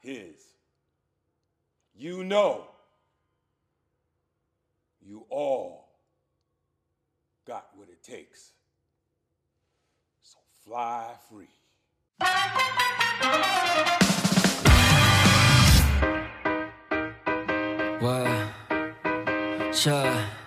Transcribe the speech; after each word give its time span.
his. 0.00 0.34
You 1.94 2.24
know, 2.24 2.66
you 5.00 5.24
all 5.28 5.88
got 7.46 7.68
what 7.74 7.88
it 7.88 8.02
takes. 8.02 8.52
So 10.22 10.38
fly 10.64 11.14
free. 11.28 11.46
What? 18.00 19.74
Sure. 19.74 20.39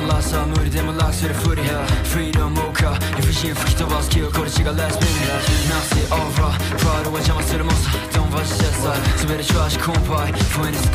the 0.00 0.06
last 0.06 0.30
time 0.30 0.50
mu 0.50 0.92
locks 0.92 1.20
to 1.20 1.32
furia 1.32 1.34
foot 1.40 1.58
yeah 1.58 1.86
freedom 2.12 2.52
mocha 2.52 2.92
if 3.16 3.32
she 3.32 3.48
fuck 3.54 3.72
the 3.78 3.84
boss 3.86 4.08
kill 4.08 4.30
거리 4.30 4.48
시가 4.50 4.72
last 4.76 5.00
minute 5.00 5.42
now 5.70 5.80
see 5.88 6.04
over 6.12 6.50
프라이드와 6.80 7.20
자마스를 7.20 7.64
모사 7.64 7.90
don't 8.12 8.30
watch 8.34 8.52
that 8.60 8.74
side 8.82 9.02
스베르 9.18 9.42
쇼아시 9.42 9.78
콤파이 9.78 10.32
when 10.60 10.74
it's 10.74 10.86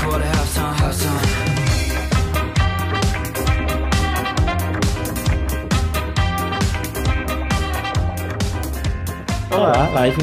Olá, 9.53 9.89
Live. 9.89 10.15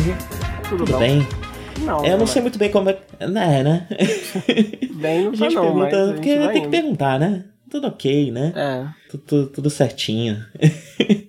Tudo, 0.69 0.85
Tudo 0.85 0.99
bem? 0.99 1.27
Não, 1.81 2.05
eu 2.05 2.17
não 2.17 2.27
sei 2.27 2.41
é. 2.41 2.43
muito 2.43 2.59
bem 2.59 2.71
como 2.71 2.89
é. 2.91 2.99
Não 3.29 3.43
é, 3.43 3.63
né? 3.63 3.87
Bem, 4.95 5.25
não 5.25 5.33
a 5.33 5.37
gente 5.37 5.55
não, 5.55 5.63
pergunta. 5.63 6.13
Porque 6.15 6.37
tem 6.37 6.49
indo. 6.49 6.63
que 6.63 6.69
perguntar, 6.69 7.21
né? 7.21 7.45
Tudo 7.69 7.87
ok, 7.87 8.31
né? 8.31 8.53
É. 8.57 8.87
Tudo, 9.11 9.47
tudo 9.49 9.71
certinho. 9.71 10.45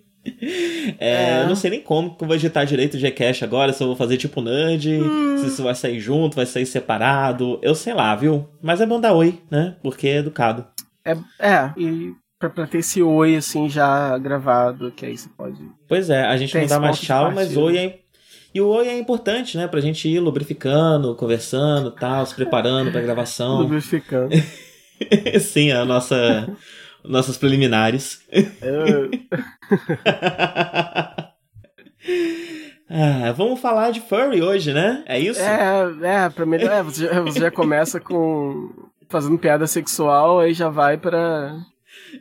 é, 1.00 1.40
é. 1.40 1.42
Eu 1.44 1.48
não 1.48 1.56
sei 1.56 1.72
nem 1.72 1.82
como 1.82 2.16
que 2.16 2.24
eu 2.24 2.28
vou 2.28 2.36
editar 2.36 2.64
direito 2.66 2.98
o 2.98 3.00
Gcash 3.00 3.44
agora, 3.44 3.74
se 3.74 3.84
eu 3.84 3.88
vou 3.88 3.96
fazer 3.96 4.18
tipo 4.18 4.42
Nudge, 4.42 5.00
hum. 5.02 5.38
se 5.38 5.48
isso 5.48 5.64
vai 5.64 5.76
sair 5.76 6.00
junto, 6.00 6.36
vai 6.36 6.46
sair 6.46 6.66
separado. 6.66 7.60
Eu 7.62 7.76
sei 7.76 7.94
lá, 7.94 8.16
viu? 8.16 8.48
Mas 8.62 8.82
é 8.82 8.86
bom 8.86 9.00
dar 9.00 9.14
oi, 9.14 9.40
né? 9.50 9.76
Porque 9.82 10.08
é 10.08 10.18
educado. 10.18 10.66
É, 11.06 11.18
é 11.40 11.74
e 11.78 12.14
pra, 12.38 12.50
pra 12.50 12.68
ter 12.68 12.80
esse 12.80 13.02
oi 13.02 13.36
assim 13.36 13.70
já 13.70 14.18
gravado, 14.18 14.92
que 14.92 15.06
aí 15.06 15.18
você 15.18 15.30
pode. 15.30 15.60
Pois 15.88 16.10
é, 16.10 16.24
a 16.24 16.38
gente 16.38 16.58
não 16.58 16.68
dá 16.68 16.80
mais 16.80 17.00
tchau, 17.00 17.32
mas 17.32 17.56
oi 17.56 17.78
é. 17.78 18.00
E 18.54 18.60
o 18.60 18.68
oi 18.68 18.88
é 18.88 18.98
importante, 18.98 19.58
né? 19.58 19.68
Pra 19.68 19.80
gente 19.80 20.08
ir 20.08 20.20
lubrificando, 20.20 21.14
conversando 21.16 21.92
tal, 21.92 22.26
se 22.26 22.34
preparando 22.34 22.92
pra 22.92 23.02
gravação. 23.02 23.60
lubrificando. 23.62 24.30
Sim, 25.42 25.72
a 25.72 25.86
nossa. 25.86 26.50
nossas 27.04 27.38
preliminares. 27.38 28.22
ah, 32.90 33.32
vamos 33.36 33.60
falar 33.60 33.92
de 33.92 34.02
furry 34.02 34.42
hoje, 34.42 34.74
né? 34.74 35.04
É 35.08 35.20
isso? 35.20 35.40
É, 35.42 35.92
é, 36.02 36.30
pra 36.30 36.46
mim, 36.46 36.58
é, 36.58 36.84
você, 36.84 37.06
já, 37.06 37.22
você 37.22 37.40
já 37.40 37.52
começa 37.52 38.00
com. 38.00 38.70
fazendo 39.10 39.38
piada 39.38 39.68
sexual, 39.68 40.40
aí 40.40 40.54
já 40.54 40.70
vai 40.70 40.98
pra. 40.98 41.56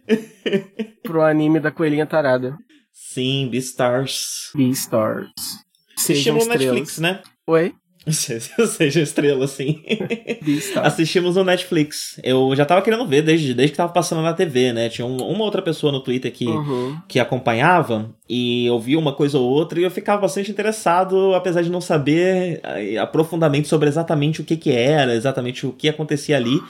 pro 1.03 1.23
anime 1.23 1.61
da 1.61 1.71
coelhinha 1.71 2.07
tarada. 2.07 2.57
Sim, 2.93 3.49
Beastars. 3.51 4.51
Beastars. 4.55 5.31
Assistimos 5.97 6.47
Netflix, 6.47 6.99
né? 6.99 7.23
Oi? 7.47 7.75
Seja 8.11 9.01
estrela, 9.01 9.45
assim. 9.45 9.83
Assistimos 10.83 11.37
no 11.37 11.45
Netflix. 11.45 12.21
Eu 12.23 12.55
já 12.55 12.65
tava 12.65 12.83
querendo 12.83 13.07
ver 13.07 13.23
desde, 13.23 13.55
desde 13.55 13.73
que 13.73 13.77
tava 13.77 13.93
passando 13.93 14.23
na 14.23 14.33
TV, 14.33 14.73
né? 14.73 14.89
Tinha 14.89 15.07
um, 15.07 15.17
uma 15.17 15.45
outra 15.45 15.63
pessoa 15.63 15.93
no 15.93 16.01
Twitter 16.01 16.33
que, 16.33 16.47
uhum. 16.47 16.99
que 17.07 17.21
acompanhava 17.21 18.11
e 18.29 18.67
eu 18.67 18.79
via 18.79 18.99
uma 18.99 19.13
coisa 19.13 19.39
ou 19.39 19.49
outra 19.49 19.81
e 19.81 19.83
eu 19.85 19.91
ficava 19.91 20.23
bastante 20.23 20.51
interessado, 20.51 21.35
apesar 21.35 21.63
de 21.63 21.71
não 21.71 21.81
saber 21.81 22.61
eh, 22.63 22.99
aprofundadamente 22.99 23.69
sobre 23.69 23.89
exatamente 23.89 24.41
o 24.41 24.45
que 24.45 24.57
que 24.57 24.71
era, 24.71 25.15
exatamente 25.15 25.67
o 25.67 25.73
que 25.73 25.89
acontecia 25.89 26.37
ali. 26.37 26.61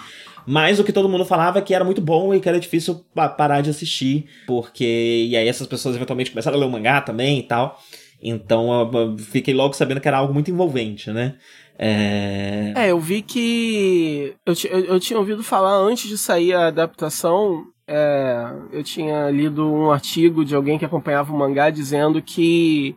Mas 0.51 0.79
o 0.81 0.85
que 0.85 0.95
todo 0.95 1.11
mundo 1.11 1.27
falava 1.27 1.59
é 1.59 1.63
que 1.63 1.75
era 1.75 1.85
muito 1.85 2.01
bom 2.01 2.33
e 2.33 2.41
que 2.41 2.49
era 2.49 2.59
difícil 2.59 3.05
parar 3.15 3.61
de 3.61 3.69
assistir, 3.69 4.25
porque. 4.47 5.27
E 5.29 5.37
aí 5.37 5.47
essas 5.47 5.67
pessoas 5.67 5.95
eventualmente 5.95 6.31
começaram 6.31 6.57
a 6.57 6.61
ler 6.61 6.67
o 6.67 6.71
mangá 6.71 7.03
também 7.03 7.41
e 7.41 7.43
tal. 7.43 7.79
Então 8.23 8.91
eu 8.93 9.19
fiquei 9.19 9.55
logo 9.55 9.75
sabendo 9.75 10.01
que 10.01 10.09
era 10.09 10.19
algo 10.19 10.35
muito 10.35 10.51
envolvente, 10.51 11.11
né? 11.11 11.37
É, 11.79 12.73
é 12.77 12.91
eu 12.91 12.99
vi 12.99 13.23
que. 13.23 14.35
Eu, 14.45 14.55
eu, 14.71 14.85
eu 14.87 15.01
tinha 15.01 15.19
ouvido 15.19 15.43
falar 15.43 15.77
antes 15.77 16.09
de 16.09 16.19
sair 16.19 16.53
a 16.53 16.67
adaptação. 16.69 17.65
É, 17.87 18.53
eu 18.73 18.83
tinha 18.83 19.31
lido 19.31 19.67
um 19.73 19.91
artigo 19.91 20.45
de 20.45 20.55
alguém 20.55 20.79
que 20.79 20.85
acompanhava 20.85 21.33
o 21.33 21.39
mangá 21.39 21.71
dizendo 21.71 22.21
que 22.21 22.97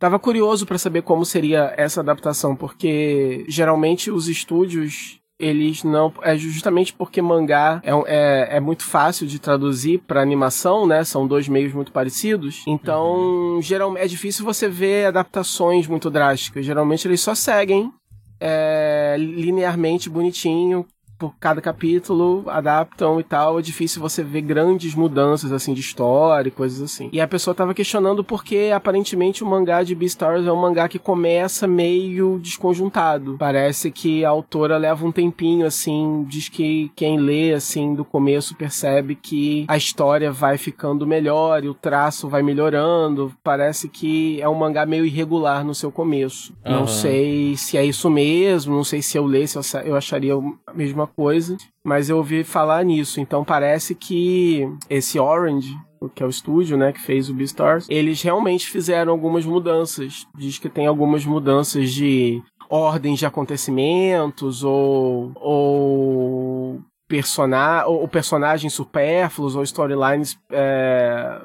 Tava 0.00 0.18
curioso 0.18 0.64
para 0.64 0.78
saber 0.78 1.02
como 1.02 1.26
seria 1.26 1.74
essa 1.76 2.00
adaptação, 2.00 2.56
porque 2.56 3.44
geralmente 3.46 4.10
os 4.10 4.28
estúdios 4.28 5.19
eles 5.40 5.82
não. 5.82 6.12
É 6.22 6.36
justamente 6.36 6.92
porque 6.92 7.22
mangá 7.22 7.80
é, 7.82 7.90
é, 8.06 8.56
é 8.56 8.60
muito 8.60 8.84
fácil 8.84 9.26
de 9.26 9.38
traduzir 9.38 9.98
para 10.06 10.20
animação, 10.20 10.86
né? 10.86 11.02
São 11.02 11.26
dois 11.26 11.48
meios 11.48 11.72
muito 11.72 11.90
parecidos. 11.90 12.62
Então, 12.66 13.16
uhum. 13.54 13.62
geralmente 13.62 14.04
é 14.04 14.06
difícil 14.06 14.44
você 14.44 14.68
ver 14.68 15.06
adaptações 15.06 15.86
muito 15.86 16.10
drásticas. 16.10 16.64
Geralmente 16.64 17.08
eles 17.08 17.20
só 17.20 17.34
seguem 17.34 17.90
é, 18.38 19.16
linearmente 19.18 20.08
bonitinho, 20.08 20.86
por 21.20 21.34
cada 21.38 21.60
capítulo 21.60 22.44
adaptam 22.46 23.20
e 23.20 23.22
tal, 23.22 23.58
é 23.58 23.62
difícil 23.62 24.00
você 24.00 24.24
ver 24.24 24.40
grandes 24.40 24.94
mudanças 24.94 25.52
assim 25.52 25.74
de 25.74 25.80
história 25.80 26.48
e 26.48 26.50
coisas 26.50 26.80
assim. 26.80 27.10
E 27.12 27.20
a 27.20 27.28
pessoa 27.28 27.54
tava 27.54 27.74
questionando 27.74 28.24
porque 28.24 28.70
aparentemente 28.74 29.44
o 29.44 29.46
mangá 29.46 29.82
de 29.82 29.94
Beastars 29.94 30.46
é 30.46 30.52
um 30.52 30.56
mangá 30.56 30.88
que 30.88 30.98
começa 30.98 31.66
meio 31.66 32.40
desconjuntado. 32.42 33.36
Parece 33.38 33.90
que 33.90 34.24
a 34.24 34.30
autora 34.30 34.78
leva 34.78 35.06
um 35.06 35.12
tempinho 35.12 35.66
assim, 35.66 36.24
diz 36.26 36.48
que 36.48 36.90
quem 36.96 37.20
lê 37.20 37.52
assim 37.52 37.94
do 37.94 38.04
começo 38.04 38.56
percebe 38.56 39.14
que 39.14 39.66
a 39.68 39.76
história 39.76 40.32
vai 40.32 40.56
ficando 40.56 41.06
melhor 41.06 41.62
e 41.62 41.68
o 41.68 41.74
traço 41.74 42.30
vai 42.30 42.42
melhorando. 42.42 43.30
Parece 43.44 43.90
que 43.90 44.40
é 44.40 44.48
um 44.48 44.54
mangá 44.54 44.86
meio 44.86 45.04
irregular 45.04 45.62
no 45.64 45.74
seu 45.74 45.92
começo. 45.92 46.54
Uhum. 46.64 46.72
Não 46.72 46.86
sei 46.86 47.56
se 47.58 47.76
é 47.76 47.84
isso 47.84 48.08
mesmo, 48.08 48.74
não 48.74 48.84
sei 48.84 49.02
se 49.02 49.18
eu 49.18 49.26
lesse 49.26 49.58
eu 49.84 49.96
acharia 49.96 50.34
a 50.66 50.72
mesma 50.72 51.09
coisa, 51.10 51.56
mas 51.84 52.08
eu 52.08 52.16
ouvi 52.16 52.44
falar 52.44 52.84
nisso. 52.84 53.20
Então 53.20 53.44
parece 53.44 53.94
que 53.94 54.68
esse 54.88 55.18
Orange, 55.18 55.76
que 56.14 56.22
é 56.22 56.26
o 56.26 56.30
estúdio, 56.30 56.76
né, 56.76 56.92
que 56.92 57.00
fez 57.00 57.28
o 57.28 57.34
Beastars, 57.34 57.86
eles 57.90 58.22
realmente 58.22 58.70
fizeram 58.70 59.12
algumas 59.12 59.44
mudanças. 59.44 60.26
Diz 60.36 60.58
que 60.58 60.68
tem 60.68 60.86
algumas 60.86 61.24
mudanças 61.24 61.90
de 61.90 62.42
ordens 62.68 63.18
de 63.18 63.26
acontecimentos 63.26 64.62
ou, 64.62 65.32
ou, 65.34 66.80
persona 67.08 67.84
ou 67.86 68.06
personagens 68.06 68.72
supérfluos 68.72 69.56
ou 69.56 69.64
storylines 69.64 70.38
é, 70.52 71.40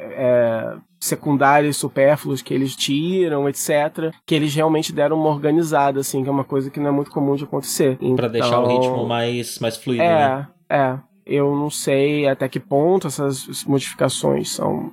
é, 0.00 0.76
secundários 1.04 1.76
supérfluos 1.76 2.40
que 2.40 2.54
eles 2.54 2.74
tiram, 2.74 3.48
etc. 3.48 4.12
Que 4.24 4.34
eles 4.34 4.54
realmente 4.54 4.92
deram 4.92 5.18
uma 5.18 5.28
organizada, 5.28 6.00
assim, 6.00 6.22
que 6.22 6.28
é 6.28 6.32
uma 6.32 6.44
coisa 6.44 6.70
que 6.70 6.80
não 6.80 6.88
é 6.88 6.92
muito 6.92 7.10
comum 7.10 7.36
de 7.36 7.44
acontecer. 7.44 7.98
Então, 8.00 8.16
para 8.16 8.28
deixar 8.28 8.60
o 8.60 8.66
ritmo 8.66 9.06
mais, 9.06 9.58
mais 9.58 9.76
fluido, 9.76 10.02
é, 10.02 10.28
né? 10.28 10.48
É, 10.68 10.98
eu 11.26 11.54
não 11.54 11.68
sei 11.68 12.26
até 12.26 12.48
que 12.48 12.58
ponto 12.58 13.06
essas 13.06 13.64
modificações 13.64 14.50
são 14.50 14.92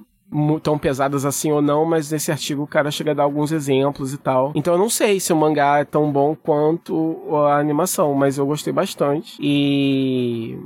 tão 0.64 0.78
pesadas 0.78 1.26
assim 1.26 1.52
ou 1.52 1.62
não, 1.62 1.86
mas 1.86 2.10
nesse 2.12 2.32
artigo 2.32 2.64
o 2.64 2.68
cara 2.68 2.90
chega 2.90 3.12
a 3.12 3.14
dar 3.14 3.24
alguns 3.24 3.52
exemplos 3.52 4.14
e 4.14 4.18
tal. 4.18 4.52
Então 4.56 4.74
eu 4.74 4.80
não 4.80 4.90
sei 4.90 5.20
se 5.20 5.34
o 5.34 5.36
mangá 5.36 5.80
é 5.80 5.86
tão 5.86 6.12
bom 6.12 6.36
quanto 6.36 7.36
a 7.46 7.58
animação, 7.58 8.14
mas 8.14 8.38
eu 8.38 8.46
gostei 8.46 8.72
bastante. 8.72 9.38
E 9.42 10.58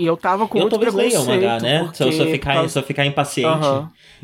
e 0.00 0.06
eu 0.06 0.16
tava 0.16 0.48
com 0.48 0.56
eu 0.56 0.62
muito 0.62 0.70
talvez 0.70 0.94
leia 0.94 1.20
o 1.20 1.26
mangá, 1.26 1.60
né? 1.60 1.80
Porque... 1.80 1.98
Se, 1.98 2.04
eu, 2.04 2.12
se, 2.12 2.20
eu 2.20 2.30
ficar, 2.30 2.66
se 2.70 2.78
eu 2.78 2.82
ficar 2.82 3.04
impaciente, 3.04 3.66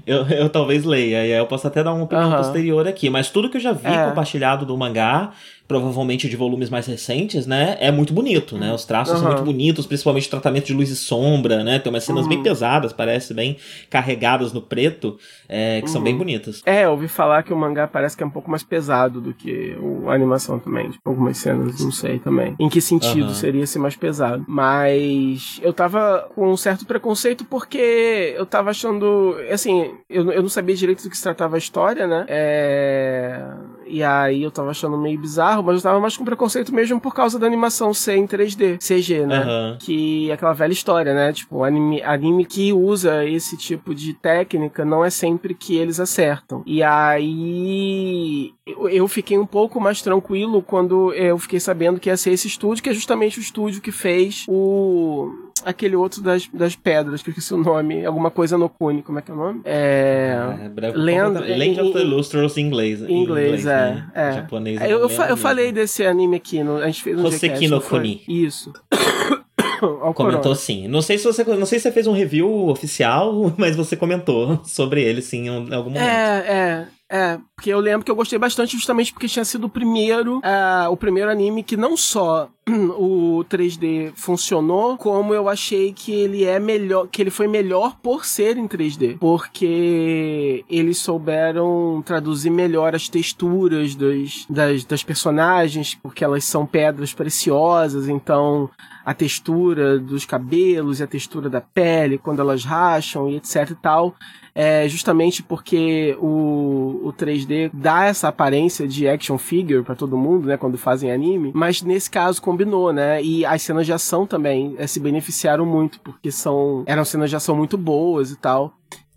eu, 0.07 0.27
eu 0.29 0.49
talvez 0.49 0.87
leia. 0.87 1.27
E 1.27 1.33
aí 1.33 1.39
eu 1.39 1.45
posso 1.45 1.67
até 1.67 1.85
dar 1.85 1.93
uma 1.93 2.05
opinião 2.05 2.35
posterior 2.35 2.89
aqui. 2.89 3.11
Mas 3.11 3.29
tudo 3.29 3.51
que 3.51 3.59
eu 3.59 3.61
já 3.61 3.73
vi 3.73 3.87
é. 3.87 4.09
compartilhado 4.09 4.65
do 4.65 4.75
mangá, 4.75 5.33
provavelmente 5.67 6.29
de 6.29 6.37
volumes 6.37 6.71
mais 6.71 6.87
recentes, 6.87 7.47
né? 7.47 7.77
É 7.81 7.91
muito 7.91 8.13
bonito, 8.13 8.57
né? 8.57 8.73
Os 8.73 8.85
traços 8.85 9.15
uhum. 9.15 9.21
são 9.21 9.29
muito 9.29 9.45
bonitos, 9.45 9.87
principalmente 9.87 10.27
o 10.29 10.31
tratamento 10.31 10.67
de 10.67 10.75
luz 10.75 10.91
e 10.91 10.97
sombra, 10.97 11.65
né? 11.65 11.79
Tem 11.79 11.93
umas 11.93 12.05
cenas 12.05 12.23
uhum. 12.23 12.29
bem 12.29 12.43
pesadas, 12.43 12.93
parece, 12.93 13.35
bem 13.35 13.57
carregadas 13.91 14.53
no 14.53 14.61
preto, 14.61 15.19
é, 15.49 15.81
que 15.81 15.87
uhum. 15.87 15.93
são 15.93 16.03
bem 16.03 16.13
uhum. 16.13 16.21
bonitas. 16.21 16.63
É, 16.65 16.85
eu 16.85 16.91
ouvi 16.91 17.09
falar 17.09 17.43
que 17.43 17.53
o 17.53 17.57
mangá 17.57 17.87
parece 17.87 18.17
que 18.17 18.23
é 18.23 18.27
um 18.27 18.31
pouco 18.31 18.51
mais 18.51 18.63
pesado 18.63 19.21
do 19.21 19.35
que 19.35 19.77
a 20.07 20.13
animação 20.13 20.59
também. 20.59 20.91
Tipo, 20.91 21.11
algumas 21.11 21.37
cenas, 21.39 21.81
não 21.81 21.91
sei 21.91 22.19
também. 22.19 22.55
Em 22.59 22.69
que 22.69 22.81
sentido 22.81 23.35
seria 23.35 23.65
esse 23.65 23.79
mais 23.79 23.97
pesado? 23.97 24.45
Mas 24.49 25.61
eu 25.63 25.73
tava 25.73 26.31
com 26.35 26.51
um 26.51 26.57
certo 26.57 26.87
preconceito 26.87 27.45
porque 27.45 28.35
eu 28.37 28.47
tava 28.47 28.71
achando. 28.71 29.37
Assim, 29.51 29.91
eu, 30.09 30.31
eu 30.31 30.43
não 30.43 30.49
sabia 30.49 30.75
direito 30.75 31.03
do 31.03 31.11
que 31.11 31.17
se 31.17 31.23
tratava 31.23 31.57
a 31.57 31.59
história, 31.59 32.07
né? 32.07 32.25
É... 32.29 33.47
E 33.87 34.03
aí 34.03 34.43
eu 34.43 34.51
tava 34.51 34.71
achando 34.71 34.97
meio 34.97 35.19
bizarro 35.19 35.63
mas 35.63 35.77
eu 35.77 35.83
tava 35.83 36.01
mais 36.01 36.17
com 36.17 36.25
preconceito 36.25 36.75
mesmo 36.75 37.01
por 37.01 37.15
causa 37.15 37.39
da 37.39 37.47
animação 37.47 37.93
ser 37.95 38.17
em 38.17 38.27
3D, 38.27 38.79
CG, 38.79 39.27
né? 39.27 39.45
Uhum. 39.45 39.79
Que 39.79 40.31
é 40.31 40.35
aquela 40.35 40.53
velha 40.53 40.73
história, 40.73 41.15
né? 41.15 41.33
Tipo, 41.33 41.65
anime, 41.65 42.03
anime 42.03 42.45
que 42.45 42.73
usa 42.73 43.25
esse 43.25 43.57
tipo 43.57 43.95
de 43.95 44.15
técnica 44.15 44.85
não 44.85 45.05
é 45.05 45.11
sempre 45.11 45.55
que 45.55 45.77
eles 45.77 46.01
acertam. 46.01 46.63
E 46.67 46.83
aí 46.83 48.53
eu 48.91 49.07
fiquei 49.09 49.39
um 49.39 49.47
pouco 49.47 49.81
mais 49.81 50.03
tranquilo 50.03 50.63
quando 50.63 51.13
eu 51.15 51.39
fiquei 51.39 51.61
sabendo 51.61 52.01
que 52.01 52.09
ia 52.09 52.17
ser 52.17 52.33
esse 52.33 52.49
estúdio, 52.49 52.83
que 52.83 52.91
é 52.91 52.95
justamente 52.95 53.39
o 53.39 53.43
estúdio 53.43 53.81
que 53.81 53.93
fez 53.93 54.45
o 54.49 55.46
aquele 55.67 55.97
outro 55.97 56.23
das, 56.23 56.49
das 56.53 56.77
pedras, 56.77 57.23
que 57.23 57.31
eu 57.31 57.33
esqueci 57.33 57.53
o 57.53 57.57
nome, 57.57 58.07
alguma 58.07 58.31
coisa 58.31 58.57
no 58.57 58.69
Cune, 58.69 59.03
como 59.03 59.19
é 59.19 59.23
que 59.23 59.31
é 59.33 59.35
o 59.35 59.37
nome? 59.37 59.61
É. 59.65 60.37
é 60.81 60.93
Land, 60.95 61.41
Land 61.41 61.81
of 61.81 61.93
the 61.93 62.05
Lustros 62.05 62.57
em 62.57 62.67
inglês. 62.67 63.03
Em 63.03 63.25
inglês, 63.25 63.67
é. 63.67 63.69
Né? 63.69 64.11
é. 64.15 64.33
Japonês. 64.35 64.81
Eu, 64.81 65.01
eu, 65.01 65.11
eu 65.11 65.37
falei 65.37 65.73
desse 65.73 66.07
anime 66.07 66.37
aqui, 66.37 66.63
no, 66.63 66.77
a 66.77 66.87
gente 66.87 67.03
fez 67.03 67.19
um 67.19 67.25
Hoseki 67.25 67.67
no 67.67 67.81
Kuni. 67.81 68.23
Isso. 68.29 68.73
comentou 70.15 70.55
sim. 70.55 70.87
Não 70.89 71.03
sei 71.03 71.19
se 71.19 71.25
você 71.25 71.45
não 71.45 71.67
sei 71.67 71.79
se 71.79 71.85
você 71.85 71.93
fez 71.93 72.07
um 72.07 72.13
review 72.13 72.69
oficial, 72.69 73.53
mas 73.59 73.75
você 73.75 73.97
comentou 73.97 74.61
sobre 74.65 75.03
ele 75.03 75.21
sim 75.21 75.49
em 75.49 75.75
algum 75.75 75.91
momento. 75.91 76.03
É, 76.03 76.45
é. 76.49 76.87
É, 77.09 77.39
porque 77.55 77.71
eu 77.71 77.79
lembro 77.79 78.05
que 78.05 78.11
eu 78.11 78.17
gostei 78.17 78.39
bastante 78.39 78.77
justamente 78.77 79.13
porque 79.13 79.29
tinha 79.29 79.45
sido 79.45 79.65
o 79.65 79.71
primeiro, 79.71 80.39
uh, 80.39 80.91
o 80.91 80.97
primeiro 80.97 81.31
anime 81.31 81.63
que 81.63 81.77
não 81.77 81.97
só 81.97 82.51
o 82.99 83.45
3D 83.49 84.13
funcionou, 84.17 84.97
como 84.97 85.33
eu 85.33 85.49
achei 85.49 85.93
que 85.93 86.13
ele 86.13 86.45
é 86.45 86.59
melhor, 86.59 87.07
que 87.07 87.23
ele 87.23 87.31
foi 87.31 87.47
melhor 87.47 87.97
por 88.03 88.25
ser 88.25 88.57
em 88.57 88.67
3D, 88.67 89.19
porque 89.19 90.65
eles 90.69 90.99
souberam 90.99 92.03
traduzir 92.05 92.51
melhor 92.51 92.93
as 92.95 93.09
texturas 93.09 93.95
das, 93.95 94.47
das, 94.51 94.85
das 94.85 95.05
personagens, 95.05 95.95
porque 96.03 96.25
elas 96.25 96.45
são 96.45 96.67
pedras 96.67 97.15
preciosas, 97.15 98.09
então 98.09 98.69
a 99.07 99.15
textura 99.15 100.01
dos 100.01 100.25
cabelos 100.25 100.99
e 100.99 101.05
a 101.05 101.07
textura 101.07 101.49
da 101.49 101.61
pele 101.61 102.19
quando 102.19 102.41
elas 102.41 102.65
racham 102.65 103.31
e 103.31 103.37
etc 103.37 103.71
e 103.71 103.75
tal 103.77 104.17
é 104.53 104.89
justamente 104.89 105.43
porque 105.43 106.17
o, 106.19 107.03
o 107.05 107.13
3D 107.13 107.71
dá 107.75 108.07
essa 108.07 108.27
aparência 108.27 108.89
de 108.89 109.07
action 109.07 109.37
figure 109.37 109.85
para 109.85 109.95
todo 109.95 110.17
mundo, 110.17 110.49
né, 110.49 110.57
quando 110.57 110.79
fazem 110.79 111.13
anime, 111.13 111.53
mas 111.55 111.83
nesse 111.83 112.11
caso 112.11 112.41
combinou, 112.41 112.91
né, 112.91 113.23
e 113.23 113.45
as 113.45 113.61
cenas 113.61 113.85
de 113.85 113.93
ação 113.93 114.27
também 114.27 114.75
é, 114.79 114.87
se 114.87 114.99
beneficiaram 114.99 115.67
muito, 115.67 116.01
porque 116.01 116.33
são, 116.33 116.85
eram 116.87 117.05
cenas 117.05 117.29
de 117.29 117.37
ação 117.37 117.55
muito 117.55 117.77
boas 117.77 118.31
e 118.31 118.37
tal. 118.37 118.73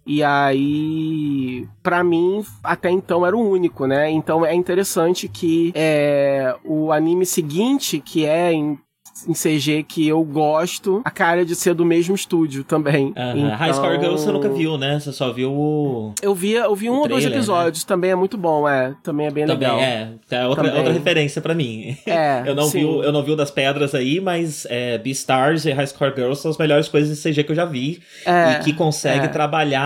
E 0.05 0.23
aí, 0.23 1.67
para 1.83 2.03
mim, 2.03 2.43
até 2.63 2.89
então 2.89 3.25
era 3.25 3.37
o 3.37 3.47
único, 3.47 3.85
né? 3.85 4.09
Então 4.09 4.43
é 4.43 4.55
interessante 4.55 5.27
que 5.27 5.71
é, 5.75 6.55
o 6.65 6.91
anime 6.91 7.27
seguinte, 7.27 7.99
que 7.99 8.25
é 8.25 8.51
em 8.51 8.79
em 9.27 9.33
CG 9.33 9.83
que 9.83 10.07
eu 10.07 10.23
gosto, 10.23 11.01
a 11.03 11.11
cara 11.11 11.45
de 11.45 11.55
ser 11.55 11.73
do 11.73 11.85
mesmo 11.85 12.15
estúdio 12.15 12.63
também. 12.63 13.05
Uhum. 13.05 13.45
Então... 13.45 13.55
High 13.55 13.73
Score 13.73 13.99
Girl 13.99 14.11
você 14.11 14.31
nunca 14.31 14.49
viu, 14.49 14.77
né? 14.77 14.99
Você 14.99 15.11
só 15.11 15.31
viu 15.31 15.51
o. 15.51 16.13
Eu 16.21 16.33
vi, 16.35 16.53
eu 16.53 16.75
vi 16.75 16.89
um 16.89 16.99
ou 16.99 17.07
dois 17.07 17.23
né? 17.23 17.31
episódios, 17.31 17.83
né? 17.83 17.87
também 17.87 18.11
é 18.11 18.15
muito 18.15 18.37
bom, 18.37 18.67
é. 18.67 18.95
Também 19.03 19.27
é 19.27 19.31
bem 19.31 19.45
também 19.45 19.67
legal. 19.67 19.79
É, 19.79 20.11
é 20.31 20.47
outra, 20.47 20.63
também. 20.63 20.77
outra 20.77 20.93
referência 20.93 21.41
para 21.41 21.53
mim. 21.53 21.97
É. 22.05 22.43
eu, 22.47 22.55
não 22.55 22.65
sim. 22.65 22.79
vi, 22.79 22.85
o, 22.85 23.03
eu 23.03 23.11
não 23.11 23.23
vi 23.23 23.31
o 23.31 23.35
das 23.35 23.51
pedras 23.51 23.95
aí, 23.95 24.19
mas 24.19 24.65
é, 24.69 24.97
Beastars 24.97 25.65
e 25.65 25.71
High 25.71 25.87
Score 25.87 26.13
Girls 26.15 26.41
são 26.41 26.51
as 26.51 26.57
melhores 26.57 26.87
coisas 26.87 27.17
de 27.17 27.21
CG 27.21 27.43
que 27.43 27.51
eu 27.51 27.55
já 27.55 27.65
vi. 27.65 28.01
É, 28.25 28.53
e 28.53 28.63
que 28.63 28.73
consegue 28.73 29.25
é. 29.25 29.29
trabalhar 29.29 29.81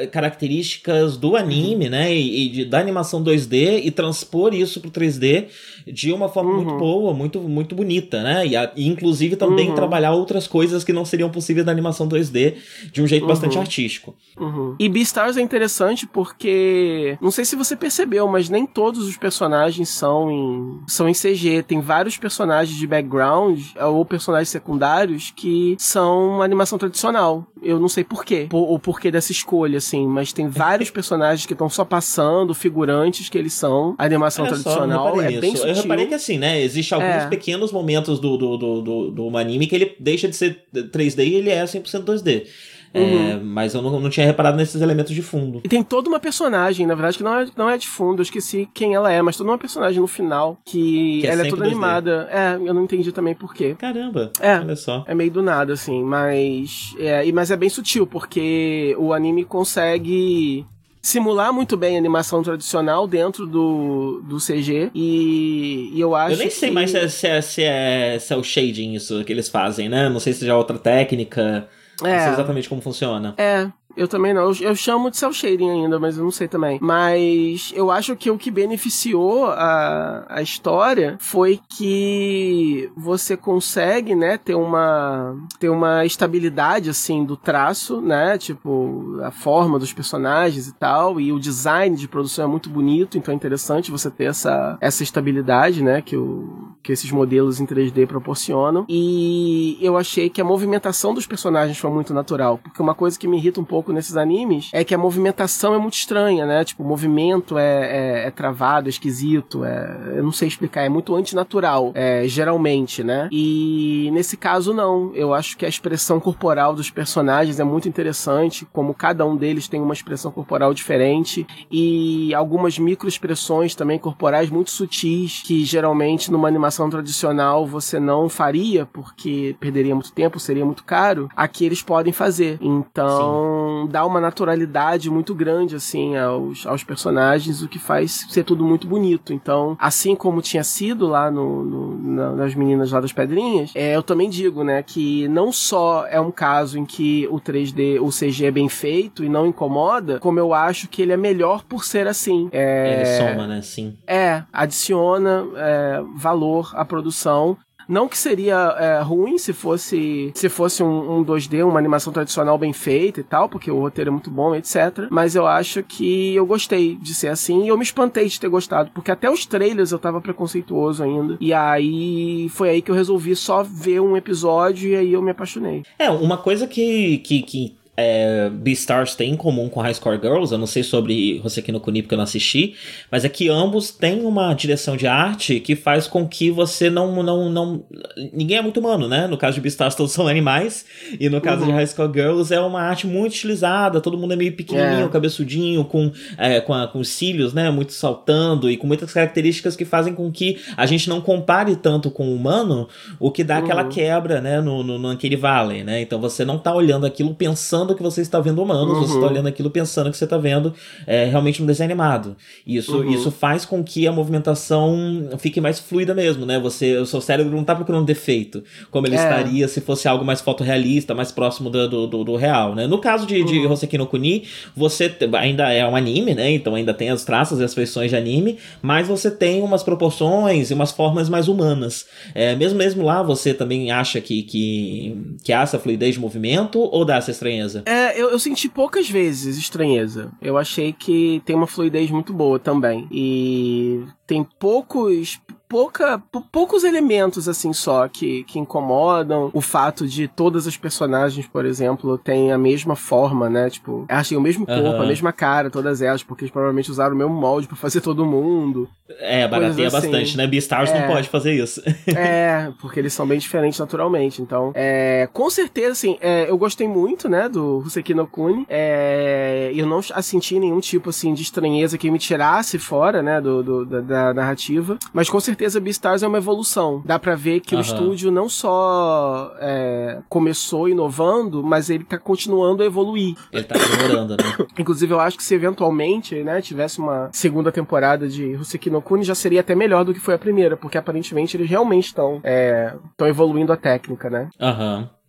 ah, 0.00 0.06
características 0.06 1.16
do 1.16 1.36
anime, 1.36 1.86
uhum. 1.86 1.90
né? 1.90 2.14
E, 2.14 2.46
e 2.46 2.48
de, 2.50 2.64
da 2.64 2.78
animação 2.78 3.22
2D 3.22 3.80
e 3.84 3.90
transpor 3.90 4.54
isso 4.54 4.80
pro 4.80 4.90
3D 4.90 5.46
de 5.86 6.12
uma 6.12 6.28
forma 6.28 6.50
uhum. 6.50 6.56
muito 6.56 6.78
boa, 6.78 7.14
muito, 7.14 7.40
muito 7.40 7.74
bonita, 7.74 8.22
né? 8.22 8.46
E, 8.46 8.56
a, 8.64 8.72
e 8.76 8.86
inclusive 8.86 9.36
também 9.36 9.68
uhum. 9.68 9.74
trabalhar 9.74 10.12
outras 10.12 10.46
coisas 10.46 10.84
que 10.84 10.92
não 10.92 11.04
seriam 11.04 11.30
possíveis 11.30 11.66
na 11.66 11.72
animação 11.72 12.08
2D 12.08 12.56
de 12.92 13.02
um 13.02 13.06
jeito 13.06 13.22
uhum. 13.22 13.28
bastante 13.28 13.58
artístico. 13.58 14.14
Uhum. 14.38 14.76
E 14.78 14.88
Beastars 14.88 15.36
é 15.36 15.40
interessante 15.40 16.06
porque 16.06 17.18
não 17.20 17.30
sei 17.30 17.44
se 17.44 17.56
você 17.56 17.76
percebeu, 17.76 18.26
mas 18.28 18.48
nem 18.48 18.66
todos 18.66 19.06
os 19.06 19.16
personagens 19.16 19.88
são 19.88 20.30
em 20.30 20.80
são 20.86 21.08
em 21.08 21.12
CG. 21.12 21.62
Tem 21.62 21.80
vários 21.80 22.16
personagens 22.16 22.76
de 22.76 22.86
background 22.86 23.60
ou 23.80 24.04
personagens 24.04 24.48
secundários 24.48 25.32
que 25.34 25.76
são 25.78 26.42
animação 26.42 26.78
tradicional. 26.78 27.46
Eu 27.62 27.78
não 27.78 27.88
sei 27.88 28.04
porquê, 28.04 28.48
o 28.52 28.78
porquê 28.78 29.10
dessa 29.10 29.32
escolha, 29.32 29.78
assim, 29.78 30.06
mas 30.06 30.32
tem 30.32 30.48
vários 30.48 30.88
personagens 30.90 31.46
que 31.46 31.52
estão 31.52 31.68
só 31.68 31.84
passando, 31.84 32.54
figurantes 32.54 33.28
que 33.28 33.36
eles 33.36 33.52
são 33.52 33.94
animação 33.98 34.44
Olha 34.44 34.54
tradicional. 34.54 35.14
Só, 35.14 35.22
é 35.22 35.32
bem 35.32 35.56
sutil. 35.56 35.74
Eu 35.74 35.74
reparei 35.74 36.06
que 36.06 36.14
assim, 36.14 36.38
né? 36.38 36.60
Existem 36.62 36.96
alguns 36.96 37.24
é. 37.24 37.28
pequenos 37.28 37.72
momentos 37.72 38.18
do, 38.18 38.36
do, 38.36 38.49
do, 38.56 38.82
do, 38.82 39.10
do 39.10 39.36
anime 39.36 39.66
que 39.66 39.74
ele 39.74 39.96
deixa 39.98 40.28
de 40.28 40.36
ser 40.36 40.64
3D 40.74 41.26
e 41.26 41.34
ele 41.34 41.50
é 41.50 41.64
100% 41.64 42.04
2D. 42.04 42.46
É, 42.92 43.00
uhum. 43.00 43.30
É, 43.30 43.36
mas 43.36 43.74
eu 43.74 43.82
não, 43.82 44.00
não 44.00 44.10
tinha 44.10 44.26
reparado 44.26 44.56
nesses 44.56 44.80
elementos 44.80 45.14
de 45.14 45.22
fundo. 45.22 45.60
E 45.64 45.68
tem 45.68 45.82
toda 45.82 46.08
uma 46.08 46.18
personagem, 46.18 46.86
na 46.86 46.94
verdade, 46.94 47.16
que 47.16 47.22
não 47.22 47.38
é, 47.38 47.46
não 47.56 47.70
é 47.70 47.78
de 47.78 47.86
fundo, 47.86 48.20
eu 48.20 48.24
esqueci 48.24 48.68
quem 48.74 48.94
ela 48.94 49.12
é, 49.12 49.22
mas 49.22 49.36
toda 49.36 49.50
uma 49.50 49.58
personagem 49.58 50.00
no 50.00 50.06
final 50.06 50.58
que, 50.64 51.20
que 51.20 51.26
é 51.26 51.30
ela 51.30 51.46
é 51.46 51.48
toda 51.48 51.64
2D. 51.64 51.68
animada. 51.68 52.28
É, 52.30 52.54
eu 52.56 52.74
não 52.74 52.84
entendi 52.84 53.12
também 53.12 53.34
por 53.34 53.54
quê. 53.54 53.76
Caramba, 53.78 54.32
é, 54.40 54.58
olha 54.58 54.76
só. 54.76 55.04
É 55.06 55.14
meio 55.14 55.30
do 55.30 55.42
nada, 55.42 55.72
assim, 55.72 56.02
mas. 56.02 56.94
É, 56.98 57.30
mas 57.30 57.50
é 57.50 57.56
bem 57.56 57.68
sutil, 57.68 58.06
porque 58.06 58.94
o 58.98 59.12
anime 59.12 59.44
consegue 59.44 60.66
simular 61.02 61.52
muito 61.52 61.76
bem 61.76 61.96
a 61.96 61.98
animação 61.98 62.42
tradicional 62.42 63.06
dentro 63.06 63.46
do, 63.46 64.22
do 64.24 64.36
CG 64.36 64.90
e, 64.94 65.90
e 65.94 66.00
eu 66.00 66.14
acho 66.14 66.34
Eu 66.34 66.38
nem 66.38 66.50
sei 66.50 66.70
mais 66.70 66.90
se 66.90 66.98
é, 66.98 67.08
se, 67.08 67.26
é, 67.26 67.40
se, 67.40 67.62
é, 67.62 68.18
se 68.18 68.32
é 68.32 68.36
o 68.36 68.42
shading 68.42 68.94
isso 68.94 69.24
que 69.24 69.32
eles 69.32 69.48
fazem, 69.48 69.88
né? 69.88 70.08
Não 70.08 70.20
sei 70.20 70.32
se 70.32 70.44
já 70.44 70.52
é 70.52 70.56
outra 70.56 70.78
técnica. 70.78 71.68
É. 72.02 72.12
Não 72.12 72.24
sei 72.24 72.32
exatamente 72.32 72.68
como 72.68 72.80
funciona. 72.80 73.34
É, 73.36 73.68
eu 73.96 74.06
também 74.06 74.32
não. 74.32 74.42
Eu, 74.42 74.54
eu, 74.60 74.76
chamo 74.76 75.10
de 75.10 75.16
cel 75.16 75.32
shading 75.32 75.70
ainda, 75.70 75.98
mas 75.98 76.16
eu 76.16 76.24
não 76.24 76.30
sei 76.30 76.48
também. 76.48 76.78
Mas 76.80 77.72
eu 77.74 77.90
acho 77.90 78.16
que 78.16 78.30
o 78.30 78.38
que 78.38 78.50
beneficiou 78.50 79.46
a, 79.46 80.24
a 80.28 80.42
história 80.42 81.16
foi 81.20 81.60
que 81.68 82.90
você 82.96 83.36
consegue, 83.36 84.14
né, 84.14 84.38
ter 84.38 84.54
uma 84.54 85.36
ter 85.58 85.68
uma 85.68 86.04
estabilidade 86.04 86.90
assim 86.90 87.24
do 87.24 87.36
traço, 87.36 88.00
né? 88.00 88.38
Tipo, 88.38 89.18
a 89.22 89.30
forma 89.30 89.78
dos 89.78 89.92
personagens 89.92 90.68
e 90.68 90.74
tal, 90.74 91.20
e 91.20 91.32
o 91.32 91.40
design 91.40 91.96
de 91.96 92.08
produção 92.08 92.44
é 92.44 92.48
muito 92.48 92.70
bonito, 92.70 93.18
então 93.18 93.32
é 93.32 93.36
interessante 93.36 93.90
você 93.90 94.10
ter 94.10 94.24
essa 94.24 94.78
essa 94.80 95.02
estabilidade, 95.02 95.82
né, 95.82 96.00
que 96.00 96.16
o 96.16 96.70
que 96.82 96.92
esses 96.92 97.10
modelos 97.10 97.60
em 97.60 97.66
3D 97.66 98.06
proporcionam. 98.06 98.86
E 98.88 99.78
eu 99.80 99.96
achei 99.96 100.30
que 100.30 100.40
a 100.40 100.44
movimentação 100.44 101.12
dos 101.12 101.26
personagens 101.26 101.78
foi 101.78 101.90
muito 101.90 102.14
natural, 102.14 102.58
porque 102.58 102.80
uma 102.80 102.94
coisa 102.94 103.18
que 103.18 103.28
me 103.28 103.36
irrita 103.36 103.60
um 103.60 103.64
pouco 103.64 103.79
pouco 103.80 103.92
nesses 103.94 104.14
animes 104.14 104.68
é 104.74 104.84
que 104.84 104.94
a 104.94 104.98
movimentação 104.98 105.74
é 105.74 105.78
muito 105.78 105.94
estranha, 105.94 106.44
né? 106.44 106.62
Tipo, 106.64 106.82
o 106.82 106.86
movimento 106.86 107.56
é, 107.56 108.24
é, 108.24 108.26
é 108.26 108.30
travado, 108.30 108.88
é 108.88 108.90
esquisito, 108.90 109.64
é, 109.64 110.16
eu 110.16 110.22
não 110.22 110.32
sei 110.32 110.48
explicar, 110.48 110.82
é 110.82 110.88
muito 110.90 111.14
antinatural, 111.16 111.92
é, 111.94 112.24
geralmente, 112.26 113.02
né? 113.02 113.26
E 113.32 114.10
nesse 114.12 114.36
caso, 114.36 114.74
não. 114.74 115.12
Eu 115.14 115.32
acho 115.32 115.56
que 115.56 115.64
a 115.64 115.68
expressão 115.68 116.20
corporal 116.20 116.74
dos 116.74 116.90
personagens 116.90 117.58
é 117.58 117.64
muito 117.64 117.88
interessante, 117.88 118.66
como 118.70 118.92
cada 118.92 119.24
um 119.24 119.34
deles 119.34 119.66
tem 119.66 119.80
uma 119.80 119.94
expressão 119.94 120.30
corporal 120.30 120.74
diferente 120.74 121.46
e 121.70 122.34
algumas 122.34 122.78
microexpressões 122.78 123.74
também 123.74 123.98
corporais 123.98 124.50
muito 124.50 124.70
sutis, 124.70 125.42
que 125.42 125.64
geralmente 125.64 126.30
numa 126.30 126.48
animação 126.48 126.90
tradicional 126.90 127.66
você 127.66 127.98
não 127.98 128.28
faria, 128.28 128.84
porque 128.84 129.56
perderia 129.58 129.94
muito 129.94 130.12
tempo, 130.12 130.38
seria 130.38 130.66
muito 130.66 130.84
caro, 130.84 131.30
aqui 131.34 131.64
eles 131.64 131.82
podem 131.82 132.12
fazer. 132.12 132.58
Então, 132.60 133.18
Sim. 133.18 133.69
Dá 133.86 134.04
uma 134.04 134.20
naturalidade 134.20 135.10
muito 135.10 135.34
grande, 135.34 135.76
assim, 135.76 136.16
aos, 136.16 136.66
aos 136.66 136.84
personagens, 136.84 137.62
o 137.62 137.68
que 137.68 137.78
faz 137.78 138.26
ser 138.28 138.44
tudo 138.44 138.64
muito 138.64 138.86
bonito. 138.86 139.32
Então, 139.32 139.76
assim 139.78 140.14
como 140.14 140.42
tinha 140.42 140.64
sido 140.64 141.06
lá 141.06 141.30
no, 141.30 141.64
no 141.64 141.90
nas 142.36 142.54
meninas 142.54 142.92
lá 142.92 143.00
das 143.00 143.12
pedrinhas, 143.12 143.72
é, 143.74 143.96
eu 143.96 144.02
também 144.02 144.28
digo, 144.28 144.62
né, 144.64 144.82
que 144.82 145.28
não 145.28 145.52
só 145.52 146.06
é 146.06 146.20
um 146.20 146.30
caso 146.30 146.78
em 146.78 146.84
que 146.84 147.26
o 147.30 147.40
3D, 147.40 148.00
o 148.00 148.08
CG 148.08 148.46
é 148.46 148.50
bem 148.50 148.68
feito 148.68 149.24
e 149.24 149.28
não 149.28 149.46
incomoda, 149.46 150.18
como 150.18 150.38
eu 150.38 150.52
acho 150.52 150.88
que 150.88 151.02
ele 151.02 151.12
é 151.12 151.16
melhor 151.16 151.64
por 151.64 151.84
ser 151.84 152.06
assim. 152.06 152.48
É, 152.52 152.94
ele 152.94 153.30
soma, 153.30 153.46
né? 153.46 153.62
Sim. 153.62 153.96
É, 154.06 154.42
adiciona 154.52 155.46
é, 155.56 156.02
valor 156.16 156.72
à 156.74 156.84
produção 156.84 157.56
não 157.90 158.08
que 158.08 158.16
seria 158.16 158.76
é, 158.78 159.00
ruim 159.00 159.36
se 159.36 159.52
fosse 159.52 160.30
se 160.34 160.48
fosse 160.48 160.82
um, 160.82 161.18
um, 161.18 161.24
2D, 161.24 161.66
uma 161.66 161.78
animação 161.78 162.12
tradicional 162.12 162.56
bem 162.56 162.72
feita 162.72 163.20
e 163.20 163.24
tal, 163.24 163.48
porque 163.48 163.70
o 163.70 163.80
roteiro 163.80 164.10
é 164.10 164.12
muito 164.12 164.30
bom, 164.30 164.54
etc. 164.54 165.08
Mas 165.10 165.34
eu 165.34 165.46
acho 165.46 165.82
que 165.82 166.34
eu 166.34 166.46
gostei 166.46 166.94
de 166.94 167.14
ser 167.14 167.28
assim 167.28 167.64
e 167.64 167.68
eu 167.68 167.76
me 167.76 167.82
espantei 167.82 168.26
de 168.28 168.38
ter 168.38 168.48
gostado, 168.48 168.90
porque 168.94 169.10
até 169.10 169.28
os 169.28 169.44
trailers 169.44 169.90
eu 169.90 169.98
tava 169.98 170.20
preconceituoso 170.20 171.02
ainda. 171.02 171.36
E 171.40 171.52
aí 171.52 172.48
foi 172.50 172.70
aí 172.70 172.82
que 172.82 172.90
eu 172.90 172.94
resolvi 172.94 173.34
só 173.34 173.62
ver 173.62 174.00
um 174.00 174.16
episódio 174.16 174.90
e 174.90 174.96
aí 174.96 175.12
eu 175.12 175.22
me 175.22 175.32
apaixonei. 175.32 175.82
É, 175.98 176.08
uma 176.10 176.38
coisa 176.38 176.66
que, 176.66 177.18
que, 177.18 177.42
que 177.42 177.79
é, 178.00 178.50
Beastars 178.50 179.14
tem 179.14 179.32
em 179.32 179.36
comum 179.36 179.68
com 179.68 179.80
High 179.80 179.94
Score 179.94 180.18
Girls, 180.20 180.52
eu 180.52 180.58
não 180.58 180.66
sei 180.66 180.82
sobre 180.82 181.40
Hoseki 181.44 181.70
no 181.70 181.80
Kuni 181.80 182.02
porque 182.02 182.14
eu 182.14 182.16
não 182.16 182.24
assisti, 182.24 182.74
mas 183.10 183.24
é 183.24 183.28
que 183.28 183.48
ambos 183.48 183.90
têm 183.90 184.22
uma 184.24 184.52
direção 184.54 184.96
de 184.96 185.06
arte 185.06 185.60
que 185.60 185.76
faz 185.76 186.06
com 186.06 186.26
que 186.26 186.50
você 186.50 186.88
não, 186.88 187.22
não, 187.22 187.50
não... 187.50 187.84
Ninguém 188.32 188.56
é 188.56 188.62
muito 188.62 188.80
humano, 188.80 189.06
né? 189.08 189.26
No 189.26 189.36
caso 189.36 189.54
de 189.54 189.60
Beastars 189.60 189.94
todos 189.94 190.12
são 190.12 190.26
animais, 190.26 190.84
e 191.18 191.28
no 191.28 191.40
caso 191.40 191.62
uhum. 191.62 191.68
de 191.68 191.72
High 191.72 191.86
Score 191.86 192.12
Girls 192.12 192.52
é 192.52 192.60
uma 192.60 192.80
arte 192.80 193.06
muito 193.06 193.34
estilizada, 193.34 194.00
todo 194.00 194.16
mundo 194.16 194.32
é 194.32 194.36
meio 194.36 194.52
pequenininho, 194.52 195.06
é. 195.06 195.08
cabeçudinho, 195.08 195.84
com, 195.84 196.10
é, 196.38 196.60
com, 196.60 196.72
a, 196.72 196.88
com 196.88 197.00
os 197.00 197.08
cílios, 197.08 197.52
né? 197.52 197.70
Muito 197.70 197.92
saltando, 197.92 198.70
e 198.70 198.76
com 198.76 198.86
muitas 198.86 199.12
características 199.12 199.76
que 199.76 199.84
fazem 199.84 200.14
com 200.14 200.30
que 200.30 200.58
a 200.76 200.86
gente 200.86 201.08
não 201.08 201.20
compare 201.20 201.76
tanto 201.76 202.10
com 202.10 202.28
o 202.28 202.34
humano, 202.34 202.88
o 203.18 203.30
que 203.30 203.44
dá 203.44 203.58
uhum. 203.58 203.64
aquela 203.64 203.84
quebra, 203.84 204.40
né? 204.40 204.60
No, 204.60 204.82
no, 204.82 205.10
Uncanny 205.10 205.36
Valley, 205.36 205.84
né? 205.84 206.00
Então 206.00 206.20
você 206.20 206.44
não 206.44 206.58
tá 206.58 206.74
olhando 206.74 207.06
aquilo 207.06 207.34
pensando 207.34 207.89
pensando 207.90 207.94
que 207.96 208.02
você 208.02 208.20
está 208.20 208.40
vendo 208.40 208.62
humanos, 208.62 208.98
uhum. 208.98 209.06
você 209.06 209.14
está 209.14 209.26
olhando 209.26 209.48
aquilo 209.48 209.70
pensando 209.70 210.10
que 210.10 210.16
você 210.16 210.24
está 210.24 210.38
vendo 210.38 210.74
é, 211.06 211.24
realmente 211.24 211.62
um 211.62 211.66
desenho 211.66 211.88
animado. 211.88 212.36
Isso, 212.66 212.98
uhum. 212.98 213.10
isso 213.10 213.30
faz 213.30 213.64
com 213.64 213.82
que 213.82 214.06
a 214.06 214.12
movimentação 214.12 215.30
fique 215.38 215.60
mais 215.60 215.78
fluida 215.78 216.14
mesmo, 216.14 216.46
né? 216.46 216.58
Você, 216.58 216.96
o 216.96 217.06
seu 217.06 217.20
cérebro 217.20 217.52
não 217.52 217.62
está 217.62 217.74
procurando 217.74 218.04
defeito, 218.04 218.62
como 218.90 219.06
ele 219.06 219.16
é. 219.16 219.18
estaria 219.18 219.68
se 219.68 219.80
fosse 219.80 220.08
algo 220.08 220.24
mais 220.24 220.40
fotorrealista, 220.40 221.14
mais 221.14 221.32
próximo 221.32 221.70
do, 221.70 221.88
do, 221.88 222.06
do, 222.06 222.24
do 222.24 222.36
real, 222.36 222.74
né? 222.74 222.86
No 222.86 222.98
caso 222.98 223.26
de, 223.26 223.38
uhum. 223.38 223.46
de 223.46 223.66
Hoseki 223.66 223.98
no 223.98 224.06
Kuni, 224.06 224.44
você 224.76 225.12
ainda 225.38 225.72
é 225.72 225.86
um 225.86 225.96
anime, 225.96 226.34
né? 226.34 226.50
Então 226.50 226.74
ainda 226.74 226.94
tem 226.94 227.10
as 227.10 227.24
traças 227.24 227.60
e 227.60 227.64
as 227.64 227.74
feições 227.74 228.10
de 228.10 228.16
anime, 228.16 228.58
mas 228.82 229.08
você 229.08 229.30
tem 229.30 229.62
umas 229.62 229.82
proporções 229.82 230.70
e 230.70 230.74
umas 230.74 230.92
formas 230.92 231.28
mais 231.28 231.48
humanas. 231.48 232.06
É, 232.34 232.54
mesmo 232.54 232.78
mesmo 232.78 233.04
lá, 233.04 233.22
você 233.22 233.52
também 233.52 233.90
acha 233.90 234.20
que, 234.20 234.42
que, 234.42 235.36
que 235.42 235.52
há 235.52 235.62
essa 235.62 235.78
fluidez 235.78 236.14
de 236.14 236.20
movimento 236.20 236.80
ou 236.80 237.04
dá 237.04 237.16
essa 237.16 237.30
estranheza? 237.30 237.79
Estranheza? 237.80 238.12
É, 238.12 238.20
eu, 238.20 238.30
eu 238.30 238.38
senti 238.38 238.68
poucas 238.68 239.08
vezes 239.08 239.56
estranheza. 239.56 240.30
Eu 240.40 240.56
achei 240.56 240.92
que 240.92 241.42
tem 241.44 241.56
uma 241.56 241.66
fluidez 241.66 242.10
muito 242.10 242.32
boa 242.32 242.58
também. 242.58 243.06
E 243.10 244.04
tem 244.30 244.44
poucos 244.44 245.40
pouca, 245.70 246.20
poucos 246.50 246.82
elementos 246.82 247.48
assim 247.48 247.72
só 247.72 248.08
que, 248.08 248.42
que 248.42 248.58
incomodam. 248.58 249.50
O 249.54 249.60
fato 249.60 250.06
de 250.06 250.26
todas 250.26 250.66
as 250.66 250.76
personagens, 250.76 251.46
por 251.46 251.64
exemplo, 251.64 252.18
têm 252.18 252.50
a 252.50 252.58
mesma 252.58 252.96
forma, 252.96 253.48
né? 253.48 253.70
Tipo, 253.70 254.04
achei 254.08 254.36
o 254.36 254.40
mesmo 254.40 254.66
corpo, 254.66 254.82
uhum. 254.82 255.02
a 255.02 255.06
mesma 255.06 255.32
cara, 255.32 255.70
todas 255.70 256.02
elas, 256.02 256.24
porque 256.24 256.42
eles 256.42 256.52
provavelmente 256.52 256.90
usaram 256.90 257.14
o 257.14 257.18
mesmo 257.18 257.32
molde 257.32 257.68
para 257.68 257.76
fazer 257.76 258.00
todo 258.00 258.26
mundo. 258.26 258.88
É, 259.20 259.46
barateia 259.46 259.86
assim. 259.88 259.96
bastante, 259.96 260.36
né? 260.36 260.46
Beastars 260.46 260.90
é, 260.90 261.00
não 261.00 261.14
pode 261.14 261.28
fazer 261.28 261.52
isso. 261.52 261.80
é, 262.16 262.72
porque 262.80 262.98
eles 262.98 263.12
são 263.12 263.26
bem 263.26 263.38
diferentes 263.38 263.78
naturalmente. 263.78 264.42
Então, 264.42 264.72
é, 264.74 265.28
com 265.32 265.48
certeza, 265.48 265.92
assim, 265.92 266.18
é, 266.20 266.50
eu 266.50 266.58
gostei 266.58 266.88
muito, 266.88 267.28
né, 267.28 267.48
do 267.48 267.78
Huseki 267.78 268.12
no 268.12 268.26
Kuni. 268.26 268.66
É, 268.68 269.70
eu 269.74 269.86
não 269.86 270.02
senti 270.02 270.58
nenhum 270.58 270.80
tipo, 270.80 271.10
assim, 271.10 271.32
de 271.32 271.42
estranheza 271.42 271.96
que 271.96 272.10
me 272.10 272.18
tirasse 272.18 272.78
fora, 272.78 273.22
né, 273.22 273.40
do, 273.40 273.62
do 273.62 273.86
da, 273.86 274.00
da 274.00 274.19
narrativa. 274.34 274.98
Mas 275.12 275.28
com 275.28 275.40
certeza 275.40 275.80
Beastars 275.80 276.22
é 276.22 276.28
uma 276.28 276.38
evolução. 276.38 277.02
Dá 277.04 277.18
pra 277.18 277.34
ver 277.34 277.60
que 277.60 277.74
uhum. 277.74 277.80
o 277.80 277.84
estúdio 277.84 278.30
não 278.30 278.48
só 278.48 279.52
é, 279.60 280.18
começou 280.28 280.88
inovando, 280.88 281.62
mas 281.62 281.90
ele 281.90 282.04
tá 282.04 282.18
continuando 282.18 282.82
a 282.82 282.86
evoluir. 282.86 283.34
Ele 283.52 283.64
tá 283.64 283.76
aprimorando, 283.76 284.36
né? 284.36 284.66
Inclusive, 284.78 285.12
eu 285.12 285.20
acho 285.20 285.36
que 285.36 285.44
se 285.44 285.54
eventualmente, 285.54 286.42
né, 286.42 286.60
tivesse 286.60 286.98
uma 286.98 287.28
segunda 287.32 287.72
temporada 287.72 288.28
de 288.28 288.54
Huseki 288.54 288.90
no 288.90 289.02
Kuni, 289.02 289.24
já 289.24 289.34
seria 289.34 289.60
até 289.60 289.74
melhor 289.74 290.04
do 290.04 290.14
que 290.14 290.20
foi 290.20 290.34
a 290.34 290.38
primeira, 290.38 290.76
porque 290.76 290.98
aparentemente 290.98 291.56
eles 291.56 291.68
realmente 291.68 292.06
estão 292.06 292.40
é, 292.44 292.94
evoluindo 293.20 293.72
a 293.72 293.76
técnica, 293.76 294.30
né? 294.30 294.48
Aham. 294.60 294.98
Uhum. 294.98 295.19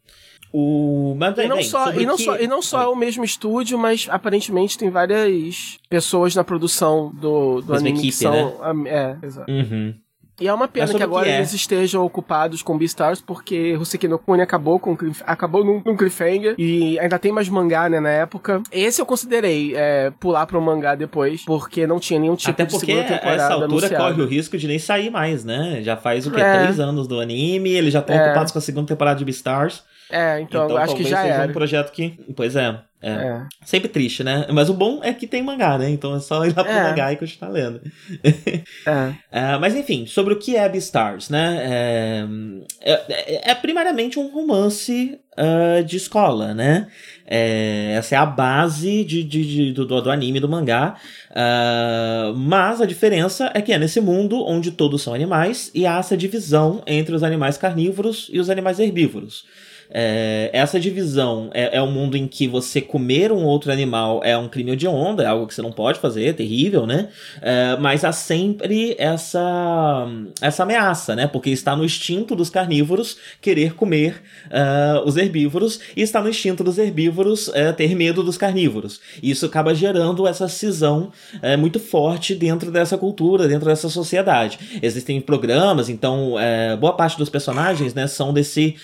O... 0.53 1.15
Mas, 1.17 1.37
e, 1.37 1.47
não 1.47 1.55
bem, 1.57 1.65
só, 1.65 1.93
e, 1.93 2.05
não 2.05 2.15
que... 2.15 2.23
só, 2.23 2.35
e 2.37 2.47
não 2.47 2.61
só 2.61 2.81
é 2.81 2.87
o 2.87 2.95
mesmo 2.95 3.23
estúdio, 3.23 3.77
mas 3.77 4.07
aparentemente 4.09 4.77
tem 4.77 4.89
várias 4.89 5.79
pessoas 5.89 6.35
na 6.35 6.43
produção 6.43 7.11
do, 7.13 7.61
do 7.61 7.73
anime 7.73 7.99
equipe, 7.99 8.11
são. 8.11 8.33
Né? 8.33 8.89
É, 8.89 9.25
exato. 9.25 9.51
Uhum. 9.51 9.93
E 10.41 10.47
é 10.47 10.53
uma 10.53 10.67
pena 10.67 10.91
que 10.91 11.03
agora 11.03 11.25
que 11.25 11.31
é. 11.31 11.37
eles 11.37 11.53
estejam 11.53 12.03
ocupados 12.03 12.63
com 12.63 12.75
Beastars, 12.75 13.21
porque 13.21 13.77
Hoseki 13.79 14.07
no 14.07 14.19
acabou, 14.41 14.79
com, 14.79 14.97
acabou 15.23 15.63
num, 15.63 15.83
num 15.85 15.95
cliffhanger 15.95 16.55
e 16.57 16.97
ainda 16.99 17.19
tem 17.19 17.31
mais 17.31 17.47
mangá, 17.47 17.87
né, 17.87 17.99
na 17.99 18.09
época. 18.09 18.63
Esse 18.71 18.99
eu 18.99 19.05
considerei 19.05 19.73
é, 19.75 20.11
pular 20.19 20.47
pro 20.47 20.59
mangá 20.59 20.95
depois, 20.95 21.45
porque 21.45 21.85
não 21.85 21.99
tinha 21.99 22.19
nenhum 22.19 22.35
tipo 22.35 22.49
Até 22.49 22.65
de 22.65 22.71
segunda 22.71 23.03
temporada 23.03 23.35
Até 23.35 23.43
essa 23.43 23.53
altura 23.53 23.85
anunciado. 23.85 24.03
corre 24.03 24.21
o 24.23 24.25
risco 24.25 24.57
de 24.57 24.67
nem 24.67 24.79
sair 24.79 25.11
mais, 25.11 25.45
né? 25.45 25.81
Já 25.83 25.95
faz 25.95 26.25
o 26.25 26.31
que? 26.31 26.41
É. 26.41 26.63
Três 26.63 26.79
anos 26.79 27.07
do 27.07 27.19
anime, 27.19 27.69
eles 27.69 27.93
já 27.93 27.99
estão 27.99 28.15
é. 28.15 28.25
ocupados 28.25 28.51
com 28.51 28.57
a 28.57 28.61
segunda 28.61 28.87
temporada 28.87 29.19
de 29.19 29.25
Beastars. 29.25 29.83
É, 30.11 30.41
então, 30.41 30.65
então 30.65 30.77
acho 30.77 30.95
que 30.95 31.03
já 31.03 31.21
seja 31.21 31.33
era. 31.33 31.49
um 31.49 31.53
projeto 31.53 31.91
que... 31.91 32.19
Pois 32.35 32.55
é. 32.55 32.79
É. 33.01 33.11
é. 33.11 33.41
Sempre 33.65 33.89
triste, 33.89 34.23
né? 34.23 34.45
Mas 34.51 34.69
o 34.69 34.73
bom 34.73 34.99
é 35.03 35.11
que 35.11 35.25
tem 35.25 35.41
mangá, 35.41 35.77
né? 35.77 35.89
Então 35.89 36.15
é 36.15 36.19
só 36.19 36.45
ir 36.45 36.55
lá 36.55 36.63
pro 36.63 36.71
é. 36.71 36.83
mangá 36.83 37.11
e 37.11 37.17
continuar 37.17 37.51
lendo. 37.51 37.81
é. 38.23 39.13
é. 39.31 39.57
Mas 39.57 39.75
enfim, 39.75 40.05
sobre 40.05 40.35
o 40.35 40.37
que 40.37 40.55
é 40.55 40.69
Beastars, 40.69 41.29
né? 41.29 41.57
É, 41.63 42.25
é, 42.81 43.51
é 43.51 43.55
primariamente 43.55 44.19
um 44.19 44.31
romance 44.31 45.19
uh, 45.35 45.83
de 45.83 45.97
escola, 45.97 46.53
né? 46.53 46.87
essa 47.97 48.15
é 48.15 48.17
a 48.17 48.25
base 48.25 49.05
de, 49.05 49.23
de, 49.23 49.45
de 49.45 49.71
do, 49.71 49.85
do, 49.85 50.11
anime 50.11 50.41
do 50.41 50.49
mangá. 50.49 50.97
Uh, 51.29 52.35
mas 52.35 52.81
a 52.81 52.85
diferença 52.85 53.49
é 53.53 53.61
que 53.61 53.71
é 53.71 53.79
nesse 53.79 54.01
mundo 54.01 54.43
onde 54.45 54.69
todos 54.69 55.01
são 55.01 55.13
animais 55.13 55.71
e 55.73 55.87
há 55.87 55.97
essa 55.97 56.17
divisão 56.17 56.83
entre 56.85 57.15
os 57.15 57.23
animais 57.23 57.57
carnívoros 57.57 58.29
e 58.33 58.37
os 58.37 58.49
animais 58.49 58.79
herbívoros. 58.79 59.45
É, 59.91 60.49
essa 60.53 60.79
divisão 60.79 61.49
é, 61.53 61.77
é 61.77 61.81
um 61.81 61.91
mundo 61.91 62.15
em 62.15 62.27
que 62.27 62.47
você 62.47 62.81
comer 62.81 63.31
um 63.31 63.43
outro 63.43 63.71
animal 63.71 64.21
é 64.23 64.37
um 64.37 64.47
crime 64.47 64.75
de 64.75 64.87
onda, 64.87 65.23
é 65.23 65.27
algo 65.27 65.47
que 65.47 65.53
você 65.53 65.61
não 65.61 65.71
pode 65.71 65.99
fazer, 65.99 66.25
é 66.25 66.33
terrível, 66.33 66.85
né? 66.87 67.09
É, 67.41 67.77
mas 67.77 68.03
há 68.03 68.11
sempre 68.11 68.95
essa, 68.97 70.07
essa 70.41 70.63
ameaça, 70.63 71.15
né? 71.15 71.27
Porque 71.27 71.49
está 71.49 71.75
no 71.75 71.83
instinto 71.83 72.35
dos 72.35 72.49
carnívoros 72.49 73.17
querer 73.41 73.73
comer 73.73 74.21
uh, 74.47 75.07
os 75.07 75.17
herbívoros 75.17 75.79
e 75.95 76.01
está 76.01 76.21
no 76.21 76.29
instinto 76.29 76.63
dos 76.63 76.77
herbívoros 76.77 77.47
uh, 77.49 77.73
ter 77.75 77.95
medo 77.95 78.23
dos 78.23 78.37
carnívoros. 78.37 78.99
Isso 79.21 79.45
acaba 79.45 79.73
gerando 79.73 80.27
essa 80.27 80.47
cisão 80.47 81.11
uh, 81.35 81.57
muito 81.57 81.79
forte 81.79 82.35
dentro 82.35 82.71
dessa 82.71 82.97
cultura, 82.97 83.47
dentro 83.47 83.67
dessa 83.67 83.89
sociedade. 83.89 84.59
Existem 84.81 85.19
programas, 85.19 85.89
então 85.89 86.35
boa 86.79 86.93
parte 86.93 87.17
dos 87.17 87.29
personagens 87.29 87.93
né, 87.93 88.07
são 88.07 88.33
desse, 88.33 88.75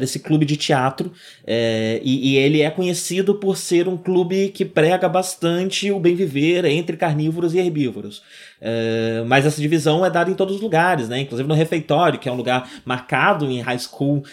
desse 0.00 0.13
esse 0.14 0.20
clube 0.20 0.44
de 0.44 0.56
teatro 0.56 1.12
é, 1.44 2.00
e, 2.02 2.32
e, 2.32 2.36
ele 2.36 2.62
é 2.62 2.70
conhecido 2.70 3.34
por 3.34 3.56
ser 3.56 3.88
um 3.88 3.96
clube 3.96 4.48
que 4.48 4.64
prega 4.64 5.08
bastante 5.08 5.90
o 5.90 5.98
bem 5.98 6.14
viver 6.14 6.64
entre 6.64 6.96
carnívoros 6.96 7.54
e 7.54 7.58
herbívoros. 7.58 8.22
É, 8.66 9.22
mas 9.26 9.44
essa 9.44 9.60
divisão 9.60 10.06
é 10.06 10.08
dada 10.08 10.30
em 10.30 10.34
todos 10.34 10.56
os 10.56 10.62
lugares, 10.62 11.06
né? 11.06 11.20
Inclusive 11.20 11.46
no 11.46 11.54
refeitório, 11.54 12.18
que 12.18 12.30
é 12.30 12.32
um 12.32 12.36
lugar 12.36 12.66
marcado 12.82 13.44
em 13.50 13.60
high 13.60 13.78
school 13.78 14.24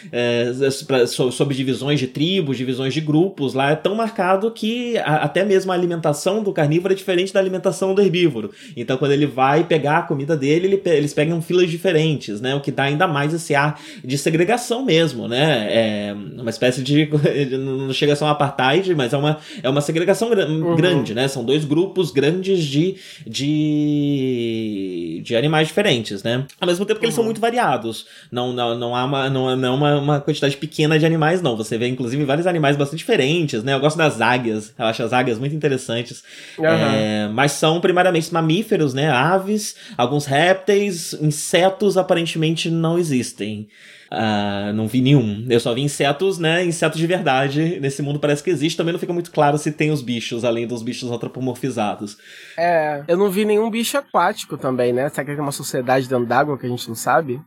sobre 1.31 1.53
divisões 1.53 1.99
de 1.99 2.07
tribos, 2.07 2.55
divisões 2.55 2.93
de 2.93 3.01
grupos. 3.01 3.53
Lá 3.53 3.71
é 3.71 3.75
tão 3.75 3.93
marcado 3.93 4.49
que 4.49 4.97
a, 4.99 5.15
até 5.17 5.43
mesmo 5.43 5.73
a 5.73 5.75
alimentação 5.75 6.41
do 6.41 6.53
carnívoro 6.53 6.93
é 6.93 6.95
diferente 6.95 7.33
da 7.33 7.41
alimentação 7.41 7.93
do 7.93 8.01
herbívoro. 8.01 8.51
Então, 8.77 8.97
quando 8.97 9.11
ele 9.11 9.25
vai 9.25 9.65
pegar 9.65 9.97
a 9.97 10.03
comida 10.03 10.37
dele, 10.37 10.67
ele, 10.67 10.81
eles 10.85 11.13
pegam 11.13 11.41
filas 11.41 11.69
diferentes, 11.69 12.39
né? 12.39 12.55
O 12.55 12.61
que 12.61 12.71
dá 12.71 12.83
ainda 12.83 13.07
mais 13.07 13.33
esse 13.33 13.53
ar 13.53 13.81
de 14.01 14.17
segregação 14.17 14.85
mesmo, 14.85 15.27
né? 15.27 15.67
É 15.69 16.15
uma 16.37 16.49
espécie 16.49 16.81
de. 16.81 17.09
não 17.59 17.91
chega 17.91 18.13
a 18.13 18.15
ser 18.15 18.23
um 18.23 18.27
apartheid, 18.27 18.95
mas 18.95 19.11
é 19.11 19.17
uma, 19.17 19.37
é 19.61 19.69
uma 19.69 19.81
segregação 19.81 20.29
uhum. 20.29 20.75
grande, 20.77 21.13
né? 21.13 21.27
São 21.27 21.43
dois 21.43 21.65
grupos 21.65 22.11
grandes 22.11 22.63
de. 22.63 22.95
de 23.27 24.20
de, 24.21 25.21
de 25.23 25.35
animais 25.35 25.67
diferentes, 25.67 26.23
né? 26.23 26.45
Ao 26.59 26.67
mesmo 26.67 26.85
tempo 26.85 26.99
que 26.99 27.05
eles 27.05 27.15
são 27.15 27.23
uhum. 27.23 27.27
muito 27.27 27.41
variados. 27.41 28.05
Não, 28.31 28.53
não, 28.53 28.77
não 28.77 28.95
há 28.95 29.05
uma, 29.05 29.29
não, 29.29 29.55
não 29.55 29.67
é 29.67 29.71
uma, 29.75 29.99
uma 29.99 30.21
quantidade 30.21 30.55
pequena 30.57 30.99
de 30.99 31.05
animais, 31.05 31.41
não. 31.41 31.57
Você 31.57 31.77
vê, 31.77 31.87
inclusive, 31.87 32.23
vários 32.23 32.47
animais 32.47 32.77
bastante 32.77 32.99
diferentes, 32.99 33.63
né? 33.63 33.73
Eu 33.73 33.79
gosto 33.79 33.97
das 33.97 34.21
águias, 34.21 34.73
eu 34.77 34.85
acho 34.85 35.03
as 35.03 35.13
águias 35.13 35.39
muito 35.39 35.55
interessantes. 35.55 36.23
Uhum. 36.57 36.65
É, 36.65 37.29
mas 37.33 37.53
são 37.53 37.81
primariamente 37.81 38.31
mamíferos, 38.33 38.93
né? 38.93 39.09
Aves, 39.09 39.75
alguns 39.97 40.25
répteis, 40.25 41.13
insetos 41.13 41.97
aparentemente 41.97 42.69
não 42.69 42.97
existem. 42.97 43.67
Uh, 44.11 44.73
não 44.73 44.87
vi 44.87 45.01
nenhum. 45.01 45.45
Eu 45.49 45.59
só 45.59 45.73
vi 45.73 45.81
insetos, 45.81 46.37
né? 46.37 46.65
Insetos 46.65 46.99
de 46.99 47.07
verdade. 47.07 47.79
Nesse 47.79 48.01
mundo 48.01 48.19
parece 48.19 48.43
que 48.43 48.49
existe. 48.49 48.75
Também 48.75 48.91
não 48.91 48.99
fica 48.99 49.13
muito 49.13 49.31
claro 49.31 49.57
se 49.57 49.71
tem 49.71 49.89
os 49.89 50.01
bichos, 50.01 50.43
além 50.43 50.67
dos 50.67 50.83
bichos 50.83 51.09
antropomorfizados. 51.09 52.17
É, 52.57 53.03
eu 53.07 53.17
não 53.17 53.29
vi 53.29 53.45
nenhum 53.45 53.69
bicho 53.69 53.97
aquático 53.97 54.57
também, 54.57 54.91
né? 54.91 55.07
Será 55.07 55.23
que 55.23 55.31
é 55.31 55.41
uma 55.41 55.53
sociedade 55.53 56.09
dentro 56.09 56.25
d'água 56.25 56.57
que 56.57 56.65
a 56.65 56.69
gente 56.69 56.89
não 56.89 56.95
sabe? 56.95 57.39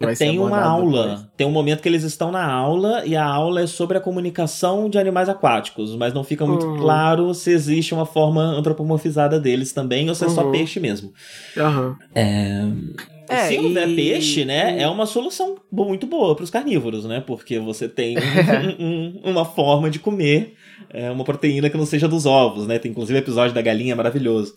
Vai 0.00 0.16
tem 0.16 0.38
uma 0.40 0.60
aula, 0.60 1.02
depois. 1.02 1.26
tem 1.36 1.46
um 1.46 1.52
momento 1.52 1.80
que 1.80 1.88
eles 1.88 2.02
estão 2.02 2.32
na 2.32 2.44
aula 2.44 3.06
e 3.06 3.14
a 3.14 3.24
aula 3.24 3.60
é 3.60 3.66
sobre 3.66 3.96
a 3.96 4.00
comunicação 4.00 4.90
de 4.90 4.98
animais 4.98 5.28
aquáticos, 5.28 5.94
mas 5.96 6.12
não 6.12 6.24
fica 6.24 6.44
muito 6.44 6.66
uhum. 6.66 6.78
claro 6.78 7.32
se 7.32 7.52
existe 7.52 7.94
uma 7.94 8.04
forma 8.04 8.42
antropomorfizada 8.42 9.38
deles 9.38 9.72
também 9.72 10.08
ou 10.08 10.14
se 10.14 10.24
é 10.24 10.26
uhum. 10.26 10.34
só 10.34 10.50
peixe 10.50 10.80
mesmo. 10.80 11.12
Uhum. 11.56 11.96
É... 12.12 12.64
É, 13.28 13.48
se 13.48 13.58
houver 13.58 13.88
e... 13.88 13.96
peixe, 13.96 14.44
né, 14.44 14.80
é 14.80 14.88
uma 14.88 15.06
solução 15.06 15.56
muito 15.70 16.06
boa 16.06 16.34
para 16.34 16.44
os 16.44 16.50
carnívoros, 16.50 17.04
né? 17.04 17.22
Porque 17.26 17.58
você 17.58 17.88
tem 17.88 18.16
um, 18.78 18.84
um, 18.84 19.30
uma 19.30 19.44
forma 19.44 19.90
de 19.90 19.98
comer 19.98 20.54
é, 20.90 21.10
uma 21.10 21.24
proteína 21.24 21.70
que 21.70 21.76
não 21.76 21.86
seja 21.86 22.06
dos 22.06 22.26
ovos, 22.26 22.66
né? 22.66 22.78
Tem 22.78 22.90
inclusive 22.90 23.18
o 23.18 23.22
episódio 23.22 23.54
da 23.54 23.62
galinha 23.62 23.96
maravilhoso. 23.96 24.54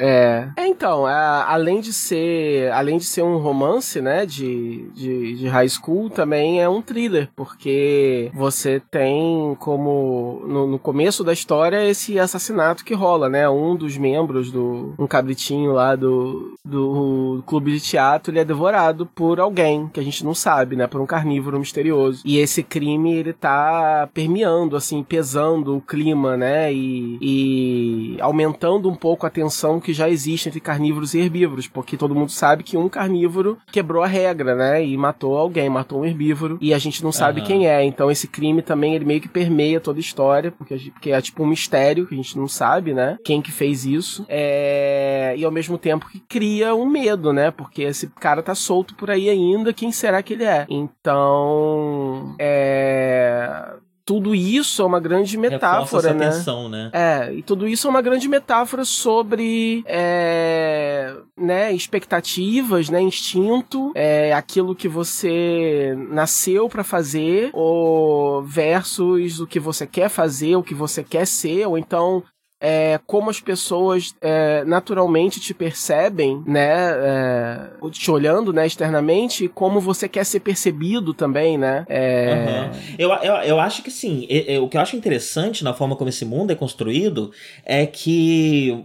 É. 0.00 0.48
é 0.56 0.66
então, 0.66 1.04
a, 1.04 1.52
além 1.52 1.80
de 1.80 1.92
ser 1.92 2.72
além 2.72 2.98
de 2.98 3.04
ser 3.04 3.22
um 3.22 3.36
romance, 3.36 4.00
né, 4.00 4.24
de, 4.24 4.88
de, 4.94 5.36
de, 5.36 5.48
high 5.48 5.68
school, 5.68 6.08
também 6.08 6.62
é 6.62 6.68
um 6.68 6.80
thriller, 6.80 7.28
porque 7.36 8.30
você 8.34 8.80
tem 8.90 9.54
como 9.60 10.42
no, 10.46 10.66
no, 10.66 10.78
começo 10.78 11.22
da 11.22 11.32
história 11.32 11.84
esse 11.84 12.18
assassinato 12.18 12.84
que 12.84 12.94
rola, 12.94 13.28
né? 13.28 13.48
Um 13.48 13.76
dos 13.76 13.96
membros 13.98 14.50
do 14.50 14.94
um 14.98 15.06
cabritinho 15.06 15.72
lá 15.72 15.94
do, 15.94 16.54
do 16.64 17.42
clube 17.46 17.72
de 17.72 17.80
teatro, 17.80 18.32
ele 18.32 18.40
é 18.40 18.44
devorado 18.44 19.06
por 19.06 19.38
alguém 19.40 19.88
que 19.88 20.00
a 20.00 20.02
gente 20.02 20.24
não 20.24 20.34
sabe, 20.34 20.76
né, 20.76 20.86
por 20.86 21.00
um 21.00 21.06
carnívoro 21.06 21.58
misterioso. 21.58 22.22
E 22.24 22.38
esse 22.38 22.62
crime 22.62 23.12
ele 23.12 23.32
tá 23.32 24.08
permeando 24.14 24.76
assim, 24.76 25.02
pesando 25.02 25.76
o 25.76 25.80
clima, 25.80 26.36
né, 26.36 26.72
e, 26.72 27.18
e 27.20 28.20
aumentando 28.20 28.88
um 28.88 28.94
pouco 28.94 29.26
a 29.26 29.30
tensão 29.30 29.80
que 29.80 29.89
já 29.92 30.08
existe 30.08 30.48
entre 30.48 30.60
carnívoros 30.60 31.14
e 31.14 31.18
herbívoros, 31.18 31.68
porque 31.68 31.96
todo 31.96 32.14
mundo 32.14 32.30
sabe 32.30 32.62
que 32.62 32.76
um 32.76 32.88
carnívoro 32.88 33.58
quebrou 33.70 34.02
a 34.02 34.06
regra, 34.06 34.54
né? 34.54 34.84
E 34.84 34.96
matou 34.96 35.36
alguém, 35.36 35.68
matou 35.68 36.00
um 36.00 36.04
herbívoro, 36.04 36.58
e 36.60 36.72
a 36.74 36.78
gente 36.78 37.02
não 37.02 37.12
sabe 37.12 37.40
uhum. 37.40 37.46
quem 37.46 37.68
é. 37.68 37.84
Então 37.84 38.10
esse 38.10 38.28
crime 38.28 38.62
também 38.62 38.94
ele 38.94 39.04
meio 39.04 39.20
que 39.20 39.28
permeia 39.28 39.80
toda 39.80 39.98
a 39.98 40.00
história, 40.00 40.50
porque, 40.50 40.76
porque 40.92 41.10
é 41.10 41.20
tipo 41.20 41.42
um 41.42 41.46
mistério 41.46 42.06
que 42.06 42.14
a 42.14 42.16
gente 42.16 42.36
não 42.36 42.48
sabe, 42.48 42.92
né? 42.94 43.18
Quem 43.24 43.42
que 43.42 43.52
fez 43.52 43.84
isso. 43.84 44.24
É... 44.28 45.34
E 45.36 45.44
ao 45.44 45.50
mesmo 45.50 45.78
tempo 45.78 46.08
que 46.08 46.20
cria 46.20 46.74
um 46.74 46.86
medo, 46.86 47.32
né? 47.32 47.50
Porque 47.50 47.82
esse 47.82 48.08
cara 48.08 48.42
tá 48.42 48.54
solto 48.54 48.94
por 48.94 49.10
aí 49.10 49.28
ainda, 49.28 49.72
quem 49.72 49.92
será 49.92 50.22
que 50.22 50.34
ele 50.34 50.44
é? 50.44 50.66
Então. 50.68 52.34
É 52.38 53.79
tudo 54.10 54.34
isso 54.34 54.82
é 54.82 54.84
uma 54.84 54.98
grande 54.98 55.38
metáfora, 55.38 56.12
né? 56.12 56.30
Tensão, 56.30 56.68
né? 56.68 56.90
É, 56.92 57.32
e 57.32 57.42
tudo 57.44 57.68
isso 57.68 57.86
é 57.86 57.90
uma 57.90 58.02
grande 58.02 58.28
metáfora 58.28 58.84
sobre 58.84 59.84
é, 59.86 61.14
né, 61.38 61.72
expectativas, 61.72 62.88
né, 62.88 63.00
instinto, 63.00 63.92
é, 63.94 64.32
aquilo 64.32 64.74
que 64.74 64.88
você 64.88 65.94
nasceu 66.08 66.68
para 66.68 66.82
fazer, 66.82 67.50
ou 67.52 68.42
versus 68.42 69.38
o 69.38 69.46
que 69.46 69.60
você 69.60 69.86
quer 69.86 70.08
fazer, 70.08 70.56
o 70.56 70.62
que 70.64 70.74
você 70.74 71.04
quer 71.04 71.24
ser, 71.24 71.68
ou 71.68 71.78
então 71.78 72.24
é, 72.60 73.00
como 73.06 73.30
as 73.30 73.40
pessoas 73.40 74.14
é, 74.20 74.64
naturalmente 74.64 75.40
te 75.40 75.54
percebem, 75.54 76.42
né, 76.46 76.92
é, 76.92 77.70
te 77.90 78.10
olhando, 78.10 78.52
né, 78.52 78.66
externamente, 78.66 79.44
e 79.44 79.48
como 79.48 79.80
você 79.80 80.08
quer 80.08 80.24
ser 80.24 80.40
percebido 80.40 81.14
também, 81.14 81.56
né. 81.56 81.86
Uhum. 81.88 82.80
Eu, 82.98 83.10
eu, 83.10 83.34
eu 83.42 83.60
acho 83.60 83.82
que 83.82 83.90
sim. 83.90 84.26
o 84.60 84.68
que 84.68 84.76
eu 84.76 84.80
acho 84.80 84.96
interessante 84.96 85.64
na 85.64 85.72
forma 85.72 85.96
como 85.96 86.10
esse 86.10 86.24
mundo 86.24 86.50
é 86.50 86.54
construído 86.54 87.32
é 87.64 87.86
que 87.86 88.84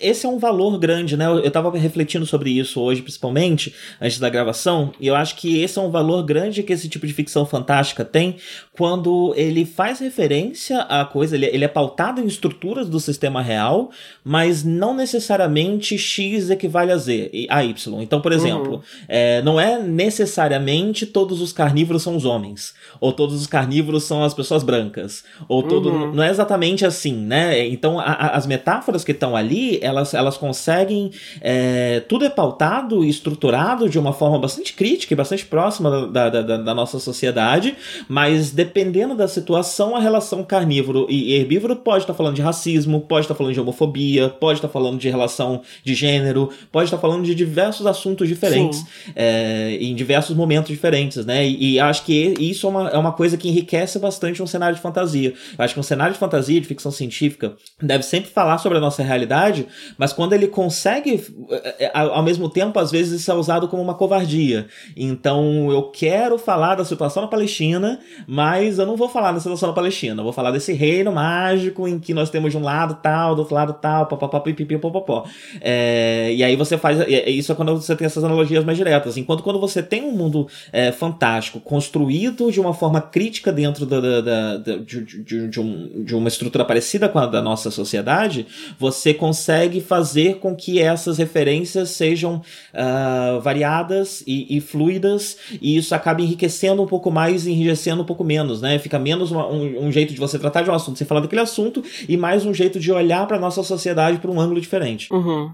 esse 0.00 0.24
é 0.24 0.28
um 0.28 0.38
valor 0.38 0.78
grande, 0.78 1.14
né? 1.14 1.26
Eu 1.26 1.46
estava 1.46 1.70
refletindo 1.76 2.24
sobre 2.24 2.50
isso 2.50 2.80
hoje, 2.80 3.02
principalmente, 3.02 3.74
antes 4.00 4.18
da 4.18 4.30
gravação, 4.30 4.94
e 4.98 5.06
eu 5.06 5.14
acho 5.14 5.36
que 5.36 5.60
esse 5.60 5.78
é 5.78 5.82
um 5.82 5.90
valor 5.90 6.22
grande 6.22 6.62
que 6.62 6.72
esse 6.72 6.88
tipo 6.88 7.06
de 7.06 7.12
ficção 7.12 7.44
fantástica 7.44 8.02
tem 8.02 8.36
quando 8.76 9.34
ele 9.36 9.66
faz 9.66 9.98
referência 9.98 10.80
à 10.80 11.04
coisa, 11.04 11.36
ele, 11.36 11.46
ele 11.46 11.64
é 11.64 11.68
pautado 11.68 12.20
em 12.20 12.26
estruturas 12.26 12.88
do 12.88 12.98
sistema 12.98 13.42
real, 13.42 13.90
mas 14.24 14.64
não 14.64 14.94
necessariamente 14.94 15.98
X 15.98 16.48
equivale 16.48 16.90
a 16.90 16.96
Z, 16.96 17.30
a 17.50 17.62
Y. 17.62 18.00
Então, 18.00 18.20
por 18.20 18.32
exemplo, 18.32 18.76
uhum. 18.76 18.82
é, 19.06 19.42
não 19.42 19.60
é 19.60 19.78
necessariamente 19.78 21.04
todos 21.04 21.42
os 21.42 21.52
carnívoros 21.52 22.02
são 22.02 22.16
os 22.16 22.24
homens, 22.24 22.74
ou 22.98 23.12
todos 23.12 23.38
os 23.38 23.46
carnívoros 23.46 24.04
são 24.04 24.24
as 24.24 24.32
pessoas 24.32 24.62
brancas, 24.62 25.22
ou 25.46 25.62
todo. 25.62 25.90
Uhum. 25.90 26.14
Não 26.14 26.22
é 26.22 26.30
exatamente 26.30 26.86
assim, 26.86 27.14
né? 27.14 27.66
Então, 27.66 28.00
a, 28.00 28.04
a, 28.04 28.36
as 28.36 28.46
metáforas 28.46 29.04
que 29.04 29.12
estão 29.12 29.36
ali, 29.36 29.41
elas, 29.82 30.14
elas 30.14 30.36
conseguem. 30.36 31.10
É, 31.40 32.00
tudo 32.00 32.24
é 32.24 32.30
pautado 32.30 33.04
e 33.04 33.08
estruturado 33.08 33.88
de 33.88 33.98
uma 33.98 34.12
forma 34.12 34.38
bastante 34.38 34.72
crítica 34.72 35.12
e 35.12 35.16
bastante 35.16 35.44
próxima 35.44 36.06
da, 36.08 36.28
da, 36.28 36.42
da, 36.42 36.56
da 36.58 36.74
nossa 36.74 36.98
sociedade, 36.98 37.74
mas 38.08 38.50
dependendo 38.50 39.14
da 39.14 39.28
situação, 39.28 39.96
a 39.96 40.00
relação 40.00 40.44
carnívoro 40.44 41.06
e 41.08 41.34
herbívoro 41.34 41.76
pode 41.76 42.04
estar 42.04 42.14
falando 42.14 42.36
de 42.36 42.42
racismo, 42.42 43.00
pode 43.00 43.24
estar 43.24 43.34
falando 43.34 43.54
de 43.54 43.60
homofobia, 43.60 44.28
pode 44.28 44.58
estar 44.58 44.68
falando 44.68 44.98
de 44.98 45.08
relação 45.08 45.62
de 45.84 45.94
gênero, 45.94 46.50
pode 46.70 46.86
estar 46.86 46.98
falando 46.98 47.24
de 47.24 47.34
diversos 47.34 47.86
assuntos 47.86 48.28
diferentes, 48.28 48.84
é, 49.14 49.76
em 49.80 49.94
diversos 49.94 50.36
momentos 50.36 50.70
diferentes, 50.70 51.24
né? 51.24 51.46
E, 51.46 51.74
e, 51.74 51.80
acho 51.80 52.04
que 52.04 52.34
isso 52.38 52.66
é 52.66 52.70
uma, 52.70 52.88
é 52.90 52.98
uma 52.98 53.12
coisa 53.12 53.36
que 53.36 53.48
enriquece 53.48 53.98
bastante 53.98 54.42
um 54.42 54.46
cenário 54.46 54.76
de 54.76 54.82
fantasia. 54.82 55.34
Eu 55.58 55.64
acho 55.64 55.74
que 55.74 55.80
um 55.80 55.82
cenário 55.82 56.12
de 56.12 56.18
fantasia, 56.18 56.60
de 56.60 56.66
ficção 56.66 56.90
científica, 56.90 57.54
deve 57.80 58.04
sempre 58.04 58.30
falar 58.30 58.58
sobre 58.58 58.78
a 58.78 58.80
nossa 58.80 59.02
realidade 59.02 59.31
realidade, 59.32 59.66
mas 59.96 60.12
quando 60.12 60.34
ele 60.34 60.46
consegue, 60.46 61.24
é, 61.50 61.86
é, 61.86 61.90
ao 61.94 62.22
mesmo 62.22 62.48
tempo, 62.48 62.78
às 62.78 62.90
vezes 62.90 63.20
isso 63.20 63.30
é 63.30 63.34
usado 63.34 63.66
como 63.68 63.82
uma 63.82 63.94
covardia. 63.94 64.66
Então 64.96 65.70
eu 65.70 65.84
quero 65.84 66.38
falar 66.38 66.74
da 66.74 66.84
situação 66.84 67.22
na 67.22 67.28
Palestina, 67.28 67.98
mas 68.26 68.78
eu 68.78 68.86
não 68.86 68.96
vou 68.96 69.08
falar 69.08 69.32
da 69.32 69.40
situação 69.40 69.68
na 69.68 69.74
Palestina, 69.74 70.20
eu 70.20 70.24
vou 70.24 70.32
falar 70.32 70.50
desse 70.50 70.72
reino 70.72 71.10
mágico 71.12 71.88
em 71.88 71.98
que 71.98 72.12
nós 72.12 72.30
temos 72.30 72.52
de 72.52 72.58
um 72.58 72.62
lado 72.62 72.98
tal, 73.02 73.34
do 73.34 73.40
outro 73.40 73.54
lado 73.54 73.72
tal, 73.74 74.06
papapá, 74.06 74.40
pipipi, 74.40 74.76
popopó. 74.78 75.24
É, 75.60 76.32
e 76.34 76.44
aí 76.44 76.54
você 76.56 76.76
faz. 76.76 76.98
Isso 77.26 77.52
é 77.52 77.54
quando 77.54 77.74
você 77.74 77.96
tem 77.96 78.06
essas 78.06 78.22
analogias 78.22 78.64
mais 78.64 78.76
diretas. 78.76 79.16
Enquanto 79.16 79.42
quando 79.42 79.58
você 79.58 79.82
tem 79.82 80.02
um 80.02 80.12
mundo 80.12 80.46
é, 80.72 80.92
fantástico, 80.92 81.60
construído 81.60 82.50
de 82.52 82.60
uma 82.60 82.74
forma 82.74 83.00
crítica 83.00 83.52
dentro 83.52 83.86
da, 83.86 84.00
da, 84.00 84.20
da, 84.58 84.76
de, 84.78 85.04
de, 85.04 85.48
de, 85.48 85.60
um, 85.60 86.04
de 86.04 86.14
uma 86.14 86.28
estrutura 86.28 86.64
parecida 86.64 87.08
com 87.08 87.18
a 87.18 87.26
da 87.26 87.40
nossa 87.40 87.70
sociedade, 87.70 88.46
você 88.78 89.14
consegue 89.22 89.80
fazer 89.80 90.40
com 90.40 90.52
que 90.52 90.80
essas 90.80 91.16
referências 91.16 91.90
sejam 91.90 92.42
uh, 92.74 93.40
variadas 93.40 94.20
e, 94.26 94.56
e, 94.56 94.60
fluidas, 94.60 95.38
e 95.60 95.76
isso 95.76 95.94
acaba 95.94 96.20
enriquecendo 96.20 96.82
um 96.82 96.88
pouco 96.88 97.08
mais 97.08 97.46
e 97.46 97.52
enrijecendo 97.52 98.02
um 98.02 98.04
pouco 98.04 98.24
menos, 98.24 98.60
né? 98.60 98.80
Fica 98.80 98.98
menos 98.98 99.30
uma, 99.30 99.46
um, 99.46 99.86
um, 99.86 99.92
jeito 99.92 100.12
de 100.12 100.18
você 100.18 100.40
tratar 100.40 100.62
de 100.62 100.70
um 100.70 100.74
assunto, 100.74 100.98
você 100.98 101.04
falar 101.04 101.20
daquele 101.20 101.40
assunto, 101.40 101.84
e 102.08 102.16
mais 102.16 102.44
um 102.44 102.52
jeito 102.52 102.80
de 102.80 102.90
olhar 102.90 103.24
para 103.28 103.38
nossa 103.38 103.62
sociedade 103.62 104.18
por 104.18 104.28
um 104.28 104.40
ângulo 104.40 104.60
diferente. 104.60 105.06
Uhum. 105.12 105.52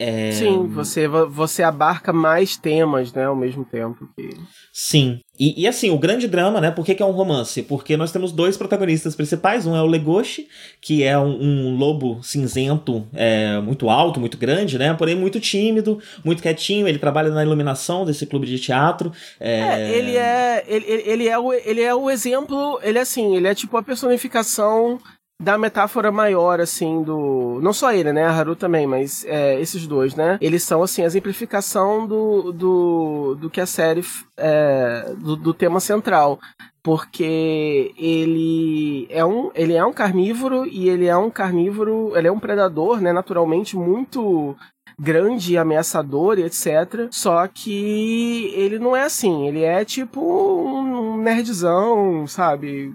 É... 0.00 0.32
Sim, 0.32 0.66
você, 0.66 1.06
você 1.06 1.62
abarca 1.62 2.10
mais 2.10 2.56
temas, 2.56 3.12
né, 3.12 3.26
ao 3.26 3.36
mesmo 3.36 3.66
tempo. 3.66 4.08
Que... 4.16 4.30
Sim. 4.72 5.20
E, 5.38 5.62
e, 5.62 5.68
assim, 5.68 5.90
o 5.90 5.98
grande 5.98 6.26
drama, 6.26 6.58
né, 6.58 6.70
por 6.70 6.86
que, 6.86 6.94
que, 6.94 7.02
é 7.02 7.06
um 7.06 7.10
romance? 7.10 7.62
Porque 7.62 7.98
nós 7.98 8.10
temos 8.10 8.32
dois 8.32 8.56
protagonistas 8.56 9.14
principais, 9.14 9.66
um 9.66 9.76
é 9.76 9.82
o 9.82 9.86
Legoshi, 9.86 10.48
que 10.80 11.02
é 11.02 11.18
um, 11.18 11.38
um 11.42 11.76
lobo 11.76 12.22
cinzento 12.22 13.06
é, 13.12 13.60
muito 13.60 13.90
alto, 13.90 14.18
muito 14.18 14.38
grande, 14.38 14.78
né, 14.78 14.94
porém 14.94 15.14
muito 15.14 15.38
tímido, 15.38 15.98
muito 16.24 16.42
quietinho, 16.42 16.88
ele 16.88 16.98
trabalha 16.98 17.28
na 17.28 17.42
iluminação 17.42 18.06
desse 18.06 18.24
clube 18.24 18.46
de 18.46 18.58
teatro. 18.58 19.12
É, 19.38 19.60
é 19.60 19.98
ele 19.98 20.16
é 20.16 20.64
ele, 20.66 20.86
ele, 20.86 21.28
é 21.28 21.38
o, 21.38 21.52
ele 21.52 21.82
é 21.82 21.94
o 21.94 22.10
exemplo, 22.10 22.80
ele 22.82 22.96
é 22.96 23.02
assim, 23.02 23.36
ele 23.36 23.48
é 23.48 23.54
tipo 23.54 23.76
a 23.76 23.82
personificação 23.82 24.98
da 25.40 25.56
metáfora 25.56 26.12
maior, 26.12 26.60
assim, 26.60 27.02
do. 27.02 27.58
Não 27.62 27.72
só 27.72 27.92
ele, 27.92 28.12
né? 28.12 28.26
A 28.26 28.30
Haru 28.30 28.54
também, 28.54 28.86
mas 28.86 29.24
é, 29.24 29.58
esses 29.58 29.86
dois, 29.86 30.14
né? 30.14 30.36
Eles 30.38 30.62
são, 30.62 30.82
assim, 30.82 31.02
a 31.02 31.06
exemplificação 31.06 32.06
do, 32.06 32.52
do, 32.52 33.34
do 33.40 33.48
que 33.48 33.60
a 33.60 33.66
série. 33.66 34.04
É, 34.36 35.14
do, 35.16 35.36
do 35.36 35.54
tema 35.54 35.80
central 35.80 36.38
porque 36.82 37.92
ele 37.98 39.06
é 39.10 39.22
um 39.22 39.50
ele 39.54 39.74
é 39.74 39.84
um 39.84 39.92
carnívoro 39.92 40.66
e 40.66 40.88
ele 40.88 41.06
é 41.06 41.16
um 41.16 41.28
carnívoro 41.28 42.16
ele 42.16 42.26
é 42.26 42.32
um 42.32 42.40
predador 42.40 43.02
né 43.02 43.12
naturalmente 43.12 43.76
muito 43.76 44.56
grande 44.98 45.58
ameaçador 45.58 46.38
e 46.38 46.42
etc 46.42 47.08
só 47.10 47.46
que 47.46 48.50
ele 48.54 48.78
não 48.78 48.96
é 48.96 49.02
assim 49.02 49.46
ele 49.46 49.62
é 49.62 49.84
tipo 49.84 50.22
um 50.22 51.18
nerdzão 51.18 52.26
sabe 52.26 52.94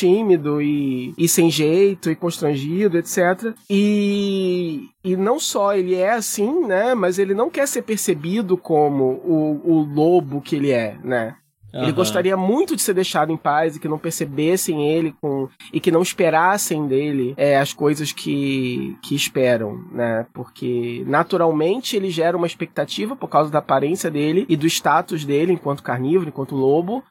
tímido 0.00 0.62
e, 0.62 1.12
e 1.18 1.28
sem 1.28 1.50
jeito 1.50 2.10
e 2.10 2.16
constrangido, 2.16 2.96
etc. 2.96 3.54
E, 3.68 4.88
e 5.04 5.16
não 5.16 5.38
só 5.38 5.74
ele 5.74 5.94
é 5.94 6.12
assim, 6.12 6.66
né? 6.66 6.94
Mas 6.94 7.18
ele 7.18 7.34
não 7.34 7.50
quer 7.50 7.68
ser 7.68 7.82
percebido 7.82 8.56
como 8.56 9.04
o, 9.24 9.60
o 9.64 9.82
lobo 9.82 10.40
que 10.40 10.56
ele 10.56 10.70
é, 10.70 10.96
né? 11.04 11.36
Uhum. 11.72 11.82
Ele 11.82 11.92
gostaria 11.92 12.36
muito 12.36 12.74
de 12.74 12.82
ser 12.82 12.94
deixado 12.94 13.30
em 13.30 13.36
paz 13.36 13.76
e 13.76 13.80
que 13.80 13.88
não 13.88 13.98
percebessem 13.98 14.88
ele 14.88 15.14
com 15.20 15.48
e 15.72 15.78
que 15.78 15.92
não 15.92 16.02
esperassem 16.02 16.88
dele 16.88 17.34
é, 17.36 17.58
as 17.58 17.72
coisas 17.72 18.10
que, 18.10 18.96
que 19.02 19.14
esperam, 19.14 19.84
né? 19.92 20.26
Porque 20.32 21.04
naturalmente 21.06 21.94
ele 21.94 22.10
gera 22.10 22.36
uma 22.36 22.46
expectativa 22.46 23.14
por 23.14 23.28
causa 23.28 23.50
da 23.50 23.58
aparência 23.58 24.10
dele 24.10 24.46
e 24.48 24.56
do 24.56 24.66
status 24.66 25.24
dele 25.24 25.52
enquanto 25.52 25.82
carnívoro, 25.82 26.30
enquanto 26.30 26.56
lobo, 26.56 27.04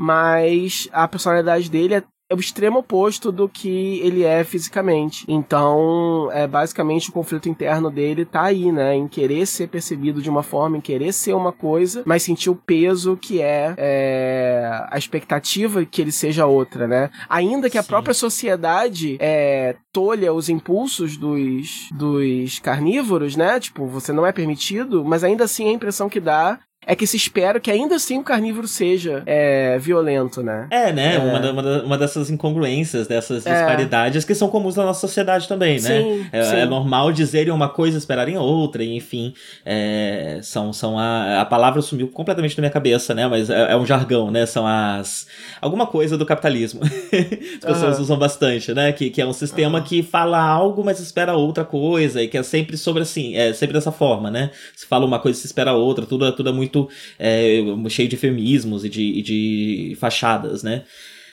mas 0.00 0.88
a 0.92 1.06
personalidade 1.08 1.70
dele 1.70 1.94
é 1.96 2.02
é 2.28 2.34
o 2.34 2.40
extremo 2.40 2.80
oposto 2.80 3.30
do 3.30 3.48
que 3.48 4.00
ele 4.00 4.24
é 4.24 4.42
fisicamente. 4.42 5.24
Então, 5.28 6.28
é 6.32 6.46
basicamente 6.46 7.08
o 7.08 7.12
conflito 7.12 7.48
interno 7.48 7.90
dele 7.90 8.24
tá 8.24 8.42
aí, 8.42 8.72
né? 8.72 8.94
Em 8.94 9.06
querer 9.06 9.46
ser 9.46 9.68
percebido 9.68 10.20
de 10.20 10.28
uma 10.28 10.42
forma, 10.42 10.76
em 10.76 10.80
querer 10.80 11.12
ser 11.12 11.34
uma 11.34 11.52
coisa, 11.52 12.02
mas 12.04 12.24
sentir 12.24 12.50
o 12.50 12.56
peso 12.56 13.16
que 13.16 13.40
é, 13.40 13.74
é 13.78 14.86
a 14.90 14.98
expectativa 14.98 15.84
que 15.84 16.02
ele 16.02 16.12
seja 16.12 16.46
outra, 16.46 16.88
né? 16.88 17.10
Ainda 17.28 17.70
que 17.70 17.78
a 17.78 17.82
Sim. 17.82 17.88
própria 17.88 18.14
sociedade 18.14 19.16
é, 19.20 19.76
tolha 19.92 20.32
os 20.32 20.48
impulsos 20.48 21.16
dos, 21.16 21.88
dos 21.92 22.58
carnívoros, 22.58 23.36
né? 23.36 23.60
Tipo, 23.60 23.86
você 23.86 24.12
não 24.12 24.26
é 24.26 24.32
permitido, 24.32 25.04
mas 25.04 25.22
ainda 25.22 25.44
assim 25.44 25.68
a 25.68 25.72
impressão 25.72 26.08
que 26.08 26.20
dá 26.20 26.58
é 26.86 26.94
que 26.94 27.04
se 27.06 27.16
espera 27.16 27.58
que 27.58 27.68
ainda 27.68 27.96
assim 27.96 28.16
o 28.18 28.22
carnívoro 28.22 28.68
seja 28.68 29.24
é, 29.26 29.76
violento, 29.78 30.40
né? 30.40 30.68
É, 30.70 30.92
né? 30.92 31.16
É. 31.16 31.18
Uma, 31.18 31.50
uma, 31.50 31.82
uma, 31.82 31.98
dessas 31.98 32.30
incongruências, 32.30 33.08
dessas 33.08 33.44
é. 33.44 33.52
disparidades 33.52 34.24
que 34.24 34.34
são 34.36 34.48
comuns 34.48 34.76
na 34.76 34.84
nossa 34.84 35.00
sociedade 35.00 35.48
também, 35.48 35.80
né? 35.80 36.00
Sim, 36.00 36.26
é, 36.30 36.42
sim. 36.44 36.56
é 36.56 36.64
normal 36.64 37.10
dizerem 37.10 37.52
uma 37.52 37.68
coisa 37.68 37.96
e 37.96 37.98
esperarem 37.98 38.38
outra, 38.38 38.84
e 38.84 38.94
enfim. 38.96 39.34
É, 39.64 40.38
são, 40.42 40.72
são 40.72 40.96
a, 40.96 41.40
a 41.40 41.44
palavra 41.44 41.82
sumiu 41.82 42.06
completamente 42.06 42.56
da 42.56 42.60
minha 42.60 42.70
cabeça, 42.70 43.12
né? 43.12 43.26
Mas 43.26 43.50
é, 43.50 43.72
é 43.72 43.76
um 43.76 43.84
jargão, 43.84 44.30
né? 44.30 44.46
São 44.46 44.64
as. 44.64 45.26
alguma 45.60 45.88
coisa 45.88 46.16
do 46.16 46.24
capitalismo. 46.24 46.82
as 46.84 47.64
pessoas 47.64 47.96
uhum. 47.96 48.02
usam 48.02 48.18
bastante, 48.18 48.72
né? 48.72 48.92
Que, 48.92 49.10
que 49.10 49.20
é 49.20 49.26
um 49.26 49.32
sistema 49.32 49.78
uhum. 49.78 49.84
que 49.84 50.04
fala 50.04 50.38
algo, 50.38 50.84
mas 50.84 51.00
espera 51.00 51.34
outra 51.34 51.64
coisa, 51.64 52.22
e 52.22 52.28
que 52.28 52.38
é 52.38 52.42
sempre 52.44 52.76
sobre 52.76 53.02
assim, 53.02 53.34
é 53.34 53.52
sempre 53.52 53.74
dessa 53.74 53.90
forma, 53.90 54.30
né? 54.30 54.50
Se 54.76 54.86
fala 54.86 55.04
uma 55.04 55.18
coisa 55.18 55.36
e 55.36 55.40
se 55.40 55.46
espera 55.46 55.72
outra, 55.72 56.06
tudo, 56.06 56.30
tudo 56.30 56.48
é 56.48 56.52
muito 56.52 56.75
muito 56.76 56.90
é, 57.18 57.60
cheio 57.88 58.08
de 58.08 58.16
eufemismos 58.16 58.84
e 58.84 58.88
de, 58.88 59.02
e 59.02 59.22
de 59.22 59.96
fachadas, 59.98 60.62
né? 60.62 60.84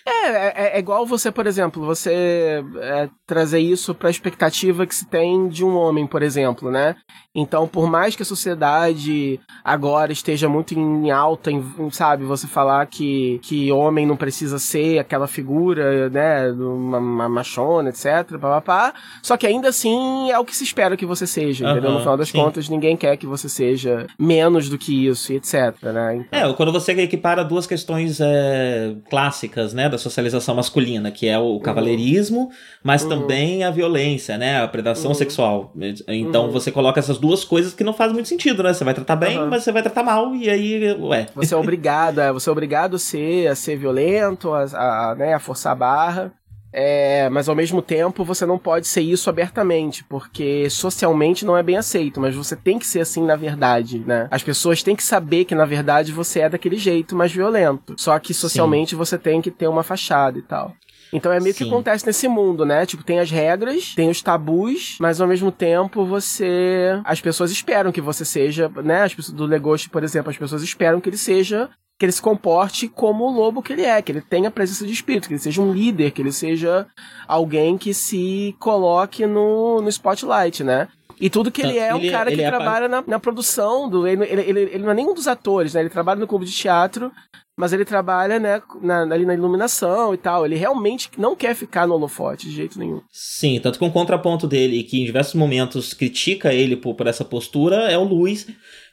É, 0.06 0.28
é, 0.28 0.76
é, 0.76 0.80
igual 0.80 1.06
você, 1.06 1.32
por 1.32 1.48
exemplo, 1.48 1.86
você 1.86 2.62
é, 2.82 3.10
trazer 3.26 3.60
isso 3.60 3.96
para 3.96 4.10
a 4.10 4.12
expectativa 4.12 4.86
que 4.86 4.94
se 4.94 5.08
tem 5.08 5.48
de 5.48 5.64
um 5.64 5.76
homem, 5.76 6.06
por 6.06 6.22
exemplo, 6.22 6.70
né? 6.70 6.96
Então, 7.36 7.68
por 7.68 7.90
mais 7.90 8.16
que 8.16 8.22
a 8.22 8.26
sociedade 8.26 9.40
agora 9.64 10.12
esteja 10.12 10.48
muito 10.48 10.78
em 10.78 11.10
alta, 11.10 11.52
em, 11.52 11.64
sabe, 11.90 12.24
você 12.26 12.46
falar 12.46 12.86
que, 12.86 13.40
que 13.42 13.72
homem 13.72 14.06
não 14.06 14.16
precisa 14.16 14.60
ser 14.60 15.00
aquela 15.00 15.26
figura, 15.26 16.12
né, 16.12 16.52
uma, 16.52 17.00
uma 17.00 17.28
machona, 17.30 17.90
etc, 17.90 18.38
papapá, 18.40 18.94
só 19.24 19.36
que 19.36 19.48
ainda 19.48 19.70
assim 19.70 20.30
é 20.30 20.38
o 20.38 20.46
que 20.46 20.56
se 20.56 20.64
espera 20.64 20.96
que 20.96 21.08
você 21.08 21.26
seja, 21.26 21.66
uhum, 21.66 21.72
entendeu? 21.72 21.92
No 21.94 22.00
final 22.02 22.18
das 22.18 22.30
sim. 22.30 22.38
contas, 22.38 22.70
ninguém 22.70 22.96
quer 22.96 23.18
que 23.18 23.26
você 23.26 23.50
seja 23.50 24.06
menos 24.20 24.70
do 24.70 24.78
que 24.78 25.08
isso, 25.08 25.34
etc, 25.34 25.82
né? 25.92 26.18
Então... 26.18 26.52
É, 26.52 26.54
quando 26.54 26.72
você 26.72 26.92
equipara 26.92 27.44
duas 27.44 27.66
questões 27.66 28.20
é, 28.22 28.96
clássicas, 29.10 29.74
né, 29.74 29.90
da 29.90 29.98
socialização 29.98 30.54
masculina, 30.54 31.10
que 31.10 31.28
é 31.28 31.40
o 31.40 31.60
cavaleirismo, 31.60 32.42
uhum. 32.42 32.52
mas 32.84 33.02
uhum. 33.02 33.10
também 33.10 33.64
a 33.64 33.72
violência, 33.72 34.38
né, 34.38 34.62
a 34.62 34.68
predação 34.68 35.10
uhum. 35.10 35.16
sexual. 35.16 35.74
Então, 36.08 36.46
uhum. 36.46 36.52
você 36.52 36.72
coloca 36.72 37.00
essas 37.00 37.23
duas 37.24 37.46
coisas 37.46 37.74
que 37.74 37.86
não 37.86 37.94
fazem 37.94 38.14
muito 38.14 38.28
sentido, 38.28 38.62
né? 38.62 38.74
Você 38.74 38.84
vai 38.84 38.94
tratar 38.94 39.16
bem, 39.16 39.40
uhum. 39.40 39.50
mas 39.50 39.64
você 39.64 39.72
vai 39.72 39.82
tratar 39.82 40.04
mal, 40.04 40.36
e 40.36 40.50
aí, 40.50 40.92
ué. 41.00 41.28
Você 41.34 41.54
é 41.54 41.58
obrigado, 41.58 42.20
é, 42.20 42.34
você 42.34 42.50
é 42.50 42.52
obrigado 42.52 42.98
a 42.98 43.00
ser, 43.00 43.48
a 43.48 43.56
ser 43.56 43.78
violento, 43.78 44.52
a, 44.52 44.64
a, 44.64 45.16
né, 45.16 45.34
a 45.34 45.40
forçar 45.40 45.72
a 45.72 45.76
barra. 45.76 46.34
É, 46.76 47.30
mas 47.30 47.48
ao 47.48 47.56
mesmo 47.56 47.84
tempo 47.84 48.26
você 48.26 48.48
não 48.48 48.58
pode 48.58 48.88
ser 48.88 49.02
isso 49.02 49.30
abertamente, 49.30 50.04
porque 50.04 50.68
socialmente 50.72 51.46
não 51.46 51.56
é 51.56 51.62
bem 51.62 51.78
aceito, 51.78 52.20
mas 52.20 52.36
você 52.36 52.56
tem 52.56 52.80
que 52.80 52.88
ser 52.88 53.02
assim 53.02 53.24
na 53.24 53.36
verdade, 53.36 54.00
né? 54.00 54.28
As 54.32 54.42
pessoas 54.42 54.82
têm 54.82 54.96
que 54.96 55.04
saber 55.04 55.46
que 55.46 55.54
na 55.54 55.66
verdade 55.66 56.12
você 56.12 56.40
é 56.40 56.50
daquele 56.50 56.78
jeito 56.78 57.16
mais 57.16 57.32
violento. 57.32 57.94
Só 57.96 58.18
que 58.18 58.34
socialmente 58.34 58.92
Sim. 58.92 58.96
você 58.96 59.20
tem 59.20 59.40
que 59.40 59.52
ter 59.52 59.68
uma 59.68 59.84
fachada 59.84 60.40
e 60.40 60.42
tal. 60.42 60.74
Então 61.14 61.32
é 61.32 61.40
meio 61.40 61.54
Sim. 61.56 61.66
que 61.66 61.70
acontece 61.70 62.06
nesse 62.06 62.28
mundo, 62.28 62.66
né? 62.66 62.86
Tipo, 62.86 63.04
tem 63.04 63.20
as 63.20 63.30
regras, 63.30 63.94
tem 63.96 64.10
os 64.10 64.22
tabus, 64.22 64.98
mas 65.00 65.22
ao 65.22 65.28
mesmo 65.28 65.52
tempo 65.52 66.06
você. 66.06 67.00
As 67.06 67.22
pessoas 67.22 67.52
esperam 67.52 67.92
que 67.92 68.02
você 68.02 68.26
seja, 68.26 68.70
né? 68.84 69.04
As 69.04 69.14
pessoas 69.14 69.38
do 69.38 69.46
Legoshi, 69.46 69.90
por 69.90 70.04
exemplo, 70.04 70.32
as 70.32 70.38
pessoas 70.38 70.64
esperam 70.64 71.00
que 71.00 71.10
ele 71.10 71.18
seja 71.18 71.70
que 71.98 72.06
ele 72.06 72.12
se 72.12 72.22
comporte 72.22 72.88
como 72.88 73.24
o 73.24 73.32
lobo 73.32 73.62
que 73.62 73.72
ele 73.72 73.84
é, 73.84 74.02
que 74.02 74.12
ele 74.12 74.20
tenha 74.20 74.50
presença 74.50 74.86
de 74.86 74.92
espírito, 74.92 75.28
que 75.28 75.36
ele 75.36 75.40
seja 75.40 75.62
um 75.62 75.72
líder, 75.72 76.12
que 76.12 76.22
ele 76.22 76.32
seja 76.32 76.88
alguém 77.28 77.78
que 77.78 77.94
se 77.94 78.56
coloque 78.60 79.26
no, 79.26 79.80
no 79.80 79.90
spotlight, 79.90 80.64
né? 80.64 80.88
E 81.20 81.30
tudo 81.30 81.52
que 81.52 81.62
ele 81.62 81.78
é 81.78 81.94
um 81.94 82.10
cara 82.10 82.32
que 82.32 82.42
é 82.42 82.50
trabalha 82.50 82.88
na, 82.88 83.04
na, 83.06 83.20
produção 83.20 83.88
do. 83.88 84.08
Ele, 84.08 84.24
ele, 84.26 84.42
ele, 84.42 84.60
ele, 84.62 84.84
não 84.84 84.92
é 84.92 84.94
nenhum 84.94 85.14
dos 85.14 85.28
atores, 85.28 85.74
né? 85.74 85.82
Ele 85.82 85.90
trabalha 85.90 86.20
no 86.20 86.28
clube 86.28 86.46
de 86.46 86.52
teatro, 86.52 87.12
mas 87.56 87.72
ele 87.72 87.86
trabalha, 87.86 88.40
né, 88.40 88.62
na, 88.82 89.02
ali 89.02 89.26
na 89.26 89.34
iluminação 89.34 90.14
e 90.14 90.18
tal. 90.18 90.46
Ele 90.46 90.56
realmente 90.56 91.10
não 91.18 91.36
quer 91.36 91.56
ficar 91.56 91.88
no 91.88 91.94
holofote 91.94 92.48
de 92.48 92.56
jeito 92.56 92.80
nenhum. 92.80 93.02
Sim, 93.12 93.60
tanto 93.62 93.78
que 93.78 93.86
um 93.86 93.92
contraponto 93.92 94.48
dele, 94.48 94.84
que 94.84 95.02
em 95.02 95.06
diversos 95.06 95.36
momentos 95.36 95.94
critica 95.94 96.54
ele 96.54 96.76
por, 96.76 96.96
por 96.96 97.08
essa 97.08 97.24
postura, 97.24 97.92
é 97.92 97.98
o 97.98 98.04
Luiz. 98.04 98.48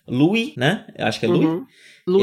Louis, 0.07 0.55
né? 0.57 0.87
Acho 0.99 1.20
que 1.20 1.27
é 1.27 1.29
Louis. 1.29 1.62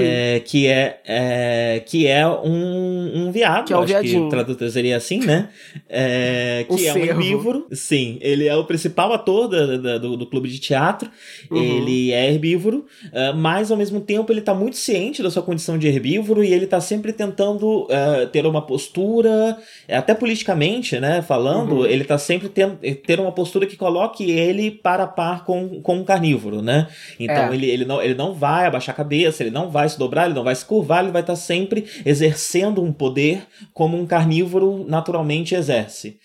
É, 0.01 0.39
que 0.39 0.67
é, 0.67 0.99
é, 1.05 1.83
que 1.85 2.07
é 2.07 2.27
um, 2.27 3.27
um 3.27 3.31
viado, 3.31 3.67
que 3.67 3.73
é 3.73 3.75
o 3.75 3.79
acho 3.79 3.87
viadinho. 3.87 4.23
que 4.23 4.29
traduziria 4.29 4.97
assim, 4.97 5.19
né? 5.19 5.49
É, 5.87 6.65
que 6.69 6.73
um 6.73 6.87
é 6.87 6.93
um 6.93 6.97
herbívoro. 6.97 7.67
Sim, 7.71 8.17
ele 8.21 8.47
é 8.47 8.55
o 8.55 8.65
principal 8.65 9.13
ator 9.13 9.47
da, 9.47 9.77
da, 9.77 9.97
do, 9.97 10.17
do, 10.17 10.25
clube 10.25 10.49
de 10.49 10.59
teatro. 10.59 11.09
Uhum. 11.49 11.57
Ele 11.57 12.11
é 12.11 12.31
herbívoro, 12.31 12.85
uh, 13.05 13.35
mas 13.35 13.71
ao 13.71 13.77
mesmo 13.77 14.01
tempo 14.01 14.31
ele 14.31 14.41
tá 14.41 14.53
muito 14.53 14.77
ciente 14.77 15.21
da 15.21 15.29
sua 15.29 15.43
condição 15.43 15.77
de 15.77 15.87
herbívoro 15.87 16.43
e 16.43 16.51
ele 16.51 16.67
tá 16.67 16.81
sempre 16.81 17.13
tentando 17.13 17.83
uh, 17.83 18.27
ter 18.31 18.45
uma 18.45 18.61
postura, 18.61 19.57
até 19.87 20.13
politicamente, 20.13 20.99
né? 20.99 21.21
Falando, 21.21 21.77
uhum. 21.77 21.85
ele 21.85 22.03
tá 22.03 22.17
sempre 22.17 22.49
tendo 22.49 22.77
ter 23.05 23.19
uma 23.19 23.31
postura 23.31 23.65
que 23.65 23.77
coloque 23.77 24.29
ele 24.29 24.71
para 24.71 25.03
a 25.03 25.07
par 25.07 25.45
com, 25.45 25.81
com 25.81 25.97
um 25.97 26.03
carnívoro, 26.03 26.61
né? 26.61 26.87
Então 27.19 27.35
é. 27.35 27.53
ele, 27.53 27.69
ele, 27.69 27.85
não, 27.85 28.01
ele 28.01 28.15
não 28.15 28.33
vai 28.33 28.65
abaixar 28.65 28.93
a 28.93 28.97
cabeça, 28.97 29.43
ele 29.43 29.51
não 29.51 29.66
vai 29.71 29.87
vai 29.87 29.89
se 29.89 29.97
dobrar, 29.97 30.25
ele 30.25 30.33
não 30.33 30.43
vai 30.43 30.55
se 30.55 30.65
curvar, 30.65 31.03
ele 31.03 31.11
vai 31.11 31.21
estar 31.21 31.35
sempre 31.35 31.85
exercendo 32.05 32.83
um 32.83 32.91
poder 32.91 33.47
como 33.73 33.97
um 33.97 34.05
carnívoro 34.05 34.85
naturalmente 34.87 35.55
exerce. 35.55 36.19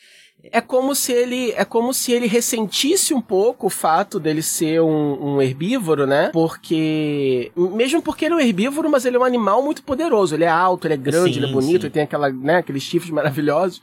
É 0.50 0.61
como 0.61 0.94
se 0.94 1.12
ele 1.12 1.52
é 1.52 1.64
como 1.64 1.94
se 1.94 2.12
ele 2.12 2.26
ressentisse 2.26 3.14
um 3.14 3.20
pouco 3.20 3.68
o 3.68 3.70
fato 3.70 4.18
dele 4.18 4.42
ser 4.42 4.81
um, 4.81 5.37
um, 5.37 5.42
herbívoro, 5.42 6.07
né? 6.07 6.31
Porque 6.33 7.52
mesmo 7.57 8.02
porque 8.02 8.24
ele 8.24 8.35
é 8.35 8.37
um 8.38 8.40
herbívoro, 8.40 8.90
mas 8.90 9.05
ele 9.05 9.16
é 9.16 9.20
um 9.20 9.24
animal 9.24 9.62
muito 9.62 9.83
poderoso. 9.83 10.35
Ele 10.35 10.44
é 10.44 10.48
alto, 10.48 10.87
ele 10.87 10.94
é 10.94 10.96
grande, 10.96 11.35
sim, 11.35 11.38
ele 11.38 11.50
é 11.50 11.52
bonito, 11.52 11.81
sim. 11.81 11.87
ele 11.87 11.90
tem 11.90 12.02
aquela, 12.02 12.31
né, 12.31 12.57
aqueles 12.57 12.83
chifres 12.83 13.12
maravilhosos. 13.12 13.81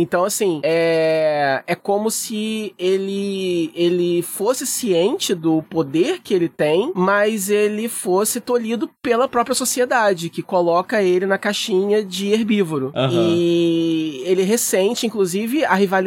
Então, 0.00 0.24
assim, 0.24 0.60
é, 0.62 1.64
é 1.66 1.74
como 1.74 2.08
se 2.08 2.72
ele, 2.78 3.72
ele 3.74 4.22
fosse 4.22 4.64
ciente 4.64 5.34
do 5.34 5.60
poder 5.62 6.20
que 6.22 6.32
ele 6.32 6.48
tem, 6.48 6.92
mas 6.94 7.50
ele 7.50 7.88
fosse 7.88 8.40
tolhido 8.40 8.88
pela 9.02 9.26
própria 9.26 9.56
sociedade, 9.56 10.30
que 10.30 10.40
coloca 10.40 11.02
ele 11.02 11.26
na 11.26 11.36
caixinha 11.36 12.04
de 12.04 12.28
herbívoro. 12.28 12.92
Uhum. 12.94 13.08
E 13.10 14.22
ele 14.24 14.44
ressente, 14.44 15.04
inclusive, 15.04 15.64
a 15.64 15.74
rivalidade 15.74 15.97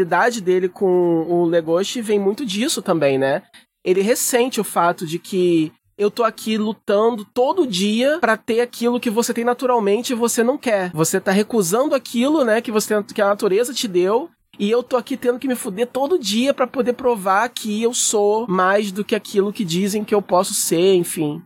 dele 0.42 0.70
com 0.70 1.26
o 1.28 1.46
Legoshi 1.46 2.02
vem 2.02 2.20
muito 2.20 2.46
disso 2.46 2.82
também, 2.82 3.18
né? 3.18 3.44
Ele 3.84 4.02
ressente 4.02 4.62
o 4.62 4.64
fato 4.64 5.06
de 5.06 5.18
que 5.18 5.72
eu 5.98 6.10
tô 6.10 6.24
aqui 6.24 6.58
lutando 6.58 7.26
todo 7.26 7.68
dia 7.68 8.18
para 8.20 8.38
ter 8.38 8.62
aquilo 8.62 9.00
que 9.00 9.10
você 9.10 9.34
tem 9.34 9.44
naturalmente 9.44 10.14
e 10.14 10.16
você 10.16 10.44
não 10.44 10.58
quer. 10.58 10.92
Você 10.94 11.20
tá 11.20 11.32
recusando 11.32 11.94
aquilo, 11.94 12.44
né, 12.44 12.62
que 12.62 12.72
você 12.72 13.04
que 13.04 13.22
a 13.22 13.28
natureza 13.28 13.74
te 13.74 13.88
deu 13.88 14.30
e 14.60 14.70
eu 14.70 14.84
tô 14.84 14.98
aqui 14.98 15.16
tendo 15.18 15.40
que 15.40 15.48
me 15.48 15.56
fuder 15.56 15.88
todo 15.88 16.20
dia 16.20 16.54
para 16.54 16.68
poder 16.68 16.94
provar 16.94 17.50
que 17.50 17.82
eu 17.82 17.94
sou 17.94 18.46
mais 18.48 18.92
do 18.92 19.04
que 19.04 19.16
aquilo 19.16 19.54
que 19.54 19.64
dizem 19.64 20.04
que 20.04 20.14
eu 20.14 20.22
posso 20.22 20.54
ser, 20.54 20.94
enfim. 20.94 21.42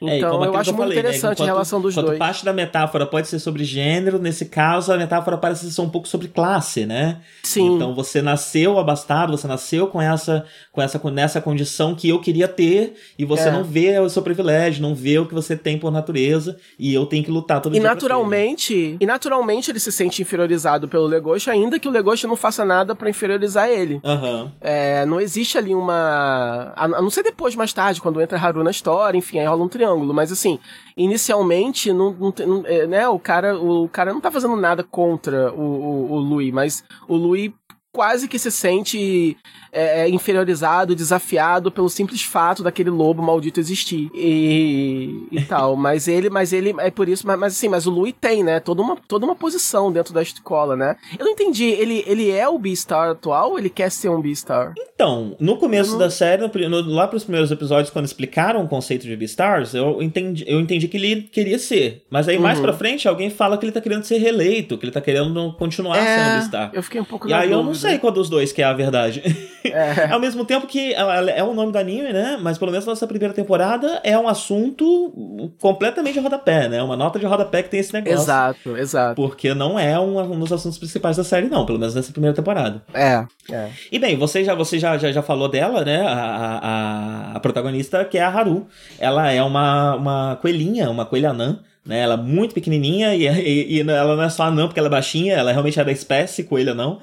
Então, 0.00 0.44
é, 0.44 0.48
eu 0.48 0.56
acho 0.56 0.70
eu 0.70 0.74
muito 0.74 0.88
falei, 0.88 1.02
né, 1.02 1.08
interessante 1.08 1.38
né? 1.38 1.44
a 1.44 1.46
relação 1.46 1.80
dos 1.80 1.94
dois. 1.94 2.18
parte 2.18 2.44
da 2.44 2.52
metáfora 2.52 3.06
pode 3.06 3.28
ser 3.28 3.38
sobre 3.38 3.64
gênero, 3.64 4.18
nesse 4.18 4.46
caso, 4.46 4.92
a 4.92 4.96
metáfora 4.96 5.38
parece 5.38 5.70
ser 5.70 5.80
um 5.80 5.88
pouco 5.88 6.08
sobre 6.08 6.28
classe, 6.28 6.84
né? 6.84 7.20
Sim. 7.42 7.76
Então, 7.76 7.94
você 7.94 8.20
nasceu 8.20 8.78
abastado, 8.78 9.36
você 9.36 9.46
nasceu 9.46 9.86
com 9.86 10.00
essa, 10.00 10.44
com 10.72 10.82
essa 10.82 11.00
nessa 11.10 11.40
condição 11.40 11.94
que 11.94 12.08
eu 12.08 12.20
queria 12.20 12.48
ter, 12.48 12.94
e 13.18 13.24
você 13.24 13.48
é. 13.48 13.52
não 13.52 13.64
vê 13.64 13.98
o 13.98 14.08
seu 14.08 14.22
privilégio, 14.22 14.82
não 14.82 14.94
vê 14.94 15.18
o 15.18 15.26
que 15.26 15.34
você 15.34 15.56
tem 15.56 15.78
por 15.78 15.90
natureza, 15.90 16.56
e 16.78 16.92
eu 16.92 17.06
tenho 17.06 17.24
que 17.24 17.30
lutar 17.30 17.60
todo 17.60 17.74
e 17.74 17.80
dia. 17.80 17.88
Naturalmente, 17.88 18.96
e 19.00 19.06
naturalmente 19.06 19.70
ele 19.70 19.80
se 19.80 19.92
sente 19.92 20.22
inferiorizado 20.22 20.88
pelo 20.88 21.06
Legoshi, 21.06 21.50
ainda 21.50 21.78
que 21.78 21.88
o 21.88 21.90
Legoshi 21.90 22.26
não 22.26 22.36
faça 22.36 22.64
nada 22.64 22.94
para 22.94 23.08
inferiorizar 23.08 23.68
ele. 23.68 24.00
Uhum. 24.04 24.50
É, 24.60 25.06
não 25.06 25.20
existe 25.20 25.56
ali 25.56 25.74
uma. 25.74 26.72
A 26.76 26.88
não 26.88 27.10
ser 27.10 27.22
depois, 27.22 27.54
mais 27.54 27.72
tarde, 27.72 28.00
quando 28.00 28.20
entra 28.20 28.38
Haru 28.38 28.64
na 28.64 28.70
história, 28.70 29.16
enfim, 29.16 29.38
aí 29.38 29.46
rola 29.46 29.62
um 29.62 29.68
triângulo 29.68 29.83
triângulo, 29.84 30.14
mas 30.14 30.32
assim, 30.32 30.58
inicialmente, 30.96 31.92
não, 31.92 32.12
não, 32.12 32.34
não 32.46 32.66
é, 32.66 32.86
né, 32.86 33.08
o 33.08 33.18
cara, 33.18 33.58
o 33.58 33.88
cara 33.88 34.12
não 34.12 34.20
tá 34.20 34.30
fazendo 34.30 34.56
nada 34.56 34.82
contra 34.82 35.52
o, 35.52 35.60
o, 35.60 36.12
o 36.12 36.18
Louis, 36.18 36.52
mas 36.52 36.84
o 37.06 37.16
Louis 37.16 37.52
quase 37.94 38.26
que 38.26 38.40
se 38.40 38.50
sente 38.50 39.36
é, 39.72 40.02
é, 40.02 40.08
inferiorizado, 40.08 40.96
desafiado 40.96 41.70
pelo 41.70 41.88
simples 41.88 42.22
fato 42.22 42.62
daquele 42.62 42.90
lobo 42.90 43.22
maldito 43.22 43.60
existir 43.60 44.10
e, 44.12 45.28
e 45.30 45.40
tal. 45.42 45.76
Mas 45.84 46.08
ele, 46.08 46.28
mas 46.30 46.52
ele 46.52 46.74
é 46.78 46.90
por 46.90 47.08
isso, 47.08 47.26
mas, 47.26 47.38
mas 47.38 47.52
assim, 47.52 47.68
mas 47.68 47.86
o 47.86 47.90
Louis 47.90 48.14
tem, 48.18 48.42
né? 48.42 48.58
Toda 48.58 48.82
uma, 48.82 48.96
toda 49.08 49.24
uma 49.24 49.36
posição 49.36 49.92
dentro 49.92 50.14
da 50.14 50.22
escola, 50.22 50.74
né? 50.74 50.96
Eu 51.18 51.24
não 51.24 51.32
entendi. 51.32 51.64
Ele, 51.64 52.02
ele 52.06 52.30
é 52.30 52.48
o 52.48 52.58
Beastar 52.58 53.10
atual 53.10 53.52
ou 53.52 53.58
ele 53.58 53.68
quer 53.68 53.90
ser 53.90 54.08
um 54.08 54.20
Beastar? 54.20 54.72
Então, 54.78 55.36
no 55.38 55.56
começo 55.56 55.92
não... 55.92 55.98
da 55.98 56.10
série, 56.10 56.42
no, 56.42 56.68
no, 56.68 56.94
lá 56.94 57.06
pros 57.06 57.24
primeiros 57.24 57.50
episódios, 57.50 57.90
quando 57.90 58.06
explicaram 58.06 58.64
o 58.64 58.68
conceito 58.68 59.06
de 59.06 59.16
Beastars, 59.16 59.74
eu 59.74 60.00
entendi, 60.02 60.44
eu 60.46 60.60
entendi 60.60 60.88
que 60.88 60.96
ele 60.96 61.22
queria 61.22 61.58
ser. 61.58 62.02
Mas 62.10 62.28
aí 62.28 62.36
uhum. 62.36 62.42
mais 62.42 62.58
pra 62.58 62.72
frente, 62.72 63.06
alguém 63.06 63.30
fala 63.30 63.58
que 63.58 63.64
ele 63.64 63.72
tá 63.72 63.80
querendo 63.80 64.04
ser 64.04 64.18
reeleito, 64.18 64.78
que 64.78 64.84
ele 64.84 64.92
tá 64.92 65.00
querendo 65.00 65.52
continuar 65.58 65.98
é, 65.98 66.16
sendo 66.16 66.32
Beastar. 66.38 66.70
Eu 66.72 66.82
fiquei 66.82 67.00
um 67.00 67.04
pouco 67.04 67.28
E 67.28 67.32
aí 67.32 67.48
dúvida. 67.48 67.60
eu 67.60 67.64
não 67.64 67.74
sei 67.90 67.98
qual 67.98 68.12
dos 68.12 68.28
dois 68.28 68.52
que 68.52 68.62
é 68.62 68.64
a 68.64 68.72
verdade. 68.72 69.22
É. 69.64 70.08
Ao 70.12 70.20
mesmo 70.20 70.44
tempo 70.44 70.66
que 70.66 70.92
é 70.92 71.42
o 71.42 71.54
nome 71.54 71.72
do 71.72 71.78
anime, 71.78 72.12
né? 72.12 72.38
Mas 72.40 72.58
pelo 72.58 72.70
menos 72.70 72.86
nessa 72.86 73.06
primeira 73.06 73.32
temporada 73.32 74.00
é 74.04 74.18
um 74.18 74.28
assunto 74.28 75.50
completamente 75.58 76.14
de 76.14 76.20
rodapé, 76.20 76.68
né? 76.68 76.82
Uma 76.82 76.96
nota 76.96 77.18
de 77.18 77.26
rodapé 77.26 77.62
que 77.62 77.70
tem 77.70 77.80
esse 77.80 77.92
negócio. 77.92 78.18
Exato, 78.18 78.76
exato. 78.76 79.14
Porque 79.14 79.54
não 79.54 79.78
é 79.78 79.98
um, 79.98 80.20
um 80.20 80.38
dos 80.38 80.52
assuntos 80.52 80.78
principais 80.78 81.16
da 81.16 81.24
série, 81.24 81.48
não. 81.48 81.64
Pelo 81.64 81.78
menos 81.78 81.94
nessa 81.94 82.12
primeira 82.12 82.34
temporada. 82.34 82.82
É, 82.92 83.24
é. 83.50 83.70
E 83.90 83.98
bem, 83.98 84.16
você 84.16 84.44
já, 84.44 84.54
você 84.54 84.78
já, 84.78 84.98
já, 84.98 85.10
já 85.10 85.22
falou 85.22 85.48
dela, 85.48 85.84
né? 85.84 86.02
A, 86.02 86.12
a, 86.12 87.36
a 87.36 87.40
protagonista, 87.40 88.04
que 88.04 88.18
é 88.18 88.22
a 88.22 88.28
Haru. 88.28 88.66
Ela 88.98 89.30
é 89.30 89.42
uma, 89.42 89.94
uma 89.94 90.38
coelhinha, 90.40 90.90
uma 90.90 91.06
coelha 91.06 91.30
anã. 91.30 91.60
Né, 91.84 92.00
ela 92.00 92.14
é 92.14 92.16
muito 92.16 92.54
pequenininha 92.54 93.14
e, 93.14 93.28
e, 93.28 93.76
e, 93.76 93.80
ela 93.80 94.16
não 94.16 94.22
é 94.22 94.30
só 94.30 94.44
anã 94.44 94.66
porque 94.66 94.78
ela 94.80 94.88
é 94.88 94.90
baixinha, 94.90 95.34
ela 95.34 95.52
realmente 95.52 95.78
é 95.78 95.84
da 95.84 95.92
espécie 95.92 96.44
coelha 96.44 96.72
não. 96.72 97.00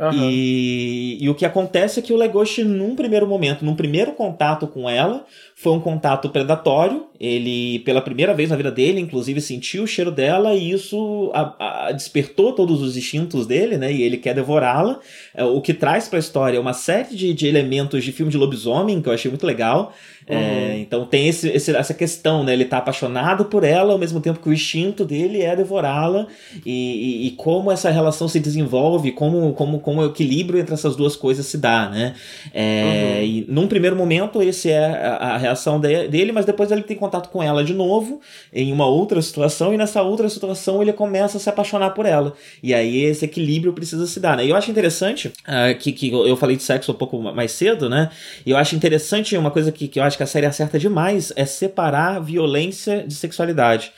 Uhum. 0.00 0.12
E, 0.14 1.22
e 1.22 1.28
o 1.28 1.34
que 1.34 1.44
acontece 1.44 2.00
é 2.00 2.02
que 2.02 2.12
o 2.12 2.16
Legoshi, 2.16 2.64
num 2.64 2.96
primeiro 2.96 3.26
momento, 3.26 3.64
num 3.64 3.76
primeiro 3.76 4.12
contato 4.12 4.66
com 4.66 4.88
ela, 4.88 5.26
foi 5.62 5.72
um 5.72 5.80
contato 5.80 6.30
predatório. 6.30 7.06
Ele, 7.20 7.80
pela 7.80 8.00
primeira 8.00 8.32
vez 8.32 8.48
na 8.48 8.56
vida 8.56 8.70
dele, 8.70 8.98
inclusive, 8.98 9.42
sentiu 9.42 9.82
o 9.82 9.86
cheiro 9.86 10.10
dela 10.10 10.54
e 10.54 10.70
isso 10.70 11.30
a, 11.34 11.88
a, 11.88 11.92
despertou 11.92 12.54
todos 12.54 12.80
os 12.80 12.96
instintos 12.96 13.46
dele, 13.46 13.76
né? 13.76 13.92
E 13.92 14.02
ele 14.02 14.16
quer 14.16 14.34
devorá-la. 14.34 14.98
É, 15.34 15.44
o 15.44 15.60
que 15.60 15.74
traz 15.74 16.08
para 16.08 16.18
a 16.18 16.20
história 16.20 16.58
uma 16.58 16.72
série 16.72 17.14
de, 17.14 17.34
de 17.34 17.46
elementos 17.46 18.02
de 18.02 18.10
filme 18.10 18.32
de 18.32 18.38
lobisomem, 18.38 19.02
que 19.02 19.08
eu 19.10 19.12
achei 19.12 19.30
muito 19.30 19.46
legal. 19.46 19.92
É, 20.26 20.34
uhum. 20.34 20.40
É, 20.40 20.78
então 20.78 21.04
tem 21.04 21.28
esse, 21.28 21.48
esse, 21.48 21.74
essa 21.74 21.92
questão, 21.92 22.44
né? 22.44 22.52
Ele 22.52 22.64
tá 22.64 22.78
apaixonado 22.78 23.44
por 23.46 23.64
ela, 23.64 23.92
ao 23.92 23.98
mesmo 23.98 24.20
tempo 24.20 24.38
que 24.38 24.48
o 24.48 24.52
instinto 24.52 25.04
dele 25.04 25.42
é 25.42 25.54
devorá-la, 25.56 26.26
e, 26.64 26.70
e, 26.70 27.26
e, 27.26 27.30
como 27.32 27.70
essa 27.70 27.90
relação 27.90 28.28
se 28.28 28.38
desenvolve, 28.38 29.12
como, 29.12 29.52
como, 29.54 29.80
como 29.80 30.00
o 30.00 30.06
equilíbrio 30.06 30.60
entre 30.60 30.72
essas 30.72 30.94
duas 30.96 31.16
coisas 31.16 31.46
se 31.46 31.58
dá, 31.58 31.88
né? 31.88 32.14
É, 32.54 33.18
uhum. 33.18 33.24
E 33.24 33.46
num 33.48 33.66
primeiro 33.66 33.96
momento, 33.96 34.42
esse 34.42 34.70
é 34.70 34.86
a, 34.86 35.34
a 35.34 35.36
reação 35.50 35.78
de, 35.78 36.08
dele, 36.08 36.32
mas 36.32 36.44
depois 36.44 36.70
ele 36.70 36.82
tem 36.82 36.96
contato 36.96 37.28
com 37.28 37.42
ela 37.42 37.62
de 37.62 37.74
novo, 37.74 38.20
em 38.52 38.72
uma 38.72 38.86
outra 38.86 39.20
situação, 39.20 39.74
e 39.74 39.76
nessa 39.76 40.02
outra 40.02 40.28
situação 40.28 40.80
ele 40.80 40.92
começa 40.92 41.36
a 41.36 41.40
se 41.40 41.48
apaixonar 41.48 41.90
por 41.90 42.06
ela. 42.06 42.32
E 42.62 42.72
aí 42.72 43.04
esse 43.04 43.24
equilíbrio 43.24 43.72
precisa 43.72 44.06
se 44.06 44.18
dar, 44.20 44.36
né? 44.36 44.44
E 44.44 44.50
eu 44.50 44.56
acho 44.56 44.70
interessante, 44.70 45.28
uh, 45.28 45.78
que, 45.78 45.92
que 45.92 46.10
eu 46.10 46.36
falei 46.36 46.56
de 46.56 46.62
sexo 46.62 46.92
um 46.92 46.94
pouco 46.94 47.18
mais 47.18 47.52
cedo, 47.52 47.88
né? 47.88 48.10
E 48.44 48.50
eu 48.50 48.56
acho 48.56 48.74
interessante 48.74 49.36
uma 49.36 49.50
coisa 49.50 49.70
que, 49.72 49.88
que 49.88 49.98
eu 49.98 50.04
acho 50.04 50.16
que 50.16 50.22
a 50.22 50.26
série 50.26 50.46
acerta 50.46 50.78
demais 50.78 51.32
é 51.36 51.44
separar 51.44 52.20
violência 52.20 53.04
de 53.06 53.14
sexualidade. 53.14 53.92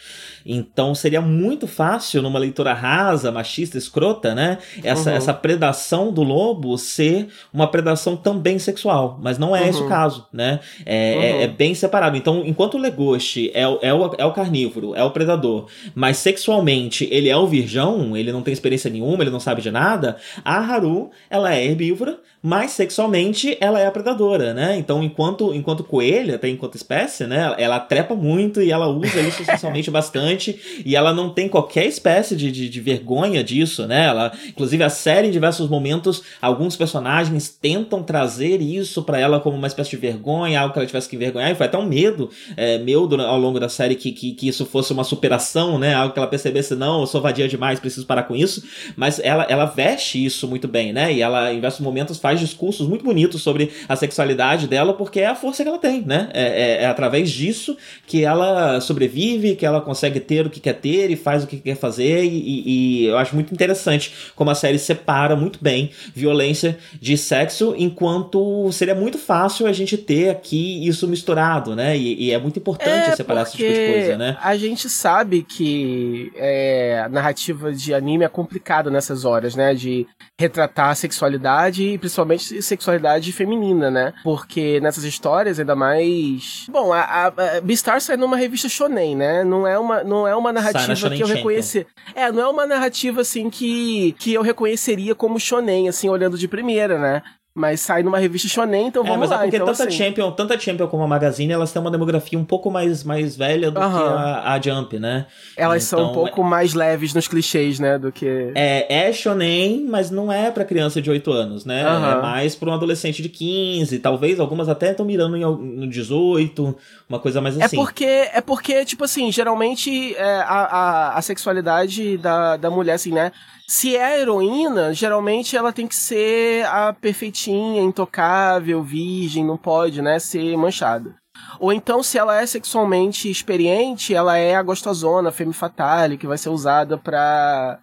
Então 0.45 0.95
seria 0.95 1.21
muito 1.21 1.67
fácil, 1.67 2.23
numa 2.23 2.39
leitura 2.39 2.73
rasa, 2.73 3.31
machista, 3.31 3.79
escrota, 3.79 4.35
né? 4.35 4.59
Essa, 4.83 5.11
uhum. 5.11 5.17
essa 5.17 5.35
predação 5.35 6.13
do 6.13 6.23
lobo 6.23 6.77
ser 6.79 7.29
uma 7.53 7.67
predação 7.67 8.17
também 8.17 8.59
sexual. 8.59 9.19
Mas 9.23 9.39
não 9.39 9.55
é 9.55 9.63
uhum. 9.63 9.69
esse 9.69 9.81
o 9.81 9.83
uhum. 9.83 9.89
caso, 9.89 10.27
né? 10.33 10.61
É, 10.85 11.15
uhum. 11.15 11.23
é, 11.23 11.43
é, 11.43 11.49
bem 11.49 11.75
separado. 11.75 12.17
Então, 12.17 12.43
enquanto 12.45 12.75
o 12.75 12.79
Legoshi 12.79 13.51
é, 13.55 13.67
o, 13.67 13.79
é, 13.83 13.93
o, 13.93 14.15
é 14.19 14.25
o 14.25 14.33
carnívoro, 14.33 14.95
é 14.95 15.03
o 15.03 15.11
predador, 15.11 15.67
mas 15.95 16.17
sexualmente 16.17 17.09
ele 17.11 17.29
é 17.29 17.37
o 17.37 17.47
virgão, 17.47 18.17
ele 18.17 18.33
não 18.33 18.43
tem 18.43 18.53
experiência 18.53 18.91
nenhuma, 18.91 19.23
ele 19.23 19.31
não 19.31 19.41
sabe 19.41 19.63
de 19.63 19.71
nada, 19.71 20.17
a 20.45 20.59
Haru, 20.59 21.11
ela 21.31 21.55
é 21.55 21.65
herbívora, 21.65 22.19
mas 22.43 22.73
sexualmente 22.73 23.57
ela 23.61 23.79
é 23.79 23.87
a 23.87 23.91
predadora, 23.91 24.53
né? 24.53 24.77
Então, 24.77 25.03
enquanto, 25.03 25.55
enquanto 25.55 25.85
coelho, 25.85 26.35
até 26.35 26.49
enquanto 26.49 26.75
espécie, 26.75 27.25
né? 27.25 27.55
Ela 27.57 27.79
trepa 27.79 28.17
muito 28.17 28.61
e 28.61 28.73
ela 28.73 28.89
usa 28.89 29.21
isso 29.21 29.45
sexualmente 29.47 29.91
bastante 29.91 30.83
e 30.85 30.97
ela 30.97 31.15
não 31.15 31.31
tem 31.31 31.49
qualquer 31.49 31.87
espécie 31.87 32.35
de, 32.35 32.51
de, 32.51 32.69
de, 32.69 32.81
vergonha 32.81 33.45
disso, 33.45 33.87
né? 33.87 34.07
Ela, 34.07 34.33
inclusive, 34.49 34.83
a 34.83 34.91
série, 34.91 35.29
em 35.29 35.31
diversos 35.31 35.69
momentos, 35.69 36.23
alguns 36.41 36.75
personagens 36.75 37.49
tentam 37.49 38.03
trazer 38.03 38.61
isso 38.61 39.05
para 39.05 39.21
ela 39.21 39.39
como 39.39 39.57
uma 39.57 39.69
espécie 39.69 39.91
de 39.91 39.97
vergonha, 39.97 40.61
algo 40.61 40.73
que 40.73 40.81
ela 40.81 40.87
tivesse 40.87 41.09
que 41.09 41.15
envergonhar, 41.15 41.53
e 41.53 41.55
foi 41.55 41.67
até 41.67 41.79
um 41.79 41.87
medo 41.87 42.29
é, 42.57 42.79
meu 42.79 43.09
ao 43.21 43.39
longo 43.39 43.61
da 43.61 43.69
série 43.69 43.95
que, 43.95 44.11
que, 44.11 44.33
que, 44.33 44.49
isso 44.49 44.67
fosse 44.67 44.93
uma 44.93 45.05
superação, 45.05 45.79
né? 45.79 45.95
Algo 45.95 46.13
que 46.13 46.19
ela 46.19 46.29
percebesse, 46.29 46.75
não, 46.75 47.01
eu 47.01 47.07
sou 47.07 47.21
vadia 47.21 47.47
demais, 47.47 47.79
preciso 47.79 48.07
parar 48.07 48.25
com 48.25 48.35
isso. 48.35 48.65
Mas 48.97 49.21
ela, 49.21 49.45
ela 49.49 49.65
veste 49.65 50.25
isso 50.25 50.49
muito 50.49 50.67
bem, 50.67 50.93
né? 50.93 51.13
E 51.13 51.21
ela, 51.21 51.53
em 51.53 51.57
diversos 51.57 51.81
momentos, 51.81 52.19
faz 52.19 52.32
discursos 52.41 52.87
muito 52.87 53.05
bonitos 53.05 53.43
sobre 53.43 53.71
a 53.89 53.97
sexualidade 53.97 54.67
dela, 54.67 54.95
porque 54.95 55.21
é 55.21 55.27
a 55.27 55.35
força 55.35 55.63
que 55.63 55.69
ela 55.69 55.79
tem, 55.79 56.03
né? 56.03 56.29
É, 56.33 56.43
é, 56.43 56.83
é 56.83 56.87
através 56.87 57.31
disso 57.31 57.77
que 58.07 58.25
ela 58.25 58.81
sobrevive, 58.81 59.57
que 59.57 59.67
ela 59.67 59.81
consegue 59.81 60.21
ter 60.21 60.47
o 60.47 60.51
que 60.51 60.61
quer 60.61 60.75
ter 60.75 61.11
e 61.11 61.17
faz 61.17 61.45
o 61.45 61.47
que 61.47 61.59
quer 61.59 61.77
fazer. 61.77 62.25
E, 62.25 62.63
e, 62.67 63.07
eu 63.07 63.19
acho 63.19 63.35
muito 63.35 63.53
interessante 63.53 64.33
como 64.35 64.51
a 64.51 64.55
série 64.55 64.79
separa 64.79 65.37
muito 65.37 65.59
bem 65.63 65.91
violência 66.15 66.79
de 67.01 67.17
sexo, 67.17 67.75
enquanto 67.77 68.71
seria 68.73 68.95
muito 68.95 69.19
fácil 69.19 69.67
a 69.67 69.73
gente 69.73 69.97
ter 69.97 70.31
aqui 70.31 70.87
isso 70.87 71.07
misturado, 71.09 71.75
né? 71.75 71.97
E, 71.97 72.25
e 72.25 72.31
é 72.33 72.39
muito 72.39 72.59
importante 72.59 73.11
é 73.11 73.17
separar 73.17 73.43
esse 73.43 73.57
tipo 73.57 73.73
de 73.73 73.93
coisa, 73.93 74.17
né? 74.17 74.37
A 74.41 74.57
gente 74.57 74.89
sabe 74.89 75.43
que 75.43 76.33
é, 76.37 77.03
a 77.05 77.09
narrativa 77.09 77.73
de 77.73 77.95
anime 77.95 78.25
é 78.25 78.29
complicada 78.29 78.91
nessas 78.91 79.25
horas, 79.25 79.55
né? 79.55 79.75
De 79.75 80.07
retratar 80.39 80.91
a 80.91 80.95
sexualidade 80.95 81.85
e 81.85 81.99
principalmente 81.99 82.22
sexualidade 82.39 83.33
feminina, 83.33 83.91
né? 83.91 84.13
Porque 84.23 84.81
nessas 84.81 85.05
histórias, 85.05 85.59
ainda 85.59 85.75
mais. 85.75 86.67
Bom, 86.71 86.93
a, 86.93 87.01
a, 87.01 87.27
a 87.27 87.61
Beastar 87.61 88.01
sai 88.01 88.17
numa 88.17 88.37
revista 88.37 88.69
shonen, 88.69 89.17
né? 89.17 89.45
Não 89.45 89.67
é 89.67 89.79
uma, 89.79 90.03
não 90.05 90.27
é 90.27 90.35
uma 90.35 90.53
narrativa 90.53 91.11
que 91.11 91.23
eu 91.23 91.27
reconhecer. 91.27 91.87
É, 92.15 92.31
não 92.31 92.43
é 92.43 92.49
uma 92.49 92.67
narrativa 92.67 93.21
assim 93.21 93.51
que, 93.51 94.15
que 94.19 94.33
eu 94.35 94.43
reconheceria 94.43 95.15
como 95.15 95.39
shonen, 95.39 95.89
assim, 95.89 96.09
olhando 96.09 96.39
de 96.39 96.49
primeira, 96.49 96.99
né? 96.99 97.23
Mas 97.55 97.81
sai 97.81 98.03
numa 98.03 98.19
revista 98.19 98.49
shonen, 98.49 98.87
então 98.87 99.05
é, 99.05 99.09
vamos 99.09 99.27
é, 99.27 99.29
mas 99.29 99.31
lá. 99.31 99.37
É 99.37 99.41
porque 99.41 99.57
então, 99.57 99.67
tanto, 99.67 99.83
assim... 99.83 99.91
Champion, 99.91 100.33
tanto 100.33 100.55
a 100.55 100.59
Champion 100.59 100.87
como 100.87 101.03
a 101.03 101.07
Magazine, 101.07 101.53
elas 101.53 101.71
têm 101.71 101.83
uma 101.83 101.91
demografia 101.91 102.39
um 102.39 102.45
pouco 102.47 102.71
mais, 102.71 103.05
mais 103.05 103.37
velha 103.37 103.71
do 103.71 103.79
que 103.79 103.85
a, 103.85 104.55
a, 104.55 104.61
Jump, 104.61 104.99
né? 104.99 105.27
Elas 105.55 105.87
então, 105.87 105.99
são 105.99 106.07
um 106.09 106.11
então, 106.11 106.25
pouco 106.25 106.41
é... 106.41 106.45
mais 106.45 106.73
leves 106.73 107.13
nos 107.13 107.29
clichês, 107.29 107.79
né, 107.79 107.99
do 107.99 108.11
que... 108.11 108.53
É, 108.55 109.07
é 109.09 109.13
shonen, 109.13 109.87
mas 109.87 110.11
não 110.11 110.33
é 110.33 110.51
pra 110.51 110.65
criança 110.65 111.03
de 111.03 111.11
8 111.11 111.31
anos, 111.31 111.67
né? 111.67 111.83
É 111.83 112.23
mais 112.23 112.55
pra 112.55 112.71
um 112.71 112.73
adolescente 112.73 113.21
de 113.21 113.29
15, 113.29 113.99
talvez 113.99 114.41
algumas 114.41 114.71
até 114.71 114.93
estão 114.93 115.05
mirando 115.05 115.37
em, 115.37 115.43
no 115.43 115.87
18, 115.87 116.75
uma 117.07 117.19
coisa 117.19 117.43
mais 117.43 117.59
é 117.59 117.65
assim. 117.65 117.77
É 117.77 117.79
porque, 117.79 118.05
é 118.05 118.41
porque 118.41 118.85
tipo 118.87 119.05
assim, 119.05 119.31
geralmente 119.31 120.15
é, 120.17 120.37
a, 120.41 120.45
a, 120.45 121.19
a 121.19 121.23
sexualidade 121.23 122.17
da, 122.17 122.57
da 122.57 122.71
mulher, 122.71 122.95
assim, 122.95 123.13
né? 123.13 123.31
Se 123.69 123.97
é 123.97 124.05
a 124.05 124.19
heroína, 124.19 124.93
geralmente 124.93 125.57
ela 125.57 125.73
tem 125.73 125.87
que 125.87 125.97
ser 125.97 126.67
a 126.67 126.93
perfeitinha, 126.93 127.83
intocável, 127.83 128.83
virgem, 128.83 129.45
não 129.45 129.57
pode, 129.57 130.03
né, 130.03 130.19
ser 130.19 130.57
manchada. 130.57 131.15
Ou 131.59 131.73
então, 131.73 132.03
se 132.03 132.19
ela 132.19 132.41
é 132.41 132.47
sexualmente 132.47 133.31
experiente, 133.31 134.15
ela 134.15 134.37
é 134.37 134.55
a 134.55 134.63
gostosona, 134.63 135.33
femme 135.33 135.53
fatale, 135.53 136.17
que 136.17 136.27
vai 136.27 136.39
ser 136.39 136.51
usada 136.51 136.99
pra 136.99 137.79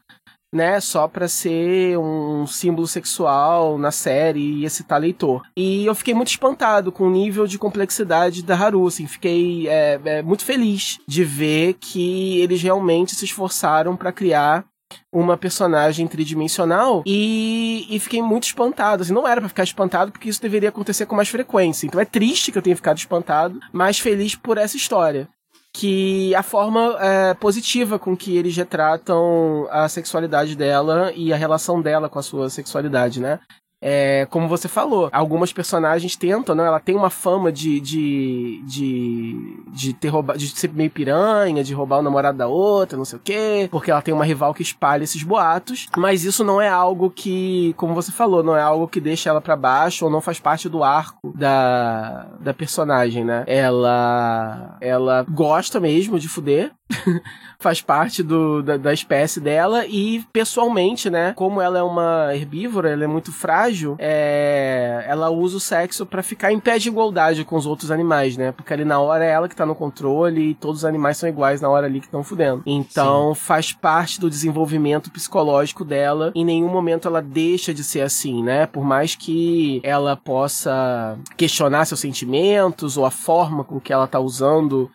né, 0.54 0.80
só 0.80 1.08
para 1.08 1.28
ser 1.28 1.98
um 1.98 2.48
símbolo 2.48 2.88
sexual 2.88 3.78
na 3.78 3.92
série 3.92 4.40
e 4.40 4.66
excitar 4.66 5.00
leitor. 5.00 5.44
E 5.56 5.86
eu 5.86 5.94
fiquei 5.94 6.14
muito 6.14 6.30
espantado 6.30 6.92
com 6.92 7.06
o 7.06 7.12
nível 7.12 7.46
de 7.46 7.60
complexidade 7.60 8.44
da 8.44 8.56
Haru, 8.56 8.88
assim, 8.88 9.06
fiquei 9.06 9.68
é, 9.68 10.00
é, 10.04 10.22
muito 10.24 10.44
feliz 10.44 11.00
de 11.08 11.24
ver 11.24 11.76
que 11.76 12.40
eles 12.40 12.62
realmente 12.62 13.14
se 13.14 13.26
esforçaram 13.26 13.96
para 13.96 14.12
criar 14.12 14.66
uma 15.12 15.38
personagem 15.38 16.08
tridimensional 16.08 17.04
e, 17.06 17.88
e 17.90 18.00
fiquei 18.00 18.22
muito 18.22 18.44
espantado. 18.44 19.04
Assim, 19.04 19.14
não 19.14 19.28
era 19.28 19.42
para 19.42 19.50
ficar 19.50 19.64
espantado 19.64 20.12
porque 20.12 20.30
isso 20.30 20.42
deveria 20.42 20.70
acontecer 20.70 21.06
com 21.06 21.16
mais 21.16 21.30
frequência. 21.30 21.88
Então 21.88 22.00
é 22.00 22.06
triste 22.06 22.52
que 22.52 22.58
eu 22.58 22.62
tenha 22.62 22.76
ficado 22.76 22.98
espantado, 22.98 23.60
mas 23.72 24.00
feliz 24.00 24.36
por 24.36 24.58
essa 24.58 24.78
história 24.78 25.28
que 25.72 26.34
a 26.34 26.42
forma 26.42 26.98
é, 27.00 27.34
positiva 27.36 28.00
com 28.00 28.18
que 28.18 28.36
eles 28.36 28.56
retratam 28.56 29.68
a 29.70 29.88
sexualidade 29.88 30.56
dela 30.56 31.12
e 31.16 31.32
a 31.32 31.38
relação 31.38 31.82
dela 31.82 32.10
com 32.10 32.20
a 32.20 32.24
sua 32.24 32.50
sexualidade, 32.50 33.20
né? 33.22 33.40
É, 33.82 34.28
como 34.30 34.48
você 34.48 34.68
falou, 34.68 35.10
algumas 35.12 35.54
personagens 35.54 36.16
tentam, 36.16 36.54
né? 36.54 36.66
Ela 36.66 36.80
tem 36.80 36.96
uma 36.96 37.10
fama 37.10 37.52
de, 37.52 37.80
de, 37.80 38.62
de, 38.66 39.64
de 39.68 39.94
ter 39.94 40.10
roubado, 40.10 40.38
de 40.38 40.50
ser 40.50 40.72
meio 40.74 40.90
piranha, 40.90 41.64
de 41.64 41.74
roubar 41.74 42.00
o 42.00 42.02
namorado 42.02 42.38
da 42.38 42.48
outra, 42.48 42.98
não 42.98 43.06
sei 43.06 43.18
o 43.18 43.22
quê, 43.24 43.70
porque 43.72 43.90
ela 43.90 44.02
tem 44.02 44.14
uma 44.14 44.26
rival 44.26 44.54
que 44.54 44.62
espalha 44.62 45.04
esses 45.04 45.24
boatos, 45.24 45.88
mas 45.98 46.26
isso 46.26 46.44
não 46.44 46.62
é 46.62 46.68
algo 46.68 47.10
que, 47.10 47.74
como 47.78 47.94
você 47.94 48.12
falou, 48.12 48.44
não 48.44 48.56
é 48.56 48.62
algo 48.62 48.88
que 48.88 49.00
deixa 49.00 49.30
ela 49.30 49.40
para 49.40 49.56
baixo 49.56 50.06
ou 50.06 50.12
não 50.12 50.20
faz 50.20 50.40
parte 50.40 50.68
do 50.68 50.84
arco 50.84 51.34
da, 51.36 52.28
da 52.42 52.54
personagem, 52.54 53.24
né? 53.24 53.46
Ela, 53.48 54.78
ela 54.82 55.26
gosta 55.30 55.80
mesmo 55.80 56.20
de 56.20 56.28
fuder, 56.28 56.72
faz 57.60 57.82
parte 57.82 58.24
do, 58.24 58.64
da, 58.64 58.78
da, 58.78 58.94
espécie 58.94 59.40
dela 59.40 59.86
e 59.86 60.24
pessoalmente, 60.32 61.10
né, 61.10 61.34
como 61.36 61.62
ela 61.62 61.78
é 61.78 61.84
uma 61.84 62.34
herbívora, 62.34 62.90
ela 62.90 63.04
é 63.04 63.08
muito 63.08 63.34
frágil, 63.34 63.96
é, 64.00 65.04
ela 65.08 65.30
usa 65.30 65.58
o 65.58 65.60
sexo 65.60 66.06
para 66.06 66.24
ficar 66.24 66.54
em 66.54 66.60
pé 66.60 66.78
de 66.78 66.88
igualdade 66.88 67.44
com 67.44 67.58
os 67.58 67.66
outros 67.66 67.92
animais, 67.92 68.38
né? 68.38 68.52
Porque 68.54 68.74
ali 68.74 68.86
na 68.86 69.00
hora 69.00 69.26
é 69.26 69.30
ela 69.30 69.50
que 69.50 69.56
tá 69.56 69.66
no 69.66 69.76
controle 69.76 70.52
e 70.52 70.54
todos 70.56 70.80
os 70.80 70.86
animais 70.86 71.18
são 71.18 71.28
iguais 71.28 71.60
na 71.60 71.70
hora 71.70 71.86
ali 71.86 72.00
que 72.00 72.06
estão 72.06 72.24
fudendo. 72.24 72.64
Então 72.66 73.34
Sim. 73.36 73.42
faz 73.42 73.74
parte 73.74 74.20
do 74.20 74.30
desenvolvimento 74.30 75.12
psicológico 75.12 75.84
dela. 75.84 76.32
Em 76.34 76.46
nenhum 76.46 76.70
momento 76.70 77.08
ela 77.08 77.22
deixa 77.22 77.74
de 77.74 77.84
ser 77.84 78.02
assim, 78.02 78.42
né? 78.42 78.66
Por 78.68 78.84
mais 78.84 79.16
que 79.16 79.82
ela 79.84 80.16
possa 80.16 81.18
questionar 81.36 81.86
seus 81.86 82.00
sentimentos 82.00 82.98
ou 82.98 83.06
a 83.06 83.12
forma 83.12 83.64
com 83.64 83.80
que 83.80 83.92
ela 83.92 84.08
tá 84.08 84.20
usando 84.20 84.90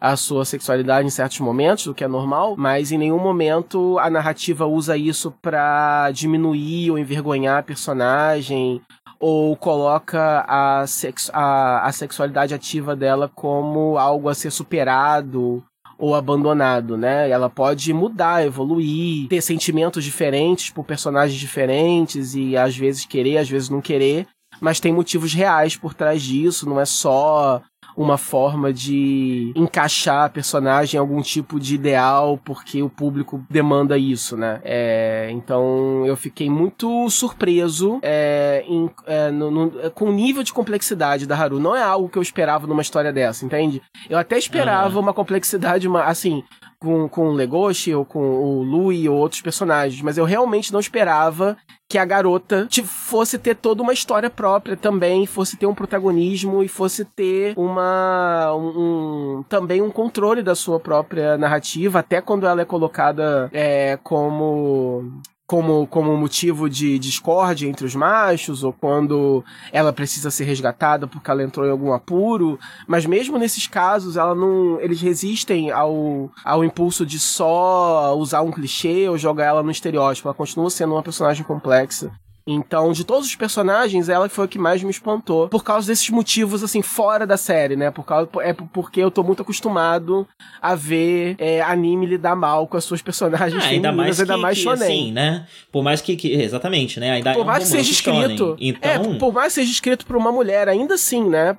a 0.00 0.16
sua 0.16 0.44
sexualidade 0.44 1.06
em 1.06 1.10
certos 1.10 1.40
momentos, 1.40 1.86
o 1.86 1.94
que 1.94 2.04
é 2.04 2.08
normal, 2.08 2.54
mas 2.56 2.92
em 2.92 2.98
nenhum 2.98 3.18
momento 3.18 3.98
a 3.98 4.10
narrativa 4.10 4.66
usa 4.66 4.96
isso 4.96 5.32
para 5.42 6.10
diminuir 6.10 6.90
ou 6.90 6.98
envergonhar 6.98 7.58
a 7.58 7.62
personagem 7.62 8.80
ou 9.18 9.56
coloca 9.56 10.44
a, 10.46 10.86
sex 10.86 11.30
a, 11.32 11.86
a 11.86 11.92
sexualidade 11.92 12.54
ativa 12.54 12.94
dela 12.94 13.30
como 13.34 13.96
algo 13.96 14.28
a 14.28 14.34
ser 14.34 14.50
superado 14.50 15.64
ou 15.98 16.14
abandonado, 16.14 16.96
né? 16.96 17.30
Ela 17.30 17.48
pode 17.48 17.92
mudar, 17.92 18.44
evoluir, 18.44 19.28
ter 19.28 19.40
sentimentos 19.40 20.04
diferentes 20.04 20.68
por 20.70 20.84
personagens 20.84 21.38
diferentes 21.38 22.34
e 22.34 22.56
às 22.56 22.76
vezes 22.76 23.06
querer, 23.06 23.38
às 23.38 23.48
vezes 23.48 23.70
não 23.70 23.80
querer, 23.80 24.26
mas 24.60 24.80
tem 24.80 24.92
motivos 24.92 25.32
reais 25.32 25.76
por 25.76 25.94
trás 25.94 26.22
disso, 26.22 26.68
não 26.68 26.78
é 26.78 26.84
só 26.84 27.62
uma 27.96 28.18
forma 28.18 28.72
de 28.72 29.52
encaixar 29.56 30.24
a 30.24 30.28
personagem 30.28 30.98
em 30.98 31.00
algum 31.00 31.22
tipo 31.22 31.58
de 31.58 31.74
ideal, 31.74 32.38
porque 32.44 32.82
o 32.82 32.90
público 32.90 33.42
demanda 33.48 33.96
isso, 33.96 34.36
né? 34.36 34.60
É, 34.64 35.28
então 35.30 36.04
eu 36.06 36.16
fiquei 36.16 36.50
muito 36.50 37.08
surpreso 37.08 37.98
é, 38.02 38.64
em, 38.68 38.90
é, 39.06 39.30
no, 39.30 39.50
no, 39.50 39.90
com 39.92 40.06
o 40.06 40.12
nível 40.12 40.42
de 40.42 40.52
complexidade 40.52 41.26
da 41.26 41.36
Haru. 41.36 41.58
Não 41.58 41.74
é 41.74 41.82
algo 41.82 42.08
que 42.08 42.18
eu 42.18 42.22
esperava 42.22 42.66
numa 42.66 42.82
história 42.82 43.12
dessa, 43.12 43.44
entende? 43.44 43.80
Eu 44.10 44.18
até 44.18 44.36
esperava 44.36 44.96
uhum. 44.96 45.02
uma 45.02 45.14
complexidade, 45.14 45.88
uma, 45.88 46.04
assim, 46.04 46.44
com, 46.78 47.08
com 47.08 47.28
o 47.28 47.32
Legoshi 47.32 47.94
ou 47.94 48.04
com 48.04 48.20
o 48.20 48.62
Louis 48.62 49.06
ou 49.06 49.16
outros 49.16 49.40
personagens, 49.40 50.00
mas 50.02 50.18
eu 50.18 50.24
realmente 50.24 50.72
não 50.72 50.80
esperava 50.80 51.56
que 51.88 51.98
a 51.98 52.04
garota 52.04 52.68
fosse 52.84 53.38
ter 53.38 53.54
toda 53.54 53.82
uma 53.82 53.92
história 53.92 54.28
própria 54.28 54.76
também, 54.76 55.24
fosse 55.24 55.56
ter 55.56 55.66
um 55.66 55.74
protagonismo 55.74 56.62
e 56.62 56.68
fosse 56.68 57.04
ter 57.04 57.54
uma 57.56 58.52
um, 58.54 59.38
um 59.38 59.42
também 59.44 59.80
um 59.80 59.90
controle 59.90 60.42
da 60.42 60.54
sua 60.54 60.80
própria 60.80 61.38
narrativa, 61.38 62.00
até 62.00 62.20
quando 62.20 62.46
ela 62.46 62.60
é 62.60 62.64
colocada 62.64 63.48
é, 63.52 63.98
como 64.02 65.20
como, 65.46 65.86
como 65.86 66.16
motivo 66.16 66.68
de 66.68 66.98
discórdia 66.98 67.68
entre 67.68 67.86
os 67.86 67.94
machos, 67.94 68.64
ou 68.64 68.72
quando 68.72 69.44
ela 69.72 69.92
precisa 69.92 70.30
ser 70.30 70.44
resgatada 70.44 71.06
porque 71.06 71.30
ela 71.30 71.42
entrou 71.42 71.64
em 71.66 71.70
algum 71.70 71.92
apuro. 71.92 72.58
Mas 72.86 73.06
mesmo 73.06 73.38
nesses 73.38 73.66
casos, 73.66 74.16
ela 74.16 74.34
não, 74.34 74.80
eles 74.80 75.00
resistem 75.00 75.70
ao, 75.70 76.30
ao 76.44 76.64
impulso 76.64 77.06
de 77.06 77.18
só 77.18 78.16
usar 78.16 78.42
um 78.42 78.50
clichê 78.50 79.08
ou 79.08 79.16
jogar 79.16 79.44
ela 79.46 79.62
no 79.62 79.70
estereótipo. 79.70 80.28
Ela 80.28 80.34
continua 80.34 80.68
sendo 80.68 80.94
uma 80.94 81.02
personagem 81.02 81.44
complexa. 81.44 82.10
Então, 82.48 82.92
de 82.92 83.04
todos 83.04 83.26
os 83.26 83.34
personagens, 83.34 84.08
ela 84.08 84.28
foi 84.28 84.44
a 84.44 84.48
que 84.48 84.58
mais 84.58 84.80
me 84.80 84.90
espantou. 84.90 85.48
Por 85.48 85.64
causa 85.64 85.88
desses 85.88 86.08
motivos, 86.10 86.62
assim, 86.62 86.80
fora 86.80 87.26
da 87.26 87.36
série, 87.36 87.74
né? 87.74 87.90
Por 87.90 88.04
causa, 88.04 88.28
é 88.40 88.52
porque 88.52 89.00
eu 89.00 89.10
tô 89.10 89.24
muito 89.24 89.42
acostumado 89.42 90.26
a 90.62 90.76
ver 90.76 91.34
é, 91.38 91.60
anime 91.60 92.06
lidar 92.06 92.36
mal 92.36 92.68
com 92.68 92.76
as 92.76 92.84
suas 92.84 93.02
personagens 93.02 93.64
ah, 93.64 93.68
ainda 93.68 93.90
mais 93.90 94.20
ainda 94.20 94.34
que, 94.34 94.40
mais 94.40 94.58
shonen. 94.58 94.82
Assim, 94.84 95.12
né? 95.12 95.44
Por 95.72 95.82
mais 95.82 96.00
que, 96.00 96.14
que 96.14 96.34
exatamente, 96.34 97.00
né? 97.00 97.10
Ainda 97.10 97.32
por 97.34 97.44
mais 97.44 97.64
é 97.64 97.66
um 97.66 97.66
que 97.66 97.84
seja 97.84 97.90
escrito, 97.90 98.56
então... 98.60 98.90
é, 98.90 99.18
por 99.18 99.32
mais 99.32 99.48
que 99.48 99.60
seja 99.60 99.72
escrito 99.72 100.06
por 100.06 100.14
uma 100.14 100.30
mulher, 100.30 100.68
ainda 100.68 100.94
assim, 100.94 101.28
né? 101.28 101.56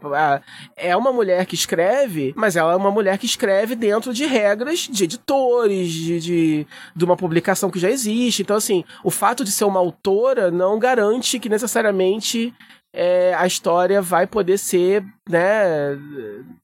É 0.78 0.96
uma 0.96 1.12
mulher 1.12 1.46
que 1.46 1.56
escreve, 1.56 2.34
mas 2.38 2.56
ela 2.56 2.72
é 2.72 2.76
uma 2.78 2.92
mulher 2.92 3.18
que 3.18 3.26
escreve 3.26 3.76
dentro 3.76 4.14
de 4.14 4.26
regras 4.26 4.88
de 4.90 5.04
editores, 5.04 5.92
de, 5.92 6.20
de, 6.22 6.68
de 6.96 7.06
uma 7.06 7.18
publicação 7.18 7.70
que 7.70 7.78
já 7.80 7.90
existe. 7.90 8.42
Então, 8.42 8.56
assim, 8.56 8.86
o 9.04 9.12
fato 9.12 9.44
de 9.44 9.52
ser 9.52 9.66
uma 9.66 9.80
autora 9.80 10.50
não 10.50 10.77
garante 10.80 11.40
que 11.40 11.50
necessariamente 11.50 12.54
é, 12.94 13.34
a 13.36 13.46
história 13.46 14.02
vai 14.02 14.26
poder 14.26 14.58
ser, 14.58 15.04
né, 15.30 15.98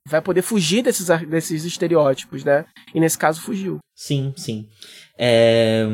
vai 0.07 0.21
poder 0.21 0.41
fugir 0.41 0.81
desses, 0.81 1.07
desses 1.27 1.63
estereótipos, 1.65 2.43
né? 2.43 2.65
E 2.93 2.99
nesse 2.99 3.17
caso 3.17 3.41
fugiu. 3.41 3.79
Sim, 3.95 4.33
sim. 4.35 4.67
É, 5.17 5.85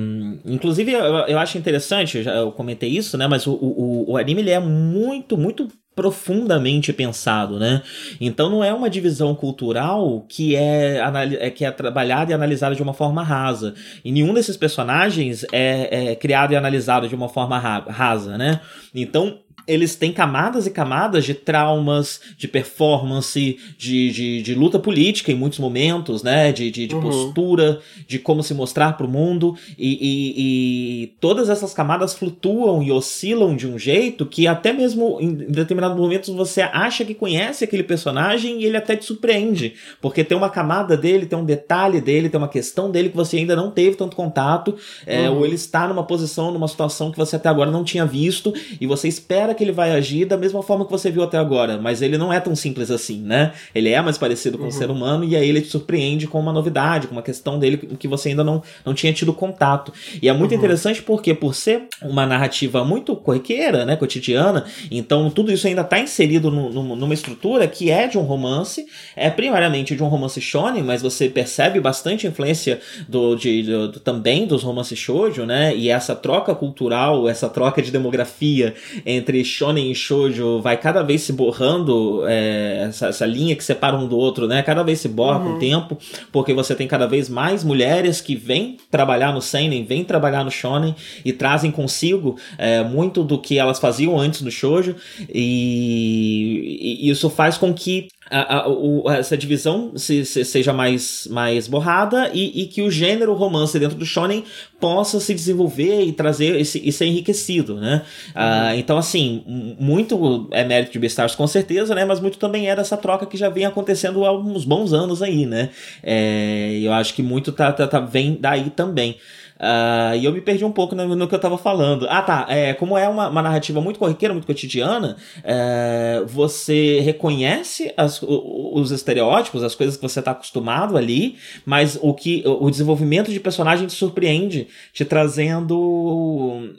inclusive, 0.45 0.93
eu, 0.93 1.01
eu, 1.01 1.37
acho 1.37 1.57
interessante, 1.57 2.17
eu, 2.17 2.23
já, 2.23 2.35
eu 2.35 2.51
comentei 2.53 2.89
isso, 2.89 3.17
né? 3.17 3.27
Mas 3.27 3.45
o, 3.45 3.53
o, 3.53 4.11
o 4.11 4.17
anime 4.17 4.41
ele 4.41 4.51
é 4.51 4.59
muito, 4.59 5.37
muito 5.37 5.67
profundamente 5.99 6.93
pensado, 6.93 7.59
né? 7.59 7.81
Então 8.21 8.49
não 8.49 8.63
é 8.63 8.73
uma 8.73 8.89
divisão 8.89 9.35
cultural 9.35 10.25
que 10.29 10.55
é, 10.55 11.01
é, 11.41 11.49
que 11.49 11.65
é 11.65 11.71
trabalhada 11.71 12.31
e 12.31 12.33
analisada 12.33 12.73
de 12.73 12.81
uma 12.81 12.93
forma 12.93 13.21
rasa. 13.21 13.73
E 14.05 14.09
nenhum 14.09 14.33
desses 14.33 14.55
personagens 14.55 15.45
é, 15.51 16.11
é 16.11 16.15
criado 16.15 16.53
e 16.53 16.55
analisado 16.55 17.09
de 17.09 17.13
uma 17.13 17.27
forma 17.27 17.59
rasa, 17.59 18.37
né? 18.37 18.61
Então 18.95 19.39
eles 19.69 19.95
têm 19.95 20.11
camadas 20.11 20.65
e 20.65 20.71
camadas 20.71 21.23
de 21.23 21.35
traumas, 21.35 22.19
de 22.35 22.47
performance, 22.47 23.57
de, 23.77 24.11
de, 24.11 24.41
de 24.41 24.55
luta 24.55 24.79
política 24.79 25.31
em 25.31 25.35
muitos 25.35 25.59
momentos, 25.59 26.23
né? 26.23 26.51
De, 26.51 26.71
de, 26.71 26.87
de 26.87 26.95
uhum. 26.95 27.01
postura, 27.01 27.79
de 28.07 28.17
como 28.17 28.41
se 28.41 28.53
mostrar 28.53 28.97
para 28.97 29.05
o 29.05 29.09
mundo. 29.09 29.55
E, 29.77 29.87
e, 30.01 31.03
e, 31.03 31.07
todas 31.21 31.49
essas 31.49 31.73
camadas 31.73 32.15
flutuam 32.15 32.81
e 32.81 32.91
oscilam 32.91 33.55
de 33.55 33.67
um 33.67 33.77
jeito 33.77 34.25
que 34.25 34.47
até 34.47 34.73
mesmo 34.73 35.19
em 35.21 35.33
determinados 35.33 35.97
momentos 35.97 36.29
você 36.29 36.61
acha 36.61 37.05
que 37.05 37.13
conhece 37.13 37.63
aquele 37.63 37.83
personagem 37.83 38.61
e 38.61 38.65
ele 38.65 38.77
até 38.77 38.95
te 38.95 39.05
surpreende. 39.05 39.75
Porque 40.01 40.23
tem 40.23 40.37
uma 40.37 40.49
camada 40.49 40.97
dele, 40.97 41.27
tem 41.27 41.37
um 41.37 41.45
detalhe 41.45 42.01
dele, 42.01 42.29
tem 42.29 42.39
uma 42.39 42.47
questão 42.47 42.89
dele 42.89 43.09
que 43.09 43.15
você 43.15 43.37
ainda 43.37 43.55
não 43.55 43.69
teve 43.69 43.95
tanto 43.95 44.15
contato, 44.15 44.75
é, 45.05 45.29
uhum. 45.29 45.37
ou 45.37 45.45
ele 45.45 45.55
está 45.55 45.87
numa 45.87 46.03
posição, 46.03 46.51
numa 46.51 46.67
situação 46.67 47.11
que 47.11 47.17
você 47.17 47.35
até 47.35 47.49
agora 47.49 47.69
não 47.69 47.83
tinha 47.83 48.05
visto, 48.05 48.53
e 48.81 48.87
você 48.87 49.07
espera 49.07 49.53
que 49.59 49.63
ele 49.65 49.73
vai 49.73 49.91
agir 49.91 50.23
da 50.23 50.37
mesma 50.37 50.63
forma 50.63 50.85
que 50.85 50.91
você 50.91 51.11
viu 51.11 51.21
até 51.21 51.37
agora, 51.37 51.77
mas 51.77 52.01
ele 52.01 52.17
não 52.17 52.31
é 52.31 52.39
tão 52.39 52.55
simples 52.55 52.89
assim, 52.89 53.19
né? 53.19 53.51
Ele 53.75 53.89
é 53.89 54.01
mais 54.01 54.17
parecido 54.17 54.57
com 54.57 54.63
uhum. 54.63 54.69
um 54.69 54.71
ser 54.71 54.89
humano 54.89 55.25
e 55.25 55.35
aí 55.35 55.49
ele 55.49 55.59
te 55.59 55.67
surpreende 55.67 56.27
com 56.27 56.39
uma 56.39 56.53
novidade, 56.53 57.07
com 57.07 57.13
uma 57.13 57.21
questão 57.21 57.59
dele 57.59 57.75
que 57.77 58.07
você 58.07 58.29
ainda 58.29 58.41
não, 58.41 58.63
não 58.85 58.93
tinha 58.93 59.11
tido 59.11 59.33
contato. 59.33 59.91
E 60.21 60.29
é 60.29 60.33
muito 60.33 60.51
uhum. 60.51 60.57
interessante 60.57 61.03
porque, 61.03 61.33
por 61.33 61.53
ser 61.53 61.87
uma 62.01 62.25
narrativa 62.25 62.85
muito 62.85 63.13
corriqueira, 63.17 63.83
né, 63.83 63.97
cotidiana, 63.97 64.63
então 64.89 65.29
tudo 65.29 65.51
isso 65.51 65.67
ainda 65.67 65.81
está 65.81 65.99
inserido 65.99 66.49
no, 66.49 66.69
no, 66.69 66.95
numa 66.95 67.13
estrutura 67.13 67.67
que 67.67 67.91
é 67.91 68.07
de 68.07 68.17
um 68.17 68.21
romance, 68.21 68.85
é 69.13 69.29
primariamente 69.29 69.93
de 69.93 70.01
um 70.01 70.07
romance 70.07 70.39
shonen, 70.39 70.83
mas 70.83 71.01
você 71.01 71.27
percebe 71.27 71.81
bastante 71.81 72.25
influência 72.25 72.79
do, 73.09 73.35
de, 73.35 73.63
do, 73.63 73.99
também 73.99 74.47
dos 74.47 74.63
romances 74.63 74.97
shoujo, 74.97 75.45
né? 75.45 75.75
E 75.75 75.89
essa 75.89 76.15
troca 76.15 76.55
cultural, 76.55 77.27
essa 77.27 77.49
troca 77.49 77.81
de 77.81 77.91
demografia 77.91 78.73
entre 79.05 79.43
shonen 79.49 79.91
e 79.91 79.95
shoujo 79.95 80.61
vai 80.61 80.77
cada 80.77 81.01
vez 81.03 81.21
se 81.21 81.33
borrando, 81.33 82.23
é, 82.27 82.85
essa, 82.87 83.07
essa, 83.07 83.25
linha 83.25 83.55
que 83.55 83.63
separa 83.63 83.97
um 83.97 84.07
do 84.07 84.17
outro, 84.17 84.47
né? 84.47 84.61
Cada 84.61 84.83
vez 84.83 84.99
se 84.99 85.07
borra 85.07 85.39
uhum. 85.39 85.45
com 85.45 85.57
o 85.57 85.59
tempo, 85.59 85.97
porque 86.31 86.53
você 86.53 86.75
tem 86.75 86.87
cada 86.87 87.07
vez 87.07 87.29
mais 87.29 87.63
mulheres 87.63 88.21
que 88.21 88.35
vêm 88.35 88.77
trabalhar 88.89 89.33
no 89.33 89.41
seinen, 89.41 89.83
vêm 89.83 90.03
trabalhar 90.03 90.43
no 90.43 90.51
shonen 90.51 90.95
e 91.23 91.33
trazem 91.33 91.71
consigo 91.71 92.37
é, 92.57 92.83
muito 92.83 93.23
do 93.23 93.37
que 93.37 93.57
elas 93.57 93.79
faziam 93.79 94.19
antes 94.19 94.41
do 94.41 94.51
shoujo 94.51 94.95
e, 95.27 96.99
e 97.01 97.09
isso 97.09 97.29
faz 97.29 97.57
com 97.57 97.73
que 97.73 98.07
a, 98.29 98.57
a, 98.57 98.69
o, 98.69 99.09
essa 99.09 99.37
divisão 99.37 99.91
se, 99.95 100.23
se, 100.23 100.45
seja 100.45 100.71
mais, 100.71 101.27
mais 101.29 101.67
borrada 101.67 102.29
e, 102.33 102.63
e, 102.63 102.67
que 102.67 102.81
o 102.81 102.91
gênero 102.91 103.33
romance 103.33 103.77
dentro 103.79 103.97
do 103.97 104.05
shonen 104.05 104.43
possa 104.79 105.19
se 105.19 105.33
desenvolver 105.33 106.03
e 106.03 106.11
trazer 106.11 106.59
esse, 106.59 106.81
e 106.83 106.91
ser 106.91 107.05
enriquecido, 107.05 107.75
né? 107.75 108.03
Ah, 108.35 108.45
uhum. 108.45 108.69
Uh, 108.69 108.79
então, 108.79 108.97
assim, 108.97 109.43
muito 109.79 110.47
é 110.51 110.63
mérito 110.63 110.91
de 110.91 110.99
Beastars 110.99 111.35
com 111.35 111.47
certeza, 111.47 111.95
né? 111.95 112.05
Mas 112.05 112.19
muito 112.19 112.37
também 112.37 112.69
é 112.69 112.75
dessa 112.75 112.95
troca 112.95 113.25
que 113.25 113.37
já 113.37 113.49
vem 113.49 113.65
acontecendo 113.65 114.23
há 114.25 114.37
uns 114.37 114.63
bons 114.63 114.93
anos 114.93 115.21
aí, 115.21 115.45
né? 115.45 115.69
É, 116.03 116.79
eu 116.81 116.93
acho 116.93 117.13
que 117.13 117.23
muito 117.23 117.51
tá, 117.51 117.71
tá, 117.71 117.87
tá, 117.87 117.99
vem 117.99 118.37
daí 118.39 118.69
também. 118.69 119.17
Uh, 119.59 120.15
e 120.15 120.23
eu 120.23 120.31
me 120.31 120.39
perdi 120.39 120.63
um 120.63 120.71
pouco 120.71 120.95
no, 120.95 121.15
no, 121.15 121.27
que 121.27 121.35
eu 121.35 121.39
tava 121.39 121.57
falando. 121.57 122.07
Ah, 122.09 122.21
tá. 122.21 122.45
É, 122.47 122.73
como 122.73 122.97
é 122.97 123.09
uma, 123.09 123.27
uma 123.27 123.41
narrativa 123.41 123.81
muito 123.81 123.99
corriqueira, 123.99 124.33
muito 124.33 124.47
cotidiana, 124.47 125.17
é, 125.43 126.23
você 126.25 127.01
reconhece 127.01 127.93
as, 127.97 128.21
os 128.23 128.91
estereótipos, 128.91 129.61
as 129.61 129.75
coisas 129.75 129.97
que 129.97 130.01
você 130.01 130.21
tá 130.21 130.31
acostumado 130.31 130.95
ali, 130.95 131.37
mas 131.65 131.99
o 132.01 132.13
que 132.13 132.41
o 132.45 132.69
desenvolvimento 132.69 133.31
de 133.31 133.39
personagem 133.39 133.85
te 133.85 133.93
surpreende, 133.93 134.67
te 134.93 135.03
trazendo 135.03 136.73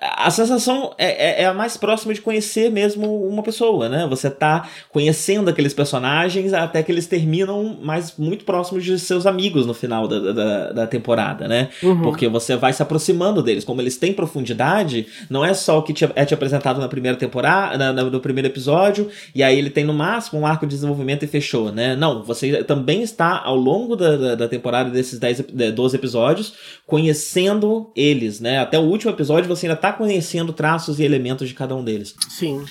a 0.00 0.30
sensação 0.30 0.94
é, 0.98 1.06
é, 1.06 1.42
é, 1.42 1.46
a 1.46 1.54
mais 1.54 1.76
próxima 1.76 2.14
de 2.14 2.20
conhecer 2.20 2.70
mesmo 2.70 3.26
uma 3.26 3.42
pessoa, 3.42 3.88
né? 3.88 4.06
Você 4.08 4.30
tá 4.30 4.68
conhecendo 4.90 5.50
aqueles 5.50 5.74
personagens 5.74 6.52
até 6.52 6.82
que 6.82 6.90
eles 6.90 7.06
terminam 7.06 7.78
mais 7.82 8.14
muito 8.16 8.44
próximos 8.44 8.84
de 8.84 8.98
seus 8.98 9.26
amigos 9.26 9.66
no 9.66 9.74
final 9.74 10.08
da, 10.08 10.32
da, 10.32 10.72
da 10.72 10.86
temporada, 10.86 11.46
né? 11.46 11.68
Uhum. 11.82 12.02
Porque 12.02 12.28
você 12.28 12.56
vai 12.56 12.72
se 12.72 12.82
aproximando 12.82 13.42
deles. 13.42 13.64
Como 13.64 13.80
eles 13.80 13.96
têm 13.96 14.12
profundidade, 14.12 15.06
não 15.28 15.44
é 15.44 15.52
só 15.52 15.78
o 15.78 15.82
que 15.82 15.92
te, 15.92 16.08
é 16.14 16.24
te 16.24 16.34
apresentado 16.34 16.80
na 16.80 16.88
primeira 16.88 17.16
temporada, 17.16 17.92
na, 17.92 18.04
no 18.04 18.20
primeiro 18.20 18.48
episódio, 18.48 19.08
e 19.34 19.42
aí 19.42 19.58
ele 19.58 19.70
tem 19.70 19.84
no 19.84 19.92
máximo 19.92 20.40
um 20.40 20.46
arco 20.46 20.66
de 20.66 20.74
desenvolvimento 20.74 21.24
e 21.24 21.28
fechou, 21.28 21.72
né? 21.72 21.94
Não, 21.96 22.22
você 22.22 22.64
também 22.64 23.02
está 23.02 23.42
ao 23.44 23.56
longo 23.56 23.96
da, 23.96 24.16
da, 24.16 24.34
da 24.34 24.48
temporada 24.48 24.90
desses 24.90 25.18
10, 25.18 25.44
12 25.74 25.96
episódios 25.96 26.54
conhecendo 26.86 27.90
eles, 27.96 28.40
né? 28.40 28.58
Até 28.58 28.78
o 28.78 28.82
último 28.82 29.10
episódio 29.10 29.48
você 29.48 29.65
ainda 29.66 29.76
está 29.76 29.92
conhecendo 29.92 30.52
traços 30.52 30.98
e 30.98 31.04
elementos 31.04 31.48
de 31.48 31.54
cada 31.54 31.74
um 31.74 31.84
deles. 31.84 32.14
Sim. 32.28 32.64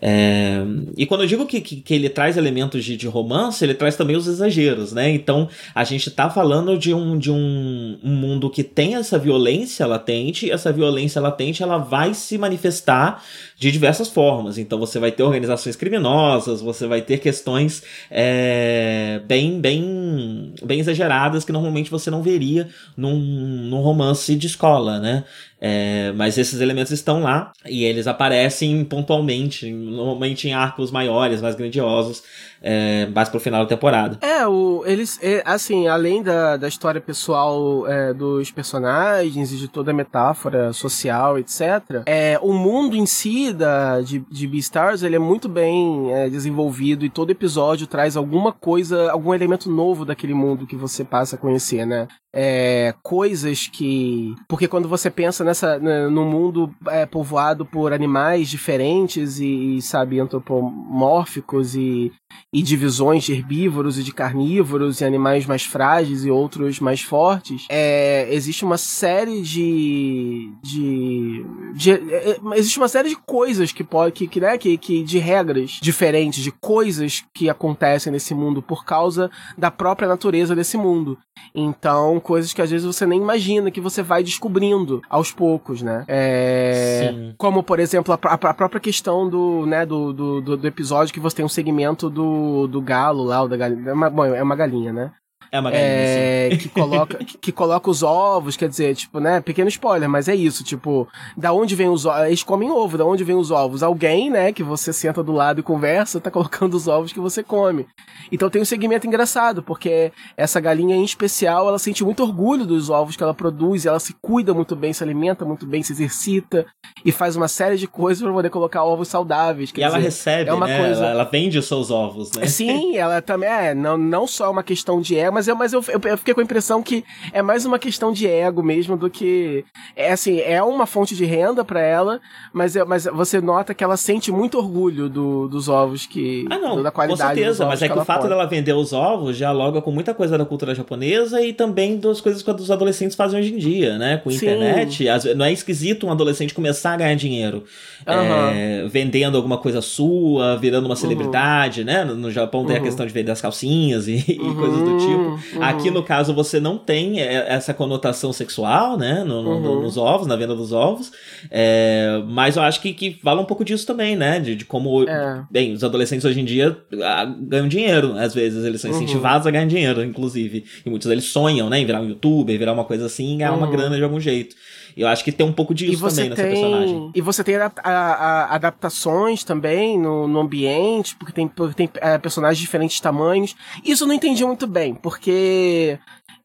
É, 0.00 0.62
e 0.96 1.06
quando 1.06 1.22
eu 1.22 1.26
digo 1.26 1.44
que, 1.44 1.60
que, 1.60 1.76
que 1.80 1.92
ele 1.92 2.08
traz 2.08 2.36
elementos 2.36 2.84
de, 2.84 2.96
de, 2.96 3.08
romance, 3.08 3.64
ele 3.64 3.74
traz 3.74 3.96
também 3.96 4.14
os 4.14 4.28
exageros, 4.28 4.92
né? 4.92 5.10
Então 5.10 5.48
a 5.74 5.82
gente 5.82 6.08
tá 6.10 6.30
falando 6.30 6.78
de 6.78 6.94
um, 6.94 7.18
de 7.18 7.32
um, 7.32 7.98
um 8.02 8.14
mundo 8.14 8.48
que 8.48 8.62
tem 8.62 8.94
essa 8.94 9.18
violência 9.18 9.86
latente, 9.86 10.46
e 10.46 10.50
essa 10.52 10.72
violência 10.72 11.20
latente 11.20 11.62
ela 11.64 11.78
vai 11.78 12.14
se 12.14 12.38
manifestar 12.38 13.24
de 13.58 13.72
diversas 13.72 14.08
formas. 14.08 14.56
Então 14.56 14.78
você 14.78 14.98
vai 14.98 15.10
ter 15.10 15.22
organizações 15.22 15.74
criminosas, 15.74 16.60
você 16.60 16.86
vai 16.86 17.02
ter 17.02 17.18
questões 17.18 17.82
é, 18.10 19.20
bem, 19.26 19.60
bem, 19.60 20.54
bem 20.62 20.78
exageradas 20.78 21.44
que 21.44 21.50
normalmente 21.50 21.90
você 21.90 22.08
não 22.10 22.22
veria 22.22 22.68
num, 22.96 23.18
num 23.18 23.80
romance 23.80 24.34
de 24.36 24.46
escola, 24.46 25.00
né? 25.00 25.24
É, 25.60 26.12
mas 26.12 26.38
esses 26.38 26.60
elementos 26.60 26.92
estão 26.92 27.20
lá 27.20 27.50
e 27.66 27.84
eles 27.84 28.06
aparecem 28.06 28.84
pontualmente, 28.84 29.68
normalmente 29.68 30.46
em 30.46 30.52
arcos 30.52 30.92
maiores, 30.92 31.42
mais 31.42 31.56
grandiosos, 31.56 32.22
é, 32.62 33.06
mais 33.06 33.28
pro 33.28 33.40
final 33.40 33.62
da 33.62 33.68
temporada. 33.68 34.18
É, 34.20 34.46
o, 34.46 34.82
eles, 34.86 35.18
é, 35.22 35.42
assim, 35.44 35.86
além 35.88 36.22
da, 36.22 36.56
da 36.56 36.68
história 36.68 37.00
pessoal 37.00 37.86
é, 37.86 38.12
dos 38.12 38.50
personagens 38.50 39.52
e 39.52 39.56
de 39.56 39.68
toda 39.68 39.90
a 39.90 39.94
metáfora 39.94 40.72
social, 40.72 41.38
etc., 41.38 42.02
é, 42.06 42.38
o 42.42 42.52
mundo 42.52 42.96
em 42.96 43.06
si 43.06 43.52
da, 43.52 44.00
de, 44.00 44.20
de 44.30 44.46
Beastars, 44.46 45.02
ele 45.02 45.16
é 45.16 45.20
muito 45.20 45.48
bem 45.48 46.12
é, 46.12 46.28
desenvolvido 46.28 47.04
e 47.04 47.10
todo 47.10 47.30
episódio 47.30 47.86
traz 47.86 48.16
alguma 48.16 48.52
coisa, 48.52 49.10
algum 49.10 49.34
elemento 49.34 49.70
novo 49.70 50.04
daquele 50.04 50.34
mundo 50.34 50.66
que 50.66 50.76
você 50.76 51.04
passa 51.04 51.36
a 51.36 51.38
conhecer, 51.38 51.86
né? 51.86 52.08
É, 52.40 52.94
coisas 53.02 53.66
que. 53.66 54.32
Porque 54.46 54.68
quando 54.68 54.88
você 54.88 55.10
pensa 55.10 55.42
nessa 55.42 55.76
né, 55.80 56.06
no 56.06 56.24
mundo 56.24 56.72
é, 56.86 57.04
povoado 57.04 57.66
por 57.66 57.92
animais 57.92 58.48
diferentes 58.48 59.40
e, 59.40 59.82
sabe, 59.82 60.20
antropomórficos 60.20 61.74
e, 61.74 62.12
e 62.52 62.62
divisões 62.62 63.24
de 63.24 63.32
herbívoros 63.32 63.98
e 63.98 64.04
de 64.04 64.12
carnívoros 64.12 65.00
e 65.00 65.04
animais 65.04 65.46
mais 65.46 65.64
frágeis 65.64 66.24
e 66.24 66.30
outros 66.30 66.78
mais 66.78 67.00
fortes, 67.00 67.66
é, 67.68 68.32
existe 68.32 68.64
uma 68.64 68.78
série 68.78 69.42
de. 69.42 70.52
de, 70.62 71.44
de 71.74 71.90
é, 71.90 72.38
existe 72.54 72.78
uma 72.78 72.86
série 72.86 73.08
de 73.08 73.16
coisas 73.16 73.72
que 73.72 73.82
pode. 73.82 74.12
Que, 74.12 74.28
que, 74.28 74.40
né, 74.40 74.56
que, 74.56 74.78
que, 74.78 75.02
de 75.02 75.18
regras 75.18 75.80
diferentes, 75.82 76.44
de 76.44 76.52
coisas 76.52 77.24
que 77.34 77.50
acontecem 77.50 78.12
nesse 78.12 78.32
mundo 78.32 78.62
por 78.62 78.84
causa 78.84 79.28
da 79.56 79.72
própria 79.72 80.06
natureza 80.06 80.54
desse 80.54 80.76
mundo. 80.76 81.18
Então, 81.54 82.20
coisas 82.28 82.52
que 82.52 82.60
às 82.60 82.70
vezes 82.70 82.86
você 82.86 83.06
nem 83.06 83.18
imagina 83.18 83.70
que 83.70 83.80
você 83.80 84.02
vai 84.02 84.22
descobrindo 84.22 85.00
aos 85.08 85.32
poucos, 85.32 85.80
né? 85.80 86.04
É, 86.06 87.08
Sim. 87.10 87.34
Como, 87.38 87.62
por 87.62 87.80
exemplo, 87.80 88.12
a, 88.12 88.18
a, 88.34 88.54
própria 88.54 88.78
questão 88.78 89.26
do, 89.26 89.64
né, 89.64 89.86
do, 89.86 90.12
do, 90.12 90.40
do, 90.42 90.66
episódio 90.66 91.14
que 91.14 91.20
você 91.20 91.36
tem 91.36 91.44
um 91.44 91.48
segmento 91.48 92.10
do 92.10 92.66
do, 92.66 92.82
galo 92.82 93.24
lá, 93.24 93.42
o 93.42 93.48
da 93.48 93.56
galinha. 93.56 93.88
É 93.88 93.92
uma, 93.94 94.10
bom, 94.10 94.26
é 94.26 94.42
uma 94.42 94.54
galinha, 94.54 94.92
né? 94.92 95.10
É 95.50 95.60
uma 95.60 95.70
galinha, 95.70 95.88
é, 95.88 96.56
que 96.60 96.68
coloca 96.68 97.18
que, 97.18 97.38
que, 97.38 97.52
coloca 97.52 97.90
os 97.90 98.02
ovos, 98.02 98.56
quer 98.56 98.68
dizer, 98.68 98.94
tipo, 98.94 99.18
né, 99.18 99.40
pequeno 99.40 99.68
spoiler, 99.68 100.08
mas 100.08 100.28
é 100.28 100.34
isso, 100.34 100.62
tipo, 100.62 101.08
da 101.36 101.52
onde 101.52 101.74
vem 101.74 101.88
os 101.88 102.04
ovos, 102.04 102.26
eles 102.26 102.42
comem 102.42 102.70
ovo, 102.70 102.98
da 102.98 103.04
onde 103.04 103.24
vem 103.24 103.36
os 103.36 103.50
ovos? 103.50 103.82
Alguém, 103.82 104.30
né, 104.30 104.52
que 104.52 104.62
você 104.62 104.92
senta 104.92 105.22
do 105.22 105.32
lado 105.32 105.60
e 105.60 105.62
conversa, 105.62 106.20
tá 106.20 106.30
colocando 106.30 106.74
os 106.74 106.86
ovos 106.86 107.12
que 107.12 107.20
você 107.20 107.42
come. 107.42 107.86
Então 108.30 108.50
tem 108.50 108.60
um 108.60 108.64
segmento 108.64 109.06
engraçado, 109.06 109.62
porque 109.62 110.12
essa 110.36 110.60
galinha 110.60 110.96
em 110.96 111.04
especial, 111.04 111.68
ela 111.68 111.78
sente 111.78 112.04
muito 112.04 112.22
orgulho 112.22 112.66
dos 112.66 112.90
ovos 112.90 113.16
que 113.16 113.22
ela 113.22 113.34
produz, 113.34 113.86
ela 113.86 114.00
se 114.00 114.14
cuida 114.20 114.52
muito 114.52 114.76
bem, 114.76 114.92
se 114.92 115.02
alimenta 115.02 115.44
muito 115.44 115.66
bem, 115.66 115.82
se 115.82 115.92
exercita 115.92 116.66
e 117.04 117.12
faz 117.12 117.36
uma 117.36 117.48
série 117.48 117.76
de 117.76 117.86
coisas 117.86 118.22
para 118.22 118.32
poder 118.32 118.50
colocar 118.50 118.84
ovos 118.84 119.08
saudáveis. 119.08 119.70
e 119.70 119.72
dizer, 119.72 119.84
ela 119.86 119.98
recebe, 119.98 120.50
é 120.50 120.52
uma 120.52 120.66
né? 120.66 120.78
Coisa... 120.78 121.04
Ela, 121.04 121.10
ela, 121.10 121.24
vende 121.24 121.58
os 121.58 121.66
seus 121.66 121.90
ovos, 121.90 122.32
né? 122.32 122.46
Sim, 122.46 122.96
ela 122.98 123.22
também 123.22 123.48
é, 123.48 123.74
não, 123.74 123.96
não 123.96 124.26
só 124.26 124.50
uma 124.50 124.62
questão 124.62 125.00
de 125.00 125.16
ego, 125.16 125.37
mas, 125.38 125.46
eu, 125.46 125.54
mas 125.54 125.72
eu, 125.72 125.84
eu, 125.88 126.00
eu, 126.10 126.18
fiquei 126.18 126.34
com 126.34 126.40
a 126.40 126.42
impressão 126.42 126.82
que 126.82 127.04
é 127.32 127.40
mais 127.40 127.64
uma 127.64 127.78
questão 127.78 128.12
de 128.12 128.26
ego 128.26 128.60
mesmo 128.60 128.96
do 128.96 129.08
que. 129.08 129.64
É 129.94 130.10
assim, 130.10 130.40
é 130.40 130.60
uma 130.60 130.84
fonte 130.84 131.14
de 131.14 131.24
renda 131.24 131.64
para 131.64 131.80
ela, 131.80 132.20
mas, 132.52 132.74
é, 132.74 132.84
mas 132.84 133.04
você 133.04 133.40
nota 133.40 133.72
que 133.72 133.84
ela 133.84 133.96
sente 133.96 134.32
muito 134.32 134.58
orgulho 134.58 135.08
do, 135.08 135.46
dos 135.46 135.68
ovos 135.68 136.06
que. 136.06 136.44
Ah, 136.50 136.58
não, 136.58 136.82
da 136.82 136.90
qualidade 136.90 137.30
com 137.30 137.36
certeza, 137.36 137.66
mas 137.66 137.80
é 137.82 137.86
que, 137.86 137.94
que 137.94 138.00
o 138.00 138.04
fato 138.04 138.22
pode. 138.22 138.30
dela 138.30 138.46
vender 138.46 138.72
os 138.72 138.92
ovos 138.92 139.36
dialoga 139.36 139.80
com 139.80 139.92
muita 139.92 140.12
coisa 140.12 140.36
da 140.36 140.44
cultura 140.44 140.74
japonesa 140.74 141.40
e 141.40 141.52
também 141.52 141.98
das 141.98 142.20
coisas 142.20 142.42
que 142.42 142.50
os 142.50 142.70
adolescentes 142.70 143.16
fazem 143.16 143.38
hoje 143.38 143.54
em 143.54 143.58
dia, 143.58 143.96
né? 143.96 144.16
Com 144.16 144.30
a 144.30 144.32
internet. 144.32 145.04
Não 145.36 145.44
é 145.44 145.52
esquisito 145.52 146.04
um 146.04 146.10
adolescente 146.10 146.52
começar 146.52 146.94
a 146.94 146.96
ganhar 146.96 147.14
dinheiro 147.14 147.62
uhum. 148.06 148.48
é, 148.50 148.86
vendendo 148.88 149.36
alguma 149.36 149.58
coisa 149.58 149.80
sua, 149.80 150.56
virando 150.56 150.86
uma 150.86 150.90
uhum. 150.90 150.96
celebridade, 150.96 151.80
uhum. 151.80 151.86
né? 151.86 152.04
No, 152.04 152.14
no 152.14 152.30
Japão 152.30 152.64
tem 152.64 152.76
a 152.76 152.78
uhum. 152.78 152.84
questão 152.84 153.06
de 153.06 153.12
vender 153.12 153.30
as 153.30 153.40
calcinhas 153.40 154.08
e, 154.08 154.16
e 154.16 154.54
coisas 154.54 154.82
do 154.82 154.98
tipo. 154.98 155.27
Aqui, 155.60 155.90
no 155.90 156.02
caso, 156.02 156.34
você 156.34 156.60
não 156.60 156.78
tem 156.78 157.20
é, 157.20 157.46
essa 157.48 157.74
conotação 157.74 158.32
sexual, 158.32 158.96
né? 158.96 159.24
No, 159.24 159.42
no, 159.42 159.50
uhum. 159.50 159.82
nos 159.82 159.96
ovos, 159.96 160.26
na 160.26 160.36
venda 160.36 160.54
dos 160.54 160.72
ovos. 160.72 161.10
É, 161.50 162.22
mas 162.26 162.56
eu 162.56 162.62
acho 162.62 162.80
que, 162.80 162.92
que 162.92 163.18
fala 163.22 163.40
um 163.40 163.44
pouco 163.44 163.64
disso 163.64 163.86
também, 163.86 164.16
né? 164.16 164.40
De, 164.40 164.54
de 164.54 164.64
como, 164.64 165.08
é. 165.08 165.42
bem, 165.50 165.72
os 165.72 165.82
adolescentes 165.82 166.24
hoje 166.24 166.40
em 166.40 166.44
dia 166.44 166.76
ah, 167.02 167.24
ganham 167.24 167.68
dinheiro, 167.68 168.16
às 168.18 168.34
vezes. 168.34 168.64
Eles 168.64 168.80
são 168.80 168.90
uhum. 168.90 168.96
incentivados 168.96 169.46
a 169.46 169.50
ganhar 169.50 169.66
dinheiro, 169.66 170.04
inclusive. 170.04 170.64
E 170.84 170.90
muitos 170.90 171.08
deles 171.08 171.24
sonham, 171.24 171.70
né? 171.70 171.80
Em 171.80 171.86
virar 171.86 172.00
um 172.00 172.08
youtuber, 172.08 172.58
virar 172.58 172.72
uma 172.72 172.84
coisa 172.84 173.06
assim 173.06 173.38
ganhar 173.38 173.52
uma 173.52 173.66
uhum. 173.66 173.72
grana 173.72 173.96
de 173.96 174.02
algum 174.02 174.20
jeito. 174.20 174.54
Eu 174.96 175.08
acho 175.08 175.24
que 175.24 175.32
tem 175.32 175.46
um 175.46 175.52
pouco 175.52 175.74
disso 175.74 176.08
também 176.08 176.30
nessa 176.30 176.42
personagem. 176.42 177.10
E 177.14 177.20
você 177.20 177.44
tem 177.44 177.56
a, 177.56 177.72
a, 177.82 177.92
a 177.92 178.54
adaptações 178.54 179.44
também 179.44 179.98
no, 179.98 180.26
no, 180.26 180.40
ambiente, 180.40 181.16
porque 181.16 181.32
tem, 181.32 181.50
tem 181.74 181.90
é, 181.96 182.18
personagens 182.18 182.58
de 182.58 182.64
diferentes 182.64 183.00
tamanhos. 183.00 183.54
Isso 183.84 184.04
eu 184.04 184.08
não 184.08 184.14
entendi 184.14 184.44
muito 184.44 184.66
bem, 184.66 184.94
porque 184.94 185.98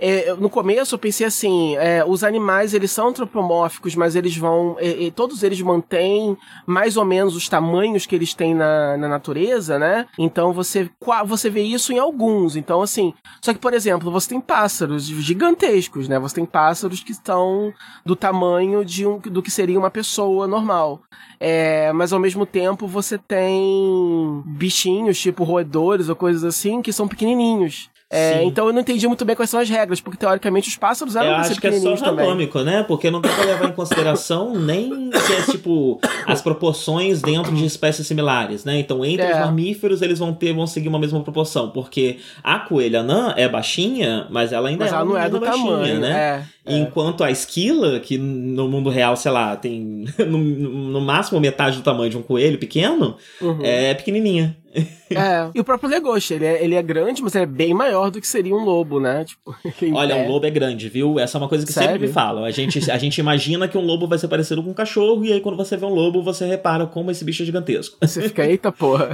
é, 0.05 0.33
no 0.33 0.49
começo 0.49 0.95
eu 0.95 0.99
pensei 0.99 1.25
assim, 1.25 1.77
é, 1.77 2.03
os 2.05 2.25
animais 2.25 2.73
eles 2.73 2.91
são 2.91 3.07
antropomórficos, 3.07 3.95
mas 3.95 4.17
eles 4.17 4.35
vão, 4.35 4.75
é, 4.77 5.09
todos 5.11 5.43
eles 5.43 5.61
mantêm 5.61 6.37
mais 6.67 6.97
ou 6.97 7.05
menos 7.05 7.37
os 7.37 7.47
tamanhos 7.47 8.05
que 8.05 8.13
eles 8.13 8.33
têm 8.33 8.53
na, 8.53 8.97
na 8.97 9.07
natureza, 9.07 9.79
né? 9.79 10.05
Então 10.19 10.51
você, 10.51 10.89
você 11.25 11.49
vê 11.49 11.61
isso 11.61 11.93
em 11.93 11.99
alguns. 11.99 12.57
Então 12.57 12.81
assim, 12.81 13.13
só 13.41 13.53
que 13.53 13.59
por 13.59 13.73
exemplo, 13.73 14.11
você 14.11 14.27
tem 14.27 14.41
pássaros 14.41 15.05
gigantescos, 15.05 16.09
né? 16.09 16.19
Você 16.19 16.35
tem 16.35 16.45
pássaros 16.45 17.01
que 17.01 17.13
estão 17.13 17.73
do 18.05 18.13
tamanho 18.13 18.83
de 18.83 19.07
um, 19.07 19.19
do 19.19 19.41
que 19.41 19.49
seria 19.49 19.79
uma 19.79 19.89
pessoa 19.89 20.45
normal. 20.47 21.01
É, 21.39 21.93
mas 21.93 22.11
ao 22.11 22.19
mesmo 22.19 22.45
tempo 22.45 22.87
você 22.87 23.17
tem 23.17 24.43
bichinhos, 24.45 25.17
tipo 25.17 25.45
roedores 25.45 26.09
ou 26.09 26.15
coisas 26.15 26.43
assim, 26.43 26.81
que 26.81 26.91
são 26.91 27.07
pequenininhos. 27.07 27.92
É, 28.13 28.43
então 28.43 28.67
eu 28.67 28.73
não 28.73 28.81
entendi 28.81 29.07
muito 29.07 29.25
bem 29.25 29.35
quais 29.35 29.49
são 29.49 29.59
as 29.59 29.69
regras, 29.69 29.99
porque 29.99 30.17
teoricamente 30.17 30.69
os 30.69 30.77
pássaros 30.77 31.15
eram 31.15 31.29
Eu 31.29 31.35
acho 31.35 31.59
que 31.59 31.67
é 31.67 31.71
só 31.79 31.93
ranômico, 31.95 32.59
né? 32.61 32.83
Porque 32.83 33.09
não 33.09 33.19
dá 33.19 33.29
pra 33.29 33.45
levar 33.45 33.69
em 33.69 33.73
consideração 33.73 34.53
nem 34.53 35.09
que 35.09 35.33
é 35.33 35.41
tipo 35.51 35.99
as 36.25 36.41
proporções 36.41 37.21
dentro 37.21 37.53
de 37.53 37.65
espécies 37.65 38.05
similares, 38.05 38.63
né? 38.65 38.79
Então 38.79 39.03
entre 39.03 39.25
é. 39.25 39.33
os 39.33 39.39
mamíferos 39.39 40.01
eles 40.01 40.19
vão 40.19 40.33
ter 40.33 40.53
vão 40.53 40.67
seguir 40.67 40.87
uma 40.87 40.99
mesma 40.99 41.21
proporção, 41.21 41.69
porque 41.69 42.17
a 42.43 42.59
coelha 42.59 42.99
anã 42.99 43.33
é 43.35 43.47
baixinha, 43.47 44.27
mas 44.29 44.51
ela 44.53 44.69
ainda 44.69 44.85
mas 44.85 44.93
é 44.93 44.95
ela 44.95 45.05
não 45.05 45.17
é 45.17 45.29
do 45.29 45.39
baixinha, 45.39 45.71
tamanho, 45.71 45.99
né? 45.99 46.45
É, 46.62 46.62
é. 46.65 46.77
Enquanto 46.77 47.23
a 47.23 47.31
esquila, 47.31 47.99
que 47.99 48.17
no 48.17 48.69
mundo 48.69 48.89
real, 48.89 49.15
sei 49.17 49.31
lá, 49.31 49.55
tem 49.55 50.05
no, 50.19 50.37
no 50.37 51.01
máximo 51.01 51.39
metade 51.39 51.77
do 51.77 51.83
tamanho 51.83 52.09
de 52.09 52.17
um 52.17 52.21
coelho 52.21 52.57
pequeno, 52.57 53.17
uhum. 53.41 53.59
é 53.61 53.93
pequenininha. 53.93 54.57
É. 55.13 55.51
E 55.53 55.59
o 55.59 55.63
próprio 55.63 55.89
Legoshi, 55.89 56.33
ele 56.33 56.45
é, 56.45 56.63
ele 56.63 56.73
é 56.73 56.81
grande, 56.81 57.21
mas 57.21 57.35
ele 57.35 57.43
é 57.43 57.47
bem 57.47 57.71
maior 57.71 58.09
do 58.09 58.19
que 58.19 58.27
seria 58.27 58.55
um 58.55 58.63
lobo, 58.63 58.99
né? 58.99 59.23
Tipo, 59.23 59.55
Olha, 59.93 60.15
um 60.15 60.27
lobo 60.27 60.45
é 60.47 60.49
grande, 60.49 60.89
viu? 60.89 61.19
Essa 61.19 61.37
é 61.37 61.39
uma 61.39 61.47
coisa 61.47 61.65
que 61.65 61.71
Sério? 61.71 61.91
sempre 61.91 62.07
me 62.07 62.13
falam. 62.13 62.43
A 62.43 62.49
gente, 62.49 62.89
a 62.89 62.97
gente 62.97 63.19
imagina 63.19 63.67
que 63.67 63.77
um 63.77 63.85
lobo 63.85 64.07
vai 64.07 64.17
ser 64.17 64.27
parecido 64.27 64.63
com 64.63 64.71
um 64.71 64.73
cachorro, 64.73 65.23
e 65.23 65.31
aí 65.31 65.39
quando 65.39 65.55
você 65.55 65.77
vê 65.77 65.85
um 65.85 65.93
lobo, 65.93 66.23
você 66.23 66.47
repara 66.47 66.87
como 66.87 67.11
esse 67.11 67.23
bicho 67.23 67.43
é 67.43 67.45
gigantesco. 67.45 67.97
Você 68.01 68.23
fica, 68.23 68.45
eita 68.45 68.71
porra. 68.71 69.09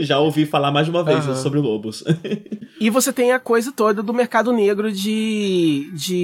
Já 0.00 0.18
ouvi 0.18 0.46
falar 0.46 0.72
mais 0.72 0.86
de 0.86 0.90
uma 0.90 1.04
vez 1.04 1.26
uhum. 1.26 1.36
sobre 1.36 1.60
lobos. 1.60 2.02
e 2.80 2.90
você 2.90 3.12
tem 3.12 3.30
a 3.30 3.38
coisa 3.38 3.70
toda 3.70 4.02
do 4.02 4.12
mercado 4.12 4.52
negro 4.52 4.90
de, 4.90 5.92
de, 5.94 6.21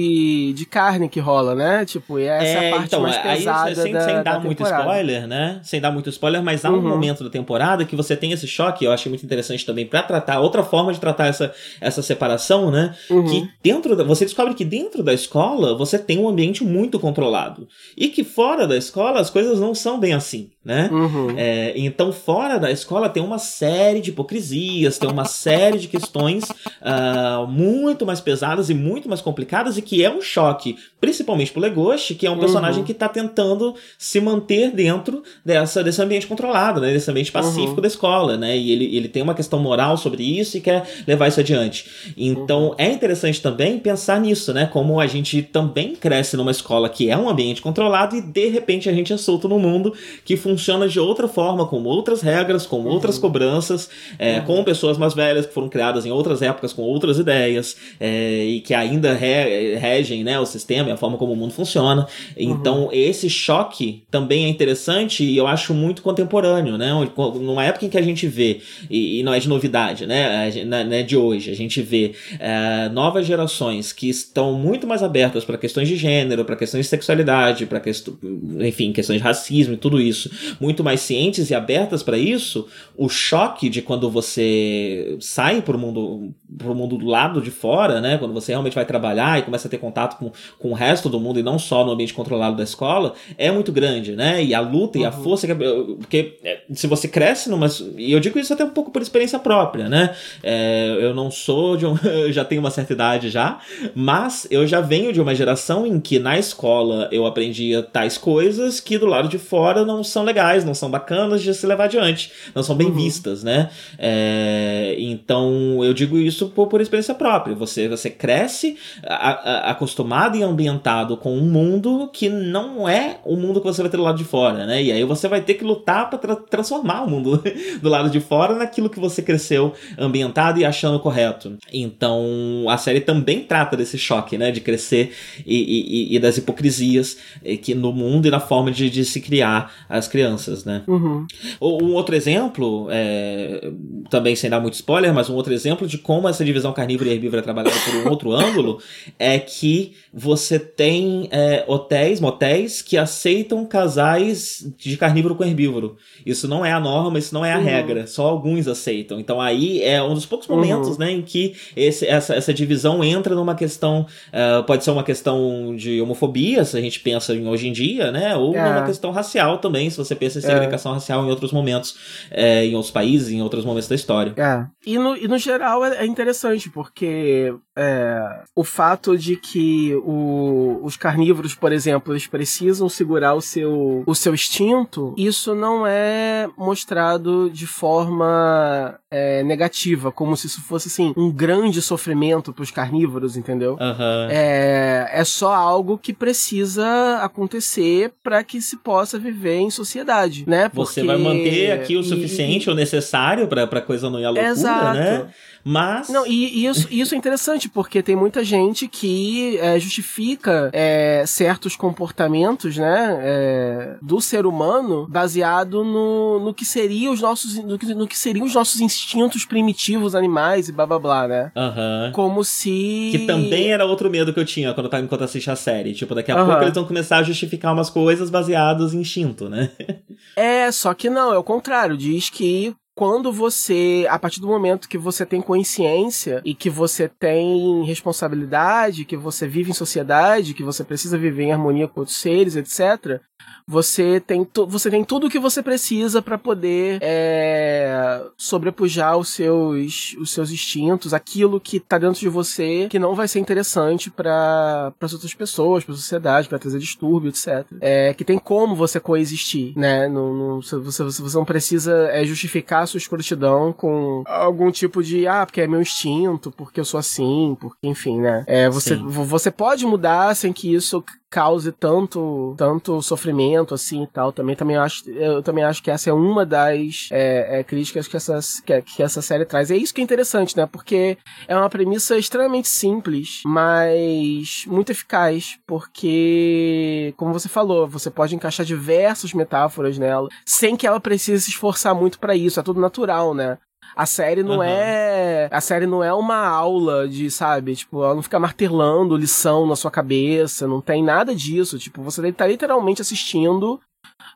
de 0.55 0.65
carne 0.65 1.09
que 1.09 1.19
rola, 1.19 1.55
né? 1.55 1.85
Tipo, 1.85 2.19
e 2.19 2.23
essa 2.23 2.45
é 2.45 2.57
a 2.57 2.63
é, 2.63 2.71
parte 2.71 2.85
então, 2.87 3.01
mais 3.01 3.17
pesada 3.17 3.69
aí, 3.69 3.75
sem, 3.75 3.91
da, 3.91 4.01
sem 4.01 4.23
dar 4.23 4.39
muito 4.39 4.63
spoiler, 4.63 5.27
né? 5.27 5.59
Sem 5.63 5.81
dar 5.81 5.91
muito 5.91 6.09
spoiler, 6.09 6.43
mas 6.43 6.65
há 6.65 6.69
um 6.69 6.75
uhum. 6.75 6.89
momento 6.89 7.23
da 7.23 7.29
temporada 7.29 7.85
que 7.85 7.95
você 7.95 8.15
tem 8.15 8.31
esse 8.31 8.47
choque, 8.47 8.85
eu 8.85 8.91
achei 8.91 9.09
muito 9.09 9.25
interessante 9.25 9.65
também 9.65 9.85
para 9.85 10.03
tratar, 10.03 10.39
outra 10.39 10.63
forma 10.63 10.93
de 10.93 10.99
tratar 10.99 11.27
essa, 11.27 11.53
essa 11.79 12.01
separação, 12.01 12.71
né? 12.71 12.95
Uhum. 13.09 13.25
Que 13.25 13.49
dentro 13.63 13.95
da, 13.95 14.03
você 14.03 14.25
descobre 14.25 14.53
que 14.53 14.65
dentro 14.65 15.03
da 15.03 15.13
escola 15.13 15.77
você 15.77 15.97
tem 15.97 16.17
um 16.19 16.27
ambiente 16.27 16.63
muito 16.63 16.99
controlado. 16.99 17.67
E 17.97 18.09
que 18.09 18.23
fora 18.23 18.67
da 18.67 18.77
escola 18.77 19.19
as 19.19 19.29
coisas 19.29 19.59
não 19.59 19.73
são 19.73 19.99
bem 19.99 20.13
assim, 20.13 20.49
né? 20.63 20.89
Uhum. 20.91 21.33
É, 21.37 21.73
então, 21.77 22.11
fora 22.11 22.57
da 22.57 22.69
escola 22.69 23.07
tem 23.07 23.23
uma 23.23 23.39
série 23.39 24.01
de 24.01 24.09
hipocrisias, 24.09 24.97
tem 24.97 25.09
uma 25.09 25.23
série 25.23 25.79
de 25.79 25.87
questões 25.87 26.43
uh, 26.43 27.47
muito 27.47 28.05
mais 28.05 28.19
pesadas 28.19 28.69
e 28.69 28.73
muito 28.73 29.07
mais 29.07 29.21
complicadas 29.21 29.77
e 29.77 29.81
que 29.81 30.03
é 30.03 30.11
um 30.11 30.21
choque, 30.21 30.77
principalmente 30.99 31.51
pro 31.51 31.61
Legoshi, 31.61 32.13
que 32.13 32.27
é 32.27 32.29
um 32.29 32.33
uhum. 32.33 32.39
personagem 32.39 32.83
que 32.83 32.93
tá 32.93 33.07
tentando 33.07 33.73
se 33.97 34.19
manter 34.19 34.71
dentro 34.71 35.23
dessa, 35.45 35.81
desse 35.81 36.01
ambiente 36.01 36.27
controlado, 36.27 36.81
né? 36.81 36.91
Desse 36.91 37.09
ambiente 37.09 37.31
pacífico 37.31 37.75
uhum. 37.75 37.81
da 37.81 37.87
escola, 37.87 38.37
né? 38.37 38.57
E 38.57 38.71
ele, 38.71 38.95
ele 38.97 39.07
tem 39.07 39.23
uma 39.23 39.33
questão 39.33 39.59
moral 39.59 39.95
sobre 39.95 40.23
isso 40.23 40.57
e 40.57 40.61
quer 40.61 40.85
levar 41.07 41.29
isso 41.29 41.39
adiante. 41.39 42.13
Então 42.17 42.67
uhum. 42.67 42.75
é 42.77 42.91
interessante 42.91 43.41
também 43.41 43.79
pensar 43.79 44.19
nisso, 44.19 44.53
né? 44.53 44.65
Como 44.65 44.99
a 44.99 45.07
gente 45.07 45.41
também 45.41 45.95
cresce 45.95 46.35
numa 46.35 46.51
escola 46.51 46.89
que 46.89 47.09
é 47.09 47.17
um 47.17 47.29
ambiente 47.29 47.61
controlado 47.61 48.15
e 48.17 48.21
de 48.21 48.49
repente 48.49 48.89
a 48.89 48.93
gente 48.93 49.13
é 49.13 49.17
solto 49.17 49.47
no 49.47 49.57
mundo 49.57 49.93
que 50.25 50.35
funciona 50.35 50.58
de 50.89 50.99
outra 50.99 51.27
forma, 51.27 51.65
com 51.65 51.83
outras 51.83 52.21
regras, 52.21 52.65
com 52.65 52.83
outras 52.85 53.15
uhum. 53.15 53.21
cobranças, 53.21 53.89
é, 54.17 54.39
uhum. 54.39 54.45
com 54.45 54.63
pessoas 54.63 54.97
mais 54.97 55.13
velhas 55.13 55.45
que 55.45 55.53
foram 55.53 55.69
criadas 55.69 56.05
em 56.05 56.11
outras 56.11 56.41
épocas 56.41 56.73
com 56.73 56.81
outras 56.81 57.17
ideias 57.17 57.75
é, 57.99 58.43
e 58.45 58.61
que 58.61 58.73
ainda 58.73 59.13
re, 59.13 59.75
regem 59.75 60.23
né, 60.23 60.39
o 60.39 60.45
sistema 60.45 60.89
e 60.89 60.91
a 60.91 60.97
forma 60.97 61.17
como 61.17 61.33
o 61.33 61.35
mundo 61.35 61.53
funciona. 61.53 62.07
Então 62.37 62.85
uhum. 62.85 62.89
esse 62.91 63.29
choque 63.29 64.03
também 64.11 64.45
é 64.45 64.49
interessante 64.49 65.23
e 65.23 65.37
eu 65.37 65.47
acho 65.47 65.73
muito 65.73 66.01
contemporâneo, 66.01 66.77
né? 66.77 66.91
Numa 67.35 67.63
época 67.63 67.85
em 67.85 67.89
que 67.89 67.97
a 67.97 68.01
gente 68.01 68.27
vê 68.27 68.61
e, 68.89 69.19
e 69.19 69.23
não 69.23 69.33
é 69.33 69.39
de 69.39 69.47
novidade, 69.47 70.05
né? 70.05 70.51
Não 70.65 70.93
é 70.93 71.03
de 71.03 71.17
hoje. 71.17 71.51
A 71.51 71.55
gente 71.55 71.81
vê 71.81 72.13
é, 72.39 72.89
novas 72.89 73.25
gerações 73.25 73.91
que 73.91 74.09
estão 74.09 74.53
muito 74.53 74.87
mais 74.87 75.03
abertas 75.03 75.43
para 75.43 75.57
questões 75.57 75.87
de 75.87 75.95
gênero, 75.95 76.45
para 76.45 76.55
questões 76.55 76.85
de 76.85 76.89
sexualidade, 76.89 77.65
para 77.65 77.79
questão, 77.79 78.17
enfim, 78.59 78.91
questões 78.91 79.19
de 79.19 79.23
racismo 79.23 79.73
e 79.73 79.77
tudo 79.77 79.99
isso, 79.99 80.29
muito 80.59 80.83
mais 80.83 81.01
cientes 81.01 81.49
e 81.49 81.55
abertas 81.55 82.03
para 82.03 82.17
isso. 82.17 82.67
O 82.97 83.09
choque 83.09 83.69
de 83.69 83.81
quando 83.81 84.09
você 84.09 85.17
sai 85.19 85.61
para 85.61 85.75
o 85.75 85.79
mundo, 85.79 86.33
pro 86.57 86.75
mundo 86.75 86.97
do 86.97 87.05
lado 87.05 87.41
de 87.41 87.51
fora, 87.51 88.01
né? 88.01 88.17
Quando 88.17 88.33
você 88.33 88.51
realmente 88.51 88.75
vai 88.75 88.85
trabalhar 88.85 89.39
e 89.39 89.43
começa 89.43 89.67
a 89.67 89.71
ter 89.71 89.77
contato 89.77 90.17
com, 90.17 90.31
com 90.57 90.71
o 90.71 90.73
resto 90.73 91.09
do 91.09 91.19
mundo 91.19 91.39
e 91.39 91.43
não 91.43 91.59
só 91.59 91.85
no 91.85 91.91
ambiente 91.91 92.13
controlado 92.13 92.55
da 92.55 92.63
escola, 92.63 93.13
é 93.37 93.51
muito 93.51 93.71
grande, 93.71 94.15
né? 94.15 94.43
E 94.43 94.53
a 94.53 94.59
luta 94.59 94.97
uhum. 94.97 95.03
e 95.03 95.07
a 95.07 95.11
uhum. 95.11 95.23
força 95.23 95.47
que, 95.47 95.55
porque 95.55 96.37
é, 96.43 96.61
se 96.73 96.87
você 96.87 97.07
cresce 97.07 97.49
numa 97.49 97.67
e 97.97 98.11
eu 98.11 98.19
digo 98.19 98.39
isso 98.39 98.53
até 98.53 98.63
um 98.63 98.69
pouco 98.69 98.91
por 98.91 99.01
experiência 99.01 99.39
própria, 99.39 99.87
né? 99.87 100.15
É, 100.43 100.97
eu 100.99 101.13
não 101.13 101.31
sou 101.31 101.77
de 101.77 101.85
um. 101.85 101.97
eu 102.03 102.31
já 102.31 102.43
tenho 102.43 102.61
uma 102.61 102.71
certa 102.71 102.93
idade 102.93 103.29
já, 103.29 103.59
mas 103.95 104.47
eu 104.49 104.65
já 104.67 104.81
venho 104.81 105.13
de 105.13 105.21
uma 105.21 105.35
geração 105.35 105.85
em 105.85 105.99
que 105.99 106.19
na 106.19 106.37
escola 106.37 107.07
eu 107.11 107.25
aprendia 107.25 107.83
tais 107.83 108.17
coisas 108.17 108.79
que 108.79 108.97
do 108.97 109.05
lado 109.05 109.27
de 109.27 109.37
fora 109.37 109.85
não 109.85 110.03
são 110.03 110.23
legais, 110.29 110.63
não 110.63 110.73
são 110.73 110.89
bacanas 110.89 111.41
de 111.41 111.53
se 111.53 111.65
levar 111.65 111.85
adiante, 111.85 112.31
não 112.53 112.63
são 112.63 112.75
bem 112.75 112.87
uhum. 112.87 112.93
vistas, 112.93 113.43
né? 113.43 113.69
É, 113.97 114.95
então 114.99 115.83
eu 115.83 115.93
digo 115.93 116.17
isso 116.17 116.49
por, 116.49 116.67
por 116.67 116.81
experiência 116.81 117.13
própria. 117.13 117.55
Você, 117.55 117.87
você 117.87 118.09
cresce 118.09 118.77
a, 119.03 119.29
a, 119.29 119.71
acostumado 119.71 120.37
e 120.37 120.43
ambientado 120.43 121.17
com 121.17 121.35
um 121.35 121.49
mundo 121.49 122.09
que 122.13 122.29
não 122.29 122.87
é 122.87 123.17
o 123.25 123.35
mundo 123.35 123.59
que 123.59 123.67
você 123.67 123.81
vai 123.81 123.89
ter 123.89 123.97
do 123.97 124.03
lado 124.03 124.17
de 124.17 124.23
fora, 124.23 124.65
né? 124.65 124.83
E 124.83 124.91
aí 124.91 125.03
você 125.03 125.27
vai 125.27 125.41
ter 125.41 125.55
que 125.55 125.63
lutar 125.63 126.09
para 126.09 126.19
tra 126.19 126.35
transformar 126.35 127.03
o 127.03 127.09
mundo 127.09 127.41
do 127.81 127.89
lado 127.89 128.09
de 128.09 128.19
fora 128.19 128.55
naquilo 128.55 128.89
que 128.89 128.99
você 128.99 129.21
cresceu 129.21 129.73
ambientado 129.97 130.59
e 130.59 130.65
achando 130.65 130.99
correto. 130.99 131.57
Então 131.73 132.65
a 132.69 132.77
série 132.77 133.01
também 133.01 133.41
trata 133.41 133.75
desse 133.75 133.97
choque, 133.97 134.37
né? 134.37 134.51
De 134.51 134.61
crescer 134.61 135.13
e, 135.45 136.11
e, 136.11 136.15
e 136.15 136.19
das 136.19 136.37
hipocrisias 136.37 137.17
que 137.61 137.73
no 137.73 137.91
mundo 137.91 138.27
e 138.27 138.31
na 138.31 138.39
forma 138.39 138.71
de, 138.71 138.89
de 138.89 139.03
se 139.05 139.21
criar 139.21 139.71
as 139.87 140.07
crianças, 140.07 140.18
né? 140.65 140.83
Uhum. 140.87 141.25
Um 141.61 141.93
outro 141.93 142.15
exemplo, 142.15 142.87
é, 142.89 143.71
também 144.09 144.35
sem 144.35 144.49
dar 144.49 144.59
muito 144.59 144.75
spoiler, 144.75 145.13
mas 145.13 145.29
um 145.29 145.35
outro 145.35 145.53
exemplo 145.53 145.87
de 145.87 145.97
como 145.97 146.27
essa 146.27 146.43
divisão 146.43 146.73
carnívora 146.73 147.09
e 147.09 147.13
herbívora 147.13 147.41
é 147.41 147.43
trabalhada 147.43 147.75
por 147.85 147.95
um 147.95 148.09
outro 148.09 148.31
ângulo 148.35 148.79
é 149.17 149.39
que 149.39 149.93
você 150.13 150.57
tem 150.59 151.27
é, 151.31 151.63
hotéis, 151.67 152.19
motéis 152.19 152.81
que 152.81 152.97
aceitam 152.97 153.65
casais 153.65 154.71
de 154.77 154.97
carnívoro 154.97 155.35
com 155.35 155.43
herbívoro. 155.43 155.97
Isso 156.25 156.47
não 156.47 156.65
é 156.65 156.71
a 156.71 156.79
norma, 156.79 157.19
isso 157.19 157.33
não 157.33 157.45
é 157.45 157.53
a 157.53 157.57
uhum. 157.57 157.63
regra, 157.63 158.07
só 158.07 158.27
alguns 158.27 158.67
aceitam. 158.67 159.19
Então 159.19 159.39
aí 159.39 159.81
é 159.83 160.01
um 160.01 160.13
dos 160.13 160.25
poucos 160.25 160.47
momentos, 160.47 160.89
uhum. 160.89 160.97
né, 160.97 161.11
em 161.11 161.21
que 161.21 161.55
esse, 161.75 162.05
essa, 162.05 162.35
essa 162.35 162.53
divisão 162.53 163.03
entra 163.03 163.35
numa 163.35 163.55
questão, 163.55 164.05
uh, 164.29 164.63
pode 164.63 164.83
ser 164.83 164.91
uma 164.91 165.03
questão 165.03 165.75
de 165.75 166.01
homofobia, 166.01 166.65
se 166.65 166.77
a 166.77 166.81
gente 166.81 166.99
pensa 166.99 167.33
em 167.35 167.47
hoje 167.47 167.67
em 167.67 167.71
dia, 167.71 168.11
né, 168.11 168.35
ou 168.35 168.55
é. 168.55 168.69
numa 168.69 168.85
questão 168.85 169.11
racial 169.11 169.57
também, 169.59 169.89
se 169.89 169.97
você 169.97 170.08
pensa 170.15 170.39
em 170.39 170.41
segregação 170.41 170.91
é. 170.91 170.95
racial 170.95 171.25
em 171.25 171.29
outros 171.29 171.51
momentos, 171.51 172.27
é, 172.31 172.65
em 172.65 172.75
outros 172.75 172.91
países, 172.91 173.29
em 173.29 173.41
outros 173.41 173.65
momentos 173.65 173.89
da 173.89 173.95
história. 173.95 174.33
É. 174.37 174.65
E 174.85 174.97
no, 174.97 175.15
e 175.15 175.27
no 175.27 175.37
geral 175.37 175.85
é, 175.85 175.97
é 175.97 176.05
interessante, 176.05 176.69
porque 176.69 177.53
é, 177.81 178.41
o 178.53 178.63
fato 178.65 179.17
de 179.17 179.37
que 179.37 179.95
o, 180.03 180.81
os 180.83 180.97
carnívoros, 180.97 181.55
por 181.55 181.71
exemplo, 181.71 182.11
eles 182.11 182.27
precisam 182.27 182.89
segurar 182.89 183.35
o 183.35 183.41
seu, 183.41 184.03
o 184.05 184.13
seu 184.13 184.33
instinto, 184.33 185.13
isso 185.17 185.55
não 185.55 185.87
é 185.87 186.49
mostrado 186.57 187.49
de 187.49 187.65
forma 187.65 188.99
é, 189.09 189.43
negativa, 189.43 190.11
como 190.11 190.35
se 190.35 190.47
isso 190.47 190.61
fosse 190.61 190.89
assim 190.89 191.13
um 191.15 191.31
grande 191.31 191.81
sofrimento 191.81 192.51
para 192.51 192.63
os 192.63 192.71
carnívoros, 192.71 193.37
entendeu? 193.37 193.77
Uhum. 193.79 194.27
É, 194.29 195.09
é 195.13 195.23
só 195.23 195.53
algo 195.53 195.97
que 195.97 196.11
precisa 196.11 197.19
acontecer 197.21 198.11
para 198.21 198.43
que 198.43 198.61
se 198.61 198.75
possa 198.75 199.17
viver 199.17 199.55
em 199.55 199.71
sociedade, 199.71 200.43
né? 200.45 200.67
Porque... 200.67 200.95
Você 200.95 201.03
vai 201.03 201.17
manter 201.17 201.71
aqui 201.71 201.95
o 201.95 202.03
suficiente, 202.03 202.67
e, 202.67 202.71
o 202.71 202.75
necessário 202.75 203.47
para 203.47 203.63
a 203.63 203.81
coisa 203.81 204.09
não 204.09 204.19
ir 204.19 204.25
à 204.25 204.31
loucura, 204.31 204.51
Exato. 204.51 204.97
né? 204.97 205.29
Mas. 205.63 206.09
Não, 206.09 206.25
e, 206.25 206.61
e 206.61 206.65
isso, 206.65 206.87
isso 206.89 207.13
é 207.13 207.17
interessante, 207.17 207.68
porque 207.69 208.01
tem 208.01 208.15
muita 208.15 208.43
gente 208.43 208.87
que 208.87 209.57
é, 209.57 209.79
justifica 209.79 210.69
é, 210.73 211.23
certos 211.25 211.75
comportamentos, 211.75 212.77
né, 212.77 213.19
é, 213.21 213.97
do 214.01 214.21
ser 214.21 214.45
humano 214.45 215.07
baseado 215.09 215.83
no, 215.83 216.39
no 216.39 216.53
que 216.53 216.65
seria 216.65 217.11
os 217.11 217.21
nossos. 217.21 217.55
No 217.63 217.77
que, 217.77 217.93
no 217.93 218.07
que 218.07 218.17
seriam 218.17 218.45
os 218.45 218.53
nossos 218.53 218.79
instintos 218.79 219.45
primitivos 219.45 220.15
animais 220.15 220.69
e 220.69 220.71
blá 220.71 220.85
blá 220.85 220.99
blá, 220.99 221.27
né? 221.27 221.51
Aham. 221.55 222.11
Como 222.13 222.43
se. 222.43 223.09
Que 223.11 223.25
também 223.25 223.71
era 223.71 223.85
outro 223.85 224.09
medo 224.09 224.33
que 224.33 224.39
eu 224.39 224.45
tinha 224.45 224.73
quando 224.73 224.85
eu 224.85 224.91
tava 224.91 225.03
enquanto 225.03 225.23
assistia 225.23 225.53
a 225.53 225.55
série. 225.55 225.93
Tipo, 225.93 226.15
daqui 226.15 226.31
a 226.31 226.35
Aham. 226.35 226.45
pouco 226.45 226.63
eles 226.63 226.73
vão 226.73 226.85
começar 226.85 227.17
a 227.17 227.23
justificar 227.23 227.73
umas 227.73 227.89
coisas 227.89 228.29
baseadas 228.29 228.93
em 228.93 228.99
instinto, 229.09 229.49
né? 229.49 229.71
É, 230.35 230.71
só 230.71 230.93
que 230.93 231.09
não, 231.09 231.33
é 231.33 231.37
o 231.37 231.43
contrário. 231.43 231.97
Diz 231.97 232.29
que 232.29 232.73
quando 232.99 233.31
você, 233.31 234.05
a 234.09 234.19
partir 234.19 234.41
do 234.41 234.47
momento 234.47 234.89
que 234.89 234.97
você 234.97 235.25
tem 235.25 235.41
consciência 235.41 236.41
e 236.43 236.53
que 236.53 236.69
você 236.69 237.07
tem 237.07 237.81
responsabilidade, 237.85 239.05
que 239.05 239.15
você 239.15 239.47
vive 239.47 239.71
em 239.71 239.73
sociedade, 239.73 240.53
que 240.53 240.65
você 240.65 240.83
precisa 240.83 241.17
viver 241.17 241.43
em 241.43 241.53
harmonia 241.53 241.87
com 241.87 242.01
outros 242.01 242.17
seres, 242.17 242.57
etc., 242.57 243.21
você 243.67 244.19
tem, 244.19 244.47
você 244.67 244.89
tem 244.89 245.03
tudo 245.03 245.27
o 245.27 245.29
que 245.29 245.37
você 245.39 245.61
precisa 245.61 246.21
para 246.21 246.37
poder 246.37 246.97
é, 247.01 248.21
sobrepujar 248.35 249.17
os 249.17 249.29
seus, 249.29 250.15
os 250.19 250.31
seus 250.31 250.51
instintos, 250.51 251.13
aquilo 251.13 251.59
que 251.59 251.79
tá 251.79 251.97
dentro 251.97 252.19
de 252.19 252.29
você 252.29 252.87
que 252.89 252.97
não 252.97 253.13
vai 253.13 253.27
ser 253.27 253.39
interessante 253.39 254.09
para 254.09 254.91
as 254.99 255.13
outras 255.13 255.33
pessoas, 255.33 255.83
para 255.83 255.93
a 255.93 255.97
sociedade, 255.97 256.49
vai 256.49 256.59
trazer 256.59 256.79
distúrbio, 256.79 257.29
etc. 257.29 257.65
É, 257.79 258.13
que 258.13 258.25
tem 258.25 258.39
como 258.39 258.75
você 258.75 258.99
coexistir, 258.99 259.73
né? 259.77 260.07
Não, 260.07 260.33
não- 260.33 260.61
você, 260.61 260.77
você, 260.77 261.03
você 261.03 261.37
não 261.37 261.45
precisa 261.45 261.93
é, 262.11 262.25
justificar 262.25 262.83
a 262.83 262.87
sua 262.87 262.97
escrotidão 262.97 263.71
com 263.71 264.23
algum 264.25 264.71
tipo 264.71 265.03
de, 265.03 265.27
ah, 265.27 265.45
porque 265.45 265.61
é 265.61 265.67
meu 265.67 265.81
instinto, 265.81 266.51
porque 266.51 266.79
eu 266.79 266.85
sou 266.85 266.99
assim, 266.99 267.55
porque, 267.59 267.87
enfim, 267.87 268.19
né? 268.19 268.43
É, 268.47 268.69
você, 268.69 268.95
Sim. 268.95 269.05
você 269.07 269.51
pode 269.51 269.85
mudar 269.85 270.35
sem 270.35 270.51
que 270.51 270.73
isso 270.73 271.03
cause 271.29 271.71
tanto 271.71 272.55
tanto 272.57 273.01
sofrimento 273.01 273.75
assim 273.75 274.03
e 274.03 274.07
tal 274.07 274.31
também 274.31 274.55
também 274.55 274.77
acho 274.77 275.09
eu 275.11 275.43
também 275.43 275.63
acho 275.63 275.83
que 275.83 275.91
essa 275.91 276.09
é 276.09 276.13
uma 276.13 276.45
das 276.45 277.07
é, 277.11 277.59
é, 277.59 277.63
críticas 277.63 278.07
que 278.07 278.17
essa 278.17 278.39
que, 278.65 278.81
que 278.81 279.03
essa 279.03 279.21
série 279.21 279.45
traz. 279.45 279.69
E 279.69 279.73
é 279.73 279.77
isso 279.77 279.93
que 279.93 280.01
é 280.01 280.03
interessante 280.03 280.57
né? 280.57 280.65
Porque 280.65 281.17
é 281.47 281.55
uma 281.55 281.69
premissa 281.69 282.17
extremamente 282.17 282.67
simples 282.67 283.41
mas 283.45 284.63
muito 284.67 284.91
eficaz 284.91 285.59
porque 285.67 287.13
como 287.15 287.33
você 287.33 287.47
falou 287.47 287.87
você 287.87 288.09
pode 288.09 288.35
encaixar 288.35 288.65
diversas 288.65 289.33
metáforas 289.33 289.97
nela 289.97 290.29
sem 290.45 290.75
que 290.75 290.87
ela 290.87 290.99
precise 290.99 291.43
se 291.43 291.51
esforçar 291.51 291.93
muito 291.93 292.19
pra 292.19 292.35
isso 292.35 292.59
é 292.59 292.63
tudo 292.63 292.81
natural 292.81 293.33
né 293.33 293.57
a 294.01 294.05
série 294.05 294.43
não 294.43 294.61
Aham. 294.61 294.65
é. 294.69 295.49
A 295.51 295.61
série 295.61 295.85
não 295.85 296.03
é 296.03 296.13
uma 296.13 296.47
aula 296.47 297.07
de, 297.07 297.29
sabe? 297.29 297.75
Tipo, 297.75 298.03
ela 298.03 298.15
não 298.15 298.21
fica 298.23 298.39
martelando 298.39 299.15
lição 299.17 299.65
na 299.67 299.75
sua 299.75 299.91
cabeça, 299.91 300.67
não 300.67 300.81
tem 300.81 301.03
nada 301.03 301.35
disso. 301.35 301.77
Tipo, 301.77 302.01
você 302.01 302.31
tá 302.31 302.47
literalmente 302.47 303.01
assistindo 303.01 303.79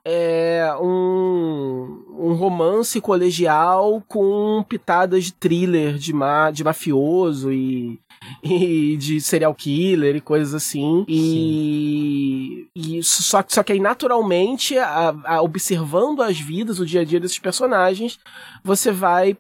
é, 0.06 0.68
um, 0.82 2.04
um 2.20 2.34
romance 2.34 3.00
colegial 3.00 4.04
com 4.08 4.64
pitadas 4.68 5.26
de 5.26 5.34
thriller, 5.34 5.96
de, 5.98 6.12
ma, 6.14 6.52
de 6.52 6.64
mafioso 6.64 7.52
e, 7.52 8.00
e 8.44 8.98
de 8.98 9.22
serial 9.22 9.54
killer 9.56 10.16
e 10.16 10.22
coisas 10.22 10.54
assim. 10.54 11.06
E, 11.08 12.68
e 12.76 13.02
só, 13.04 13.42
que- 13.44 13.54
só 13.54 13.64
que 13.64 13.72
aí, 13.74 13.80
naturalmente, 13.80 14.78
a- 14.78 15.16
a- 15.24 15.42
observando 15.42 16.22
as 16.22 16.40
vidas, 16.40 16.80
o 16.80 16.86
dia 16.86 17.02
a 17.02 17.06
dia 17.06 17.20
desses 17.20 17.40
personagens, 17.40 18.20
você 18.64 18.92
vai 18.92 19.38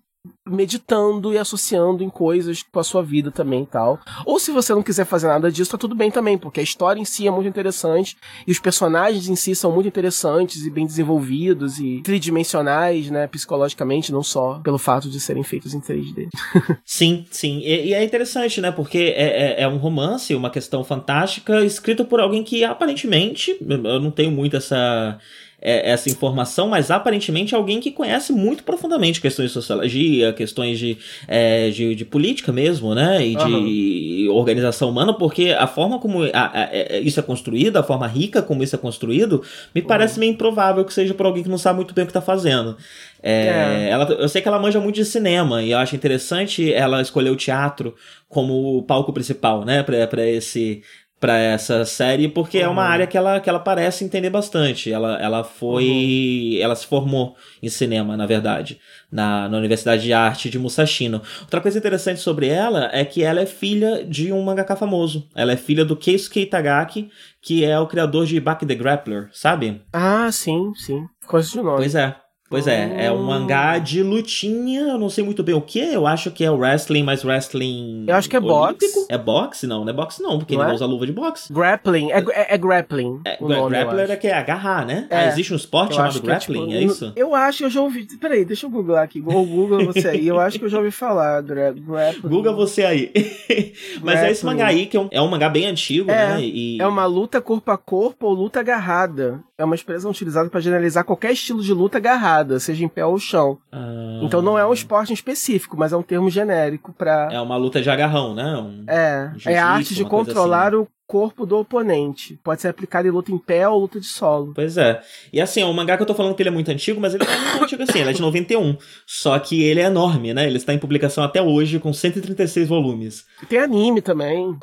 meditando 0.48 1.34
e 1.34 1.38
associando 1.38 2.04
em 2.04 2.10
coisas 2.10 2.64
com 2.64 2.80
a 2.80 2.84
sua 2.84 3.02
vida 3.02 3.32
também 3.32 3.64
e 3.64 3.66
tal. 3.66 4.00
Ou 4.26 4.39
se 4.39 4.52
você 4.52 4.74
não 4.74 4.84
quiser 4.84 5.06
fazer 5.06 5.28
nada 5.28 5.52
disso, 5.52 5.72
tá 5.72 5.78
tudo 5.78 5.96
bem 5.96 6.12
também, 6.12 6.38
porque 6.38 6.60
a 6.60 6.64
história 6.64 7.00
em 7.00 7.06
si 7.06 7.28
é 7.28 7.32
muito 7.32 7.48
interessante 7.48 8.18
e 8.46 8.52
os 8.52 8.60
personagens 8.60 9.30
em 9.30 9.36
si 9.36 9.56
são 9.56 9.72
muito 9.72 9.88
interessantes 9.88 10.66
e 10.66 10.70
bem 10.70 10.86
desenvolvidos 10.86 11.80
e 11.80 12.02
tridimensionais, 12.02 13.10
né, 13.10 13.28
psicologicamente, 13.28 14.12
não 14.12 14.24
só 14.24 14.60
pelo 14.60 14.78
fato 14.78 15.10
de 15.10 15.20
serem 15.20 15.44
feitos 15.44 15.74
em 15.74 15.80
3D. 15.80 16.28
Sim, 16.86 17.26
sim. 17.32 17.60
E, 17.60 17.88
e 17.88 17.94
é 17.94 18.04
interessante, 18.04 18.60
né? 18.60 18.72
Porque 18.72 19.14
é, 19.16 19.60
é, 19.60 19.62
é 19.64 19.68
um 19.68 19.78
romance, 19.78 20.36
uma 20.36 20.50
questão 20.50 20.84
fantástica, 20.84 21.64
escrito 21.64 22.06
por 22.06 22.20
alguém 22.20 22.44
que 22.44 22.64
aparentemente, 22.64 23.58
eu 23.62 24.00
não 24.00 24.12
tenho 24.12 24.32
muito 24.32 24.58
essa, 24.58 25.18
é, 25.64 25.89
essa 25.91 26.09
informação, 26.09 26.68
mas 26.68 26.91
aparentemente 26.91 27.55
é 27.55 27.57
alguém 27.57 27.80
que 27.80 27.89
conhece 27.89 28.34
muito 28.34 28.64
profundamente 28.64 29.22
questões 29.22 29.47
de 29.47 29.53
sociologia, 29.53 30.34
questões 30.34 30.78
de, 30.78 30.97
é, 31.28 31.70
de, 31.70 31.95
de 31.95 32.03
política 32.05 32.51
mesmo, 32.51 32.93
né? 32.93 33.26
E 33.26 33.36
de 33.47 34.28
organização 34.30 34.89
humana, 34.89 35.14
porque 35.14 35.55
a 35.57 35.66
forma 35.66 35.99
como 35.99 36.24
a- 36.24 36.30
a- 36.34 36.70
é- 36.72 36.99
isso 36.99 37.20
é 37.20 37.24
construído, 37.24 37.78
a 37.78 37.84
forma 37.84 38.05
rica 38.07 38.41
como 38.41 38.61
isso 38.61 38.76
é 38.76 38.80
construído, 38.80 39.41
me 39.74 39.82
parece 39.82 40.20
meio 40.20 40.34
improvável 40.34 40.84
que 40.84 40.93
seja 40.93 41.14
por 41.14 41.26
alguém 41.26 41.43
que 41.43 41.49
não 41.49 41.57
sabe 41.57 41.78
muito 41.78 41.93
bem 41.93 42.03
o 42.03 42.07
que 42.07 42.14
tá 42.14 42.22
fazendo. 42.22 42.76
É, 43.22 43.47
É. 43.47 43.89
Ela, 43.89 44.05
eu 44.20 44.28
sei 44.28 44.41
que 44.41 44.47
ela 44.49 44.59
manja 44.59 44.82
muito 44.82 44.95
de 44.95 45.05
cinema 45.05 45.64
e 45.64 45.72
eu 45.72 45.78
acho 45.78 45.95
interessante 45.95 46.74
ela 46.74 47.01
escolher 47.01 47.30
o 47.30 47.36
teatro 47.38 47.95
como 48.28 48.78
o 48.80 48.84
palco 48.84 49.14
principal, 49.14 49.64
né, 49.64 49.82
pra 49.84 50.26
esse 50.28 50.82
para 51.24 51.38
essa 51.40 51.86
série, 51.86 52.28
porque 52.28 52.58
é 52.58 52.68
uma 52.68 52.82
Uhum. 52.82 52.88
área 52.90 53.08
que 53.08 53.18
ela, 53.18 53.40
que 53.40 53.50
ela 53.50 53.60
parece 53.60 54.04
entender 54.04 54.30
bastante. 54.30 54.92
Ela, 54.92 55.18
ela 55.22 55.42
foi. 55.42 56.58
Ela 56.62 56.76
se 56.76 56.86
formou 56.86 57.38
em 57.62 57.70
cinema, 57.70 58.18
na 58.18 58.26
verdade, 58.26 58.78
na, 59.10 59.48
na 59.48 59.58
Universidade 59.58 60.04
de 60.04 60.12
Arte 60.12 60.50
de 60.50 60.60
Musashino. 60.60 61.22
Outra 61.40 61.62
coisa 61.62 61.78
interessante 61.78 62.20
sobre 62.20 62.48
ela 62.50 62.90
é 62.92 63.06
que 63.06 63.24
ela 63.24 63.40
é 63.40 63.46
filha 63.46 64.04
de 64.04 64.34
um 64.34 64.42
mangaka 64.44 64.76
famoso. 64.76 65.30
Ela 65.34 65.54
é 65.54 65.56
filha 65.56 65.86
do 65.86 65.96
Keisuke 65.96 66.42
Itagaki, 66.42 67.10
que 67.42 67.64
é 67.64 67.80
o 67.80 67.88
criador 67.88 68.26
de 68.26 68.38
Baki 68.42 68.66
the 68.66 68.76
Grappler, 68.76 69.30
sabe? 69.32 69.82
Ah, 69.94 70.30
sim, 70.30 70.74
sim. 70.76 71.06
Coisa 71.26 71.50
de 71.50 71.56
nome. 71.62 71.78
Pois 71.78 71.96
é. 71.96 72.14
Pois 72.54 72.68
é, 72.68 73.06
é 73.08 73.12
um 73.12 73.24
mangá 73.24 73.80
de 73.80 74.04
lutinha, 74.04 74.82
eu 74.82 74.99
não 74.99 75.10
sei 75.10 75.24
muito 75.24 75.41
bem 75.41 75.56
o 75.56 75.62
que, 75.62 75.80
eu 75.80 76.06
acho 76.06 76.30
que 76.30 76.45
é 76.45 76.51
o 76.51 76.56
wrestling, 76.56 77.01
mas 77.01 77.26
wrestling. 77.26 78.06
Eu 78.08 78.16
acho 78.16 78.30
que 78.30 78.36
é 78.36 78.39
olímpico. 78.39 78.93
boxe. 78.93 79.08
É 79.10 79.18
boxe? 79.18 79.66
Não, 79.66 79.84
não 79.84 79.89
é 79.89 79.93
boxe 79.93 80.22
não, 80.22 80.38
porque 80.38 80.54
Não 80.54 80.62
ele 80.62 80.66
é? 80.66 80.70
não 80.70 80.76
usa 80.76 80.86
luva 80.86 81.08
de 81.08 81.12
boxe. 81.12 81.51
Grappling. 81.51 82.12
É, 82.12 82.20
é, 82.20 82.54
é 82.54 82.58
grappling. 82.60 83.22
É, 83.26 83.39
nome, 83.41 83.72
grappler 83.72 84.12
é 84.12 84.16
que 84.16 84.28
é 84.28 84.38
agarrar, 84.38 84.86
né? 84.86 85.08
É. 85.10 85.18
Ah, 85.18 85.28
existe 85.30 85.51
um 85.51 85.56
esporte 85.56 85.93
Eu 85.93 85.95
chamado 85.95 86.10
acho 86.10 86.22
que 86.22 86.28
grappling, 86.28 86.68
tipo, 86.68 86.74
é 86.74 86.84
isso? 86.84 87.12
Eu 87.16 87.34
acho 87.34 87.58
que 87.58 87.64
eu 87.64 87.70
já 87.72 87.82
ouvi. 87.82 88.06
Peraí, 88.20 88.45
deixa 88.45 88.68
eu 88.68 88.70
googlar 88.70 89.04
aqui. 89.04 89.24
Ou 89.26 89.45
Google 89.47 89.86
você 89.86 90.10
aí. 90.10 90.28
Eu 90.28 90.39
acho 90.39 90.60
que 90.60 90.66
eu 90.66 90.70
já 90.70 90.78
ouvi 90.78 90.91
falar. 90.91 91.41
Gra 91.41 91.72
grappling. 91.72 92.30
Google 92.30 92.56
você 92.56 92.84
aí. 92.86 93.12
Mas 94.04 94.20
é 94.20 94.30
esse 94.30 94.43
Grappling. 94.43 94.45
mangá 94.45 94.68
aí, 94.68 94.86
que 94.86 94.95
é 94.95 94.99
um, 94.99 95.08
é 95.10 95.20
um 95.20 95.28
mangá 95.28 95.49
bem 95.49 95.66
antigo, 95.66 96.12
É, 96.12 96.36
né? 96.36 96.41
E... 96.43 96.80
É 96.80 96.86
uma 96.86 97.08
luta 97.08 97.41
corpo 97.41 97.72
a 97.72 97.78
corpo 97.80 98.28
ou 98.28 98.34
luta 98.36 98.60
agarrada. 98.60 99.41
É 99.58 99.64
uma 99.64 99.76
expressão 99.76 100.12
utilizada 100.12 100.49
para 100.49 100.60
generalizar 100.60 101.06
qualquer 101.06 101.32
estilo 101.32 101.62
de 101.62 101.74
luta 101.74 101.97
agarrada, 101.97 102.43
seja 102.60 102.84
em 102.84 102.88
pé 102.88 103.06
ou 103.06 103.18
chão. 103.18 103.58
Ah, 103.72 104.20
Então 104.24 104.41
não 104.41 104.58
é 104.58 104.66
um 104.66 104.74
esporte 104.74 105.14
específico, 105.14 105.78
mas 105.78 105.94
é 105.94 105.98
um 105.98 106.04
termo 106.04 106.30
genérico 106.30 106.94
para 106.94 107.30
É 107.32 107.39
uma 107.39 107.58
luta 107.58 107.82
de 107.82 107.89
agarrão, 107.89 108.34
né? 108.34 108.56
Um... 108.58 108.84
É, 108.88 109.28
Jiu-jitsu, 109.30 109.50
é 109.50 109.58
a 109.58 109.68
arte 109.68 109.96
de 109.96 110.06
controlar 110.06 110.76
o 110.76 110.88
corpo 111.06 111.46
do 111.46 111.58
oponente. 111.60 112.39
Pode 112.44 112.62
ser 112.62 112.70
aplicado 112.70 113.08
em 113.08 113.12
luta 113.12 113.32
em 113.32 113.38
pé 113.38 113.68
ou 113.68 113.82
luta 113.82 114.00
de 114.00 114.06
solo. 114.08 114.54
Pois 114.56 114.78
é. 114.78 115.00
E 115.32 115.39
assim, 115.39 115.64
um 115.64 115.74
mangá 115.74 115.96
que 115.96 116.02
eu 116.02 116.08
tô 116.08 116.16
falando 116.16 116.34
que 116.34 116.41
ele 116.41 116.50
é 116.50 116.52
muito 116.52 116.72
antigo, 116.72 117.00
mas 117.00 117.14
ele 117.14 117.24
não 117.24 117.32
é 117.32 117.38
muito 117.52 117.64
antigo 117.66 117.84
assim, 117.84 118.00
ele 118.00 118.10
é 118.10 118.14
de 118.14 118.22
91. 118.22 118.76
Só 119.06 119.38
que 119.38 119.62
ele 119.62 119.80
é 119.80 119.86
enorme, 119.86 120.34
né? 120.34 120.48
Ele 120.48 120.58
está 120.58 120.74
em 120.74 120.80
publicação 120.80 121.24
até 121.24 121.41
hoje, 121.41 121.78
com 121.78 121.94
136 121.94 122.68
volumes. 122.68 123.26
E 123.44 123.46
tem 123.46 123.60
anime 123.60 124.02
também. 124.02 124.58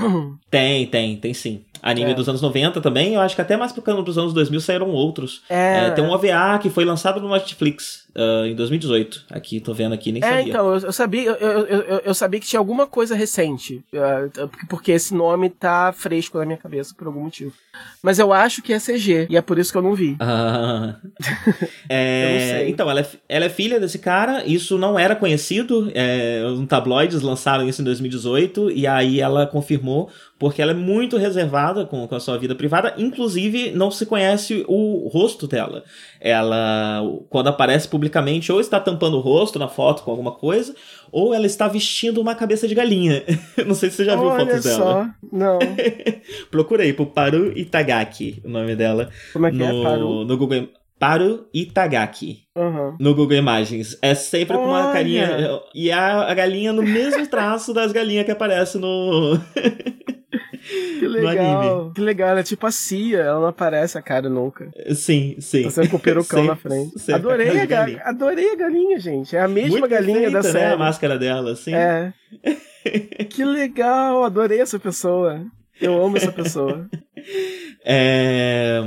Tem, 0.51 0.87
tem, 0.87 1.17
tem 1.17 1.33
sim. 1.35 1.65
Anime 1.83 2.11
É. 2.11 2.15
dos 2.15 2.29
anos 2.29 2.43
90 2.43 2.81
também, 2.81 3.15
eu 3.15 3.21
acho 3.21 3.35
que 3.35 3.41
até 3.41 3.57
mais 3.57 3.73
pro 3.73 3.83
cano 3.83 4.03
dos 4.03 4.19
anos 4.19 4.33
2000 4.33 4.61
saíram 4.61 4.89
outros. 4.91 5.43
É, 5.49 5.87
É, 5.87 5.91
tem 5.91 6.05
um 6.05 6.11
OVA 6.11 6.59
que 6.61 6.69
foi 6.71 6.85
lançado 6.85 7.21
no 7.21 7.29
Netflix 7.31 8.07
ah, 8.15 8.47
em 8.47 8.55
2018. 8.55 9.27
Aqui, 9.31 9.61
tô 9.61 9.73
vendo 9.75 9.93
aqui, 9.95 10.13
nem 10.13 10.23
É, 10.23 10.29
sabia. 10.29 10.43
então, 10.49 10.75
eu, 10.75 10.81
eu 10.81 10.93
sabia, 10.93 11.31
eu, 11.31 11.67
eu, 11.67 11.99
eu, 12.07 12.15
sabia 12.15 12.41
que 12.41 12.47
tinha 12.47 12.59
alguma 12.61 12.87
coisa 12.87 13.15
recente. 13.15 13.83
porque- 14.33 14.67
porque 14.69 14.93
esse 14.93 15.15
nome 15.15 15.51
tá 15.51 15.93
fresco 15.93 16.39
na 16.39 16.45
minha 16.47 16.59
cabeça 16.59 16.95
por 16.97 17.07
algum 17.07 17.21
motivo. 17.25 17.53
Mas 18.03 18.19
eu 18.19 18.33
acho 18.33 18.63
que 18.63 18.73
é 18.73 18.79
CG, 18.79 19.27
e 19.31 19.37
é 19.37 19.41
por 19.43 19.59
isso 19.59 19.71
que 19.73 19.79
eu 19.79 19.83
não 19.83 19.95
vi. 19.95 20.17
Ah. 20.21 20.97
É, 21.89 22.25
Eu 22.25 22.33
não 22.33 22.59
sei. 22.61 22.71
Então, 22.71 22.91
ela 22.91 23.01
é, 23.01 23.07
ela 23.29 23.45
é 23.47 23.49
filha 23.49 23.81
desse 23.81 23.99
cara, 23.99 24.45
isso 24.47 24.79
não 24.79 24.99
era 24.99 25.17
conhecido, 25.17 25.91
é, 25.95 26.43
um 26.47 26.65
tabloides 26.67 27.21
lançaram 27.23 27.69
isso 27.69 27.81
em 27.81 27.85
2018, 27.85 28.71
e 28.71 28.87
aí 28.87 29.21
ela 29.21 29.47
confirmou, 29.47 30.09
porque 30.39 30.63
ela 30.63 30.71
é 30.71 30.75
muito 30.75 31.17
reservada 31.17 31.85
com, 31.85 32.07
com 32.07 32.15
a 32.15 32.21
sua 32.21 32.39
vida 32.39 32.55
privada, 32.55 32.95
inclusive 32.97 33.73
não 33.73 33.91
se 33.91 34.07
conhece 34.07 34.65
o 34.69 35.09
rosto 35.13 35.47
dela. 35.47 35.83
Ela, 36.21 37.01
quando 37.31 37.49
aparece 37.49 37.89
publicamente, 37.89 38.53
ou 38.53 38.61
está 38.61 38.79
tampando 38.79 39.17
o 39.17 39.21
rosto 39.21 39.59
na 39.59 39.69
foto 39.69 40.03
com 40.03 40.11
alguma 40.11 40.33
coisa, 40.33 40.75
ou 41.11 41.35
ela 41.35 41.47
está 41.47 41.67
vestindo 41.67 42.21
uma 42.21 42.35
cabeça 42.35 42.69
de 42.69 42.75
galinha. 42.75 43.25
não 43.67 43.75
sei 43.75 43.89
se 43.91 43.97
você 43.97 44.05
já 44.05 44.15
viu 44.15 44.27
Olha 44.27 44.45
fotos 44.45 44.65
dela. 44.65 44.77
só, 44.77 45.09
não. 45.33 45.59
Procurei 46.51 46.93
por 46.93 47.07
Paru 47.07 47.57
Itagaki, 47.57 48.43
o 48.45 48.49
nome 48.49 48.77
dela 48.77 49.09
Como 49.33 49.47
é 49.47 49.51
que 49.51 49.63
é? 49.63 49.73
no, 49.73 49.83
Parou. 49.83 50.25
no 50.25 50.37
Google 50.37 50.69
Paru 50.99 51.47
Itagaki. 51.55 52.43
Uhum. 52.55 52.97
No 53.01 53.15
Google 53.15 53.39
Imagens. 53.39 53.97
É 54.03 54.15
sempre 54.15 54.59
com 54.59 54.67
uma 54.67 54.93
carinha. 54.93 55.59
E 55.75 55.91
a, 55.91 56.31
a 56.31 56.35
galinha 56.35 56.75
no 56.75 56.83
mesmo 56.83 57.27
traço 57.27 57.73
das 57.73 57.91
galinhas 57.91 58.27
que 58.27 58.31
aparece 58.31 58.77
no. 58.77 59.41
Que 60.63 61.09
legal. 61.09 61.93
Que 61.95 62.01
legal. 62.01 62.29
Ela 62.31 62.41
é 62.41 62.43
tipo 62.43 62.67
a 62.67 62.71
Cia, 62.71 63.19
ela 63.19 63.41
não 63.41 63.47
aparece 63.49 63.97
a 63.97 64.03
cara 64.03 64.29
nunca. 64.29 64.71
Sim, 64.95 65.37
sim. 65.41 65.65
Tá 65.65 65.71
sempre 65.71 65.91
com 65.91 65.97
o 65.97 66.01
perucão 66.01 66.45
na 66.45 66.57
frente. 66.57 66.93
Adorei 67.13 67.59
a, 67.59 67.67
galinha. 67.67 68.03
Adorei 68.05 68.53
a 68.53 68.57
galinha, 68.57 68.99
gente. 68.99 69.35
É 69.35 69.41
a 69.41 69.49
mesma 69.49 69.79
Muito 69.79 69.89
galinha 69.89 70.21
feita, 70.21 70.33
da 70.33 70.43
série. 70.43 70.67
Né, 70.67 70.73
a 70.75 70.77
máscara 70.77 71.19
dela, 71.19 71.57
sim. 71.57 71.75
É. 71.75 72.13
que 73.29 73.45
legal. 73.45 74.23
Adorei 74.25 74.61
essa 74.61 74.79
pessoa. 74.79 75.45
Eu 75.81 76.03
amo 76.03 76.19
essa 76.19 76.31
pessoa. 76.31 76.87
é... 77.85 78.81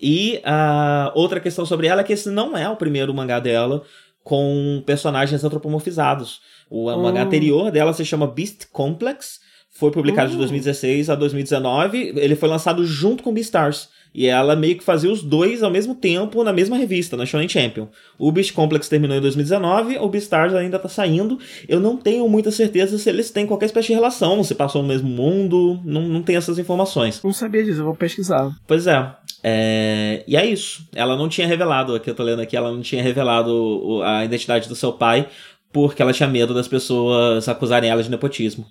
E 0.00 0.40
a 0.44 1.12
outra 1.14 1.40
questão 1.40 1.66
sobre 1.66 1.88
ela 1.88 2.02
é 2.02 2.04
que 2.04 2.12
esse 2.12 2.30
não 2.30 2.56
é 2.56 2.68
o 2.68 2.76
primeiro 2.76 3.12
mangá 3.12 3.40
dela 3.40 3.82
com 4.22 4.82
personagens 4.86 5.42
antropomorfizados. 5.42 6.40
O 6.70 6.90
hum. 6.90 7.02
mangá 7.02 7.22
anterior 7.22 7.70
dela 7.70 7.92
se 7.92 8.04
chama 8.04 8.26
Beast 8.26 8.66
Complex 8.70 9.40
foi 9.78 9.90
publicado 9.90 10.30
de 10.30 10.36
2016 10.36 11.08
uh. 11.08 11.12
a 11.12 11.14
2019. 11.14 12.14
Ele 12.16 12.34
foi 12.34 12.48
lançado 12.48 12.84
junto 12.84 13.22
com 13.22 13.32
Beastars. 13.32 13.88
E 14.14 14.26
ela 14.26 14.56
meio 14.56 14.78
que 14.78 14.82
fazia 14.82 15.12
os 15.12 15.22
dois 15.22 15.62
ao 15.62 15.70
mesmo 15.70 15.94
tempo 15.94 16.42
na 16.42 16.50
mesma 16.50 16.78
revista, 16.78 17.18
na 17.18 17.26
Shonen 17.26 17.46
Champion. 17.46 17.86
O 18.18 18.32
Beast 18.32 18.54
Complex 18.54 18.88
terminou 18.88 19.14
em 19.14 19.20
2019, 19.20 19.98
o 19.98 20.08
Beastars 20.08 20.54
ainda 20.54 20.78
tá 20.78 20.88
saindo. 20.88 21.38
Eu 21.68 21.80
não 21.80 21.98
tenho 21.98 22.26
muita 22.26 22.50
certeza 22.50 22.96
se 22.96 23.10
eles 23.10 23.30
têm 23.30 23.46
qualquer 23.46 23.66
espécie 23.66 23.88
de 23.88 23.92
relação, 23.92 24.42
se 24.42 24.54
passou 24.54 24.80
no 24.80 24.88
mesmo 24.88 25.06
mundo, 25.06 25.78
não, 25.84 26.00
não 26.00 26.22
tem 26.22 26.34
essas 26.34 26.58
informações. 26.58 27.22
Não 27.22 27.30
sabia 27.30 27.62
disso, 27.62 27.80
eu 27.80 27.84
vou 27.84 27.94
pesquisar. 27.94 28.50
Pois 28.66 28.86
é. 28.86 29.06
é. 29.44 30.24
E 30.26 30.34
é 30.34 30.46
isso. 30.46 30.88
Ela 30.94 31.14
não 31.14 31.28
tinha 31.28 31.46
revelado, 31.46 31.94
aqui 31.94 32.08
eu 32.08 32.14
tô 32.14 32.22
lendo 32.22 32.40
aqui, 32.40 32.56
ela 32.56 32.72
não 32.72 32.80
tinha 32.80 33.02
revelado 33.02 34.00
a 34.02 34.24
identidade 34.24 34.66
do 34.66 34.74
seu 34.74 34.94
pai, 34.94 35.28
porque 35.70 36.00
ela 36.00 36.14
tinha 36.14 36.26
medo 36.26 36.54
das 36.54 36.66
pessoas 36.66 37.46
acusarem 37.50 37.90
ela 37.90 38.02
de 38.02 38.10
nepotismo. 38.10 38.64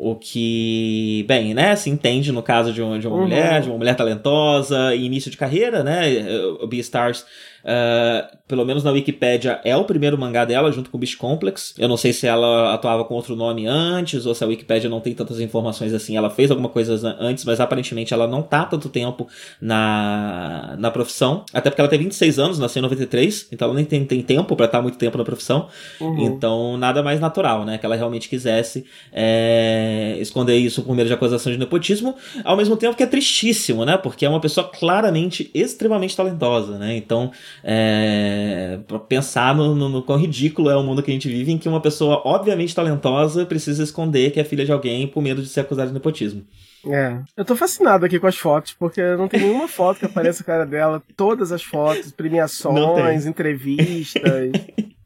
O 0.00 0.14
que, 0.14 1.24
bem, 1.26 1.54
né, 1.54 1.74
se 1.74 1.90
entende 1.90 2.30
no 2.30 2.40
caso 2.40 2.72
de 2.72 2.80
uma, 2.80 3.00
de 3.00 3.08
uma 3.08 3.16
uhum. 3.16 3.22
mulher, 3.22 3.60
de 3.60 3.68
uma 3.68 3.76
mulher 3.76 3.96
talentosa, 3.96 4.94
início 4.94 5.28
de 5.28 5.36
carreira, 5.36 5.82
né, 5.82 6.24
o 6.60 6.66
Beastars 6.68 7.26
Uh, 7.68 8.38
pelo 8.46 8.64
menos 8.64 8.84
na 8.84 8.90
Wikipedia, 8.92 9.60
é 9.62 9.76
o 9.76 9.84
primeiro 9.84 10.16
mangá 10.16 10.44
dela, 10.44 10.70
junto 10.72 10.90
com 10.90 10.96
o 10.96 11.00
Beast 11.00 11.18
Complex. 11.18 11.74
Eu 11.76 11.88
não 11.88 11.96
sei 11.96 12.12
se 12.12 12.26
ela 12.26 12.72
atuava 12.72 13.04
com 13.04 13.14
outro 13.14 13.36
nome 13.36 13.66
antes, 13.66 14.24
ou 14.24 14.34
se 14.34 14.42
a 14.42 14.46
Wikipedia 14.46 14.88
não 14.88 15.00
tem 15.00 15.12
tantas 15.12 15.40
informações 15.40 15.92
assim. 15.92 16.16
Ela 16.16 16.30
fez 16.30 16.50
alguma 16.50 16.68
coisa 16.68 17.16
antes, 17.20 17.44
mas 17.44 17.60
aparentemente 17.60 18.14
ela 18.14 18.26
não 18.26 18.42
tá 18.42 18.64
tanto 18.64 18.88
tempo 18.88 19.28
na, 19.60 20.76
na 20.78 20.90
profissão. 20.90 21.44
Até 21.52 21.68
porque 21.68 21.80
ela 21.80 21.90
tem 21.90 21.98
26 21.98 22.38
anos, 22.38 22.58
nasceu 22.58 22.80
em 22.80 22.84
93, 22.84 23.48
então 23.52 23.66
ela 23.66 23.74
nem 23.74 23.84
tem, 23.84 24.04
tem 24.04 24.22
tempo 24.22 24.56
para 24.56 24.66
estar 24.66 24.80
muito 24.80 24.96
tempo 24.96 25.18
na 25.18 25.24
profissão. 25.24 25.68
Uhum. 26.00 26.26
Então, 26.26 26.76
nada 26.78 27.02
mais 27.02 27.20
natural, 27.20 27.64
né? 27.64 27.76
Que 27.76 27.84
ela 27.84 27.96
realmente 27.96 28.28
quisesse 28.28 28.86
é, 29.12 29.87
esconder 30.20 30.56
isso 30.56 30.82
por 30.82 30.94
meio 30.94 31.06
de 31.06 31.14
acusação 31.14 31.52
de 31.52 31.58
nepotismo, 31.58 32.14
ao 32.44 32.56
mesmo 32.56 32.76
tempo 32.76 32.96
que 32.96 33.02
é 33.02 33.06
tristíssimo, 33.06 33.84
né? 33.84 33.96
Porque 33.96 34.24
é 34.24 34.28
uma 34.28 34.40
pessoa 34.40 34.68
claramente 34.68 35.50
extremamente 35.54 36.16
talentosa, 36.16 36.78
né? 36.78 36.96
Então, 36.96 37.30
é, 37.62 38.78
pensar 39.08 39.54
no, 39.54 39.74
no, 39.74 39.88
no, 39.88 40.02
quão 40.02 40.18
ridículo 40.18 40.70
é 40.70 40.76
o 40.76 40.82
mundo 40.82 41.02
que 41.02 41.10
a 41.10 41.14
gente 41.14 41.28
vive, 41.28 41.52
em 41.52 41.58
que 41.58 41.68
uma 41.68 41.80
pessoa 41.80 42.22
obviamente 42.24 42.74
talentosa 42.74 43.44
precisa 43.46 43.82
esconder 43.82 44.30
que 44.30 44.40
é 44.40 44.44
filha 44.44 44.64
de 44.64 44.72
alguém 44.72 45.06
por 45.06 45.22
medo 45.22 45.42
de 45.42 45.48
ser 45.48 45.60
acusada 45.60 45.88
de 45.88 45.94
nepotismo. 45.94 46.44
É. 46.86 47.18
Eu 47.36 47.44
tô 47.44 47.56
fascinado 47.56 48.06
aqui 48.06 48.18
com 48.18 48.26
as 48.26 48.36
fotos, 48.36 48.72
porque 48.72 49.02
não 49.16 49.28
tem 49.28 49.40
nenhuma 49.40 49.68
foto 49.68 49.98
que 49.98 50.06
apareça 50.06 50.42
a 50.42 50.46
cara 50.46 50.64
dela. 50.64 51.02
Todas 51.16 51.50
as 51.50 51.62
fotos, 51.62 52.12
premiações, 52.12 53.26
entrevistas. 53.26 54.22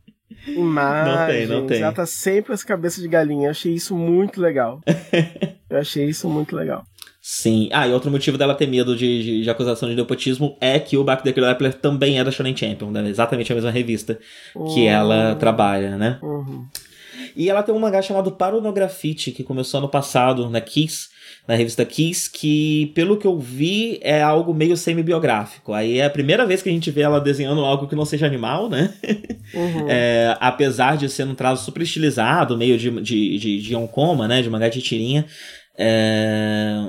imagens. 0.46 1.16
Não 1.16 1.26
tem, 1.26 1.46
não 1.46 1.66
tem. 1.66 1.82
Ela 1.82 1.92
tá 1.92 2.06
sempre 2.06 2.48
com 2.48 2.52
essa 2.52 2.66
cabeça 2.66 3.00
de 3.00 3.08
galinha. 3.08 3.46
Eu 3.46 3.50
achei 3.50 3.72
isso 3.72 3.96
muito 3.96 4.40
legal. 4.40 4.80
Eu 5.68 5.78
achei 5.78 6.04
isso 6.06 6.28
muito 6.28 6.54
legal. 6.54 6.84
Sim. 7.20 7.68
Ah, 7.72 7.86
e 7.86 7.92
outro 7.92 8.10
motivo 8.10 8.36
dela 8.36 8.54
ter 8.54 8.66
medo 8.66 8.96
de, 8.96 9.22
de, 9.22 9.42
de 9.42 9.50
acusação 9.50 9.88
de 9.88 9.94
nepotismo 9.94 10.56
é 10.60 10.78
que 10.80 10.98
o 10.98 11.04
Back 11.04 11.22
the 11.22 11.30
Grappler 11.30 11.72
também 11.72 12.18
é 12.18 12.24
da 12.24 12.32
Shonen 12.32 12.56
Champion, 12.56 12.90
né? 12.90 13.08
exatamente 13.08 13.52
a 13.52 13.54
mesma 13.54 13.70
revista 13.70 14.18
uhum. 14.56 14.74
que 14.74 14.86
ela 14.86 15.36
trabalha, 15.36 15.96
né? 15.96 16.18
Uhum. 16.20 16.66
E 17.36 17.48
ela 17.48 17.62
tem 17.62 17.74
um 17.74 17.78
mangá 17.78 18.02
chamado 18.02 18.32
Paronografite, 18.32 19.30
que 19.30 19.44
começou 19.44 19.78
ano 19.78 19.88
passado 19.88 20.50
na 20.50 20.60
Kiss, 20.60 21.08
na 21.46 21.54
revista 21.56 21.84
Kiss, 21.84 22.30
que, 22.30 22.92
pelo 22.94 23.16
que 23.16 23.26
eu 23.26 23.38
vi, 23.38 23.98
é 24.02 24.22
algo 24.22 24.54
meio 24.54 24.76
semi-biográfico. 24.76 25.72
Aí 25.72 25.98
é 25.98 26.04
a 26.04 26.10
primeira 26.10 26.46
vez 26.46 26.62
que 26.62 26.68
a 26.68 26.72
gente 26.72 26.90
vê 26.90 27.02
ela 27.02 27.20
desenhando 27.20 27.64
algo 27.64 27.88
que 27.88 27.96
não 27.96 28.04
seja 28.04 28.26
animal, 28.26 28.68
né? 28.68 28.92
Uhum. 29.54 29.86
É, 29.86 30.34
apesar 30.40 30.96
de 30.96 31.10
ser 31.10 31.26
um 31.26 31.34
traço 31.34 31.66
super 31.66 31.82
estilizado, 31.82 32.56
meio 32.56 32.78
de, 32.78 32.90
de, 33.02 33.38
de, 33.38 33.60
de 33.60 33.74
Yonkoma, 33.74 34.26
né? 34.26 34.40
De 34.40 34.48
mangá 34.48 34.70
de 34.70 34.80
tirinha. 34.80 35.26
É, 35.76 36.80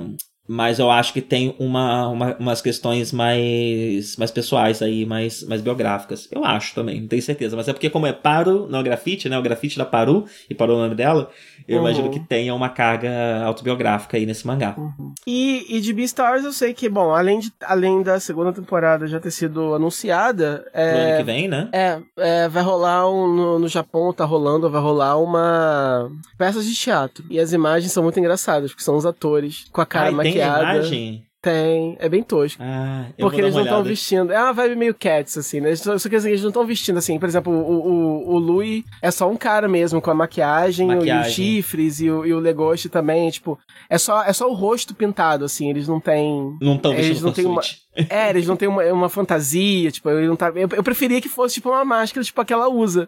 mas 0.46 0.78
eu 0.78 0.90
acho 0.90 1.12
que 1.12 1.22
tem 1.22 1.54
uma, 1.58 2.08
uma, 2.08 2.36
umas 2.36 2.60
questões 2.60 3.12
mais, 3.12 4.16
mais 4.16 4.30
pessoais 4.30 4.82
aí, 4.82 5.06
mais, 5.06 5.42
mais 5.42 5.62
biográficas. 5.62 6.28
Eu 6.30 6.44
acho 6.44 6.74
também, 6.74 7.00
não 7.00 7.08
tenho 7.08 7.22
certeza. 7.22 7.56
Mas 7.56 7.66
é 7.66 7.72
porque 7.72 7.88
como 7.88 8.06
é 8.06 8.12
Paro, 8.12 8.66
não 8.68 8.80
é 8.80 8.82
grafite, 8.82 9.28
né? 9.28 9.38
O 9.38 9.42
grafite 9.42 9.78
da 9.78 9.86
Paru, 9.86 10.26
e 10.48 10.54
parou 10.54 10.76
o 10.76 10.82
nome 10.82 10.94
dela, 10.94 11.30
eu 11.66 11.78
uhum. 11.78 11.84
imagino 11.84 12.10
que 12.10 12.20
tenha 12.20 12.54
uma 12.54 12.68
carga 12.68 13.42
autobiográfica 13.44 14.18
aí 14.18 14.26
nesse 14.26 14.46
mangá. 14.46 14.74
Uhum. 14.76 15.14
E, 15.26 15.64
e 15.68 15.80
de 15.80 15.92
Beastars 15.94 16.44
eu 16.44 16.52
sei 16.52 16.74
que, 16.74 16.90
bom, 16.90 17.14
além, 17.14 17.38
de, 17.38 17.50
além 17.62 18.02
da 18.02 18.20
segunda 18.20 18.52
temporada 18.52 19.06
já 19.06 19.18
ter 19.18 19.30
sido 19.30 19.74
anunciada... 19.74 20.66
É, 20.74 20.92
Pro 20.92 21.00
ano 21.00 21.16
que 21.16 21.24
vem, 21.24 21.48
né? 21.48 21.68
É, 21.72 21.98
é 22.18 22.48
vai 22.48 22.62
rolar, 22.62 23.10
um, 23.10 23.34
no, 23.34 23.58
no 23.58 23.68
Japão 23.68 24.12
tá 24.12 24.26
rolando, 24.26 24.68
vai 24.68 24.82
rolar 24.82 25.16
uma 25.16 26.10
peça 26.36 26.62
de 26.62 26.74
teatro. 26.74 27.24
E 27.30 27.40
as 27.40 27.52
imagens 27.54 27.90
são 27.92 28.02
muito 28.02 28.20
engraçadas, 28.20 28.70
porque 28.70 28.84
são 28.84 28.96
os 28.96 29.06
atores 29.06 29.64
com 29.72 29.80
a 29.80 29.86
cara 29.86 30.08
Ai, 30.08 30.33
maquiada. 30.34 30.64
Tem 30.64 30.74
imagem? 30.74 31.26
Tem, 31.44 31.94
é 32.00 32.08
bem 32.08 32.22
tosco. 32.22 32.62
Ah, 32.62 33.04
porque 33.18 33.38
eles 33.38 33.54
não 33.54 33.64
estão 33.64 33.84
vestindo. 33.84 34.32
É 34.32 34.42
uma 34.42 34.54
vibe 34.54 34.76
meio 34.76 34.94
cats, 34.94 35.36
assim, 35.36 35.60
né? 35.60 35.76
Só 35.76 36.08
que 36.08 36.16
assim, 36.16 36.30
eles 36.30 36.40
não 36.40 36.48
estão 36.48 36.66
vestindo 36.66 36.96
assim. 36.96 37.18
Por 37.18 37.28
exemplo, 37.28 37.52
o, 37.52 37.86
o, 37.86 38.34
o 38.34 38.38
Louis 38.38 38.82
é 39.02 39.10
só 39.10 39.30
um 39.30 39.36
cara 39.36 39.68
mesmo, 39.68 40.00
com 40.00 40.10
a 40.10 40.14
maquiagem, 40.14 40.86
maquiagem. 40.86 41.22
e 41.22 41.28
os 41.28 41.34
chifres 41.34 42.00
e 42.00 42.08
o, 42.08 42.24
e 42.24 42.32
o 42.32 42.38
Legoshi 42.38 42.88
também. 42.88 43.28
Tipo, 43.28 43.58
é 43.90 43.98
só, 43.98 44.24
é 44.24 44.32
só 44.32 44.48
o 44.48 44.54
rosto 44.54 44.94
pintado, 44.94 45.44
assim. 45.44 45.68
Eles 45.68 45.86
não 45.86 46.00
têm. 46.00 46.56
Não 46.62 46.76
estão 46.76 46.92
vestindo 46.92 47.10
eles 47.10 47.20
não 47.20 47.32
têm 47.32 47.44
uma, 47.44 47.60
É, 48.08 48.30
eles 48.30 48.46
não 48.46 48.56
têm 48.56 48.68
uma, 48.68 48.82
uma 48.90 49.08
fantasia, 49.10 49.90
tipo, 49.90 50.08
ele 50.08 50.26
não 50.26 50.36
tá. 50.36 50.50
Eu, 50.54 50.68
eu 50.72 50.82
preferia 50.82 51.20
que 51.20 51.28
fosse, 51.28 51.56
tipo, 51.56 51.68
uma 51.68 51.84
máscara, 51.84 52.24
tipo, 52.24 52.40
a 52.40 52.44
que 52.46 52.54
ela 52.54 52.70
usa 52.70 53.06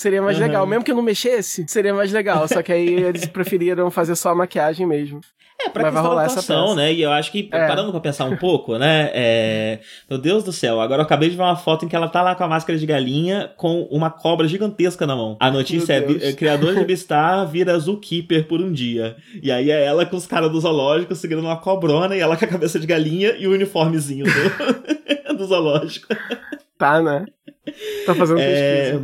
seria 0.00 0.22
mais 0.22 0.38
uhum. 0.38 0.42
legal. 0.42 0.66
Mesmo 0.66 0.84
que 0.84 0.90
eu 0.90 0.96
não 0.96 1.02
mexesse, 1.02 1.64
seria 1.68 1.92
mais 1.92 2.10
legal. 2.12 2.48
Só 2.48 2.62
que 2.62 2.72
aí 2.72 2.88
eles 2.88 3.26
preferiram 3.28 3.90
fazer 3.90 4.16
só 4.16 4.30
a 4.30 4.34
maquiagem 4.34 4.86
mesmo. 4.86 5.20
É, 5.62 5.68
pra 5.68 5.82
Mas 5.82 5.92
questão 5.92 6.14
da 6.14 6.22
atuação, 6.22 6.74
né? 6.74 6.90
E 6.90 7.02
eu 7.02 7.12
acho 7.12 7.30
que, 7.30 7.50
é. 7.52 7.68
parando 7.68 7.90
pra 7.90 8.00
pensar 8.00 8.24
um 8.24 8.34
pouco, 8.34 8.78
né? 8.78 9.10
É... 9.12 9.80
Meu 10.08 10.18
Deus 10.18 10.42
do 10.42 10.52
céu, 10.52 10.80
agora 10.80 11.02
eu 11.02 11.04
acabei 11.04 11.28
de 11.28 11.36
ver 11.36 11.42
uma 11.42 11.54
foto 11.54 11.84
em 11.84 11.88
que 11.88 11.94
ela 11.94 12.08
tá 12.08 12.22
lá 12.22 12.34
com 12.34 12.42
a 12.42 12.48
máscara 12.48 12.78
de 12.78 12.86
galinha 12.86 13.52
com 13.58 13.82
uma 13.90 14.10
cobra 14.10 14.48
gigantesca 14.48 15.06
na 15.06 15.14
mão. 15.14 15.36
A 15.38 15.50
notícia 15.50 15.92
é: 15.92 16.32
criador 16.32 16.74
de 16.74 16.84
Beastar 16.86 17.46
vira 17.52 17.78
Zookeeper 17.78 18.48
por 18.48 18.62
um 18.62 18.72
dia. 18.72 19.16
E 19.42 19.52
aí 19.52 19.70
é 19.70 19.84
ela 19.84 20.06
com 20.06 20.16
os 20.16 20.26
caras 20.26 20.50
do 20.50 20.58
zoológico 20.58 21.14
segurando 21.14 21.44
uma 21.44 21.58
cobrona 21.58 22.16
e 22.16 22.20
ela 22.20 22.38
com 22.38 22.44
a 22.46 22.48
cabeça 22.48 22.80
de 22.80 22.86
galinha 22.86 23.36
e 23.38 23.46
o 23.46 23.52
uniformezinho 23.52 24.24
do, 24.24 25.36
do 25.36 25.44
zoológico. 25.44 26.06
Tá, 26.78 27.02
né? 27.02 27.26
Tá 28.06 28.14
fazendo 28.14 28.40
é... 28.40 28.98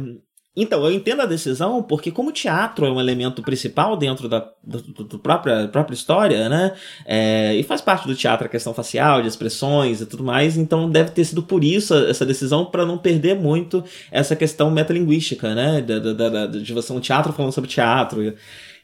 Então, 0.56 0.82
eu 0.84 0.90
entendo 0.90 1.20
a 1.20 1.26
decisão 1.26 1.82
porque 1.82 2.10
como 2.10 2.30
o 2.30 2.32
teatro 2.32 2.86
é 2.86 2.90
um 2.90 2.98
elemento 2.98 3.42
principal 3.42 3.96
dentro 3.96 4.26
da 4.26 4.48
do, 4.64 4.80
do 4.80 5.18
própria, 5.18 5.68
própria 5.68 5.94
história, 5.94 6.48
né? 6.48 6.72
É, 7.04 7.54
e 7.54 7.62
faz 7.62 7.80
parte 7.80 8.06
do 8.06 8.14
teatro 8.14 8.46
a 8.46 8.48
questão 8.48 8.72
facial, 8.72 9.20
de 9.20 9.28
expressões 9.28 10.00
e 10.00 10.06
tudo 10.06 10.24
mais, 10.24 10.56
então 10.56 10.90
deve 10.90 11.10
ter 11.10 11.24
sido 11.24 11.42
por 11.42 11.62
isso 11.62 11.94
essa 11.94 12.24
decisão 12.24 12.64
para 12.64 12.86
não 12.86 12.96
perder 12.96 13.36
muito 13.36 13.84
essa 14.10 14.34
questão 14.34 14.70
metalinguística, 14.70 15.54
né? 15.54 15.82
Da, 15.82 15.98
da, 15.98 16.28
da, 16.28 16.46
de 16.46 16.72
você 16.72 16.92
um 16.92 17.00
teatro 17.00 17.32
falando 17.32 17.52
sobre 17.52 17.68
teatro. 17.68 18.34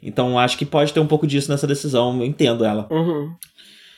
Então, 0.03 0.39
acho 0.39 0.59
que 0.59 0.66
pode 0.66 0.93
ter 0.93 1.01
um 1.01 1.07
pouco 1.07 1.27
disso 1.27 1.51
nessa 1.51 1.66
decisão, 1.66 2.18
eu 2.18 2.27
entendo 2.27 2.64
ela. 2.64 2.87
Uhum. 2.91 3.33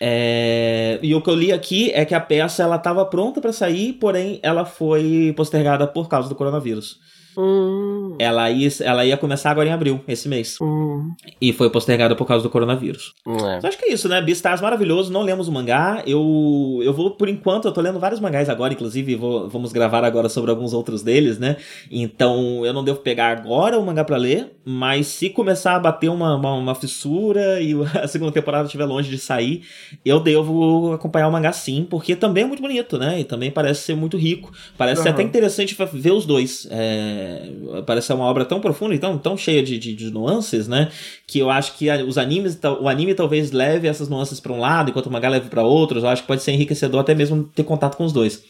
É, 0.01 0.99
e 1.03 1.15
o 1.15 1.23
que 1.23 1.31
eu 1.31 1.35
li 1.35 1.51
aqui 1.51 1.91
é 1.93 2.05
que 2.05 2.15
a 2.15 2.21
peça 2.21 2.63
ela 2.63 2.77
estava 2.77 3.05
pronta 3.07 3.41
para 3.41 3.53
sair, 3.53 3.95
porém 3.95 4.39
ela 4.43 4.65
foi 4.65 5.33
postergada 5.37 5.87
por 5.87 6.09
causa 6.09 6.29
do 6.29 6.35
coronavírus. 6.35 6.99
Hum. 7.37 8.17
Ela, 8.19 8.51
ia, 8.51 8.69
ela 8.81 9.05
ia 9.05 9.17
começar 9.17 9.51
agora 9.51 9.69
em 9.69 9.73
abril, 9.73 10.01
esse 10.07 10.29
mês. 10.29 10.57
Hum. 10.61 11.13
E 11.41 11.53
foi 11.53 11.71
postergada 11.71 12.15
por 12.15 12.27
causa 12.27 12.43
do 12.43 12.51
coronavírus. 12.51 13.15
É. 13.27 13.59
Então, 13.59 13.69
acho 13.69 13.79
que 13.79 13.87
é 13.87 13.93
isso, 13.93 14.09
né? 14.09 14.21
Beastars 14.21 14.61
maravilhoso, 14.61 15.13
não 15.13 15.23
lemos 15.23 15.49
o 15.49 15.53
mangá. 15.53 16.03
Eu, 16.07 16.81
eu 16.83 16.93
vou, 16.93 17.13
por 17.13 17.29
enquanto, 17.29 17.67
eu 17.67 17.73
tô 17.73 17.81
lendo 17.81 17.99
vários 17.99 18.21
mangás 18.21 18.49
agora, 18.49 18.73
inclusive 18.73 19.15
vou, 19.17 19.49
vamos 19.49 19.73
gravar 19.73 20.05
agora 20.05 20.29
sobre 20.29 20.51
alguns 20.51 20.73
outros 20.73 21.03
deles, 21.03 21.39
né? 21.39 21.57
Então 21.91 22.65
eu 22.65 22.73
não 22.73 22.85
devo 22.85 22.99
pegar 23.01 23.37
agora 23.39 23.79
o 23.79 23.85
mangá 23.85 24.05
para 24.05 24.17
ler, 24.17 24.53
mas 24.65 25.07
se 25.07 25.31
começar 25.31 25.77
a 25.77 25.79
bater 25.79 26.09
uma, 26.09 26.37
uma, 26.37 26.55
uma, 26.55 26.75
fissura 26.75 27.61
e 27.61 27.75
a 28.01 28.09
segunda 28.09 28.33
temporada 28.33 28.67
estiver 28.67 28.85
longe 28.85 29.11
de 29.11 29.19
sair, 29.19 29.63
eu 30.05 30.21
devo 30.21 30.93
acompanhar 30.93 31.29
o 31.29 31.33
mangá 31.33 31.53
sim, 31.53 31.87
porque 31.89 32.17
também 32.17 32.45
é 32.45 32.47
muito 32.47 32.63
bonito, 32.63 32.99
né? 32.99 33.21
E 33.21 33.25
também 33.25 33.51
parece 33.51 33.83
ser 33.83 33.97
muito 33.97 34.17
rico. 34.17 34.53
Parece 34.77 34.99
uhum. 34.99 35.03
ser 35.05 35.09
até 35.11 35.23
interessante 35.23 35.77
ver 35.93 36.13
os 36.13 36.27
dois. 36.27 36.67
É, 36.71 37.24
parece 37.87 38.09
ser 38.09 38.13
uma 38.15 38.25
obra 38.25 38.45
tão 38.45 38.61
profunda 38.61 38.95
e 38.95 38.99
tão, 38.99 39.19
tão 39.19 39.37
cheia 39.37 39.63
de, 39.63 39.79
de, 39.79 39.95
de 39.95 40.11
nuances, 40.11 40.69
né? 40.69 40.91
Que 41.27 41.39
eu 41.39 41.51
acho 41.51 41.77
que 41.77 41.91
os 41.91 42.19
animes, 42.19 42.59
o 42.81 42.89
anime 42.89 43.15
talvez 43.15 43.53
leve 43.53 43.89
essas 43.89 44.09
nuances 44.09 44.41
para 44.41 44.53
um 44.53 44.61
lado, 44.61 44.91
enquanto 44.91 45.07
o 45.07 45.11
mangá 45.11 45.29
leve 45.29 45.49
para 45.49 45.63
outros. 45.63 46.03
Eu 46.03 46.09
acho 46.09 46.23
que 46.23 46.29
pode 46.29 46.43
ser 46.43 46.53
enriquecedor 46.53 47.01
até 47.01 47.15
mesmo 47.15 47.45
ter 47.45 47.65
contato 47.65 47.97
com 47.97 48.05
os 48.05 48.13
dois. 48.13 48.43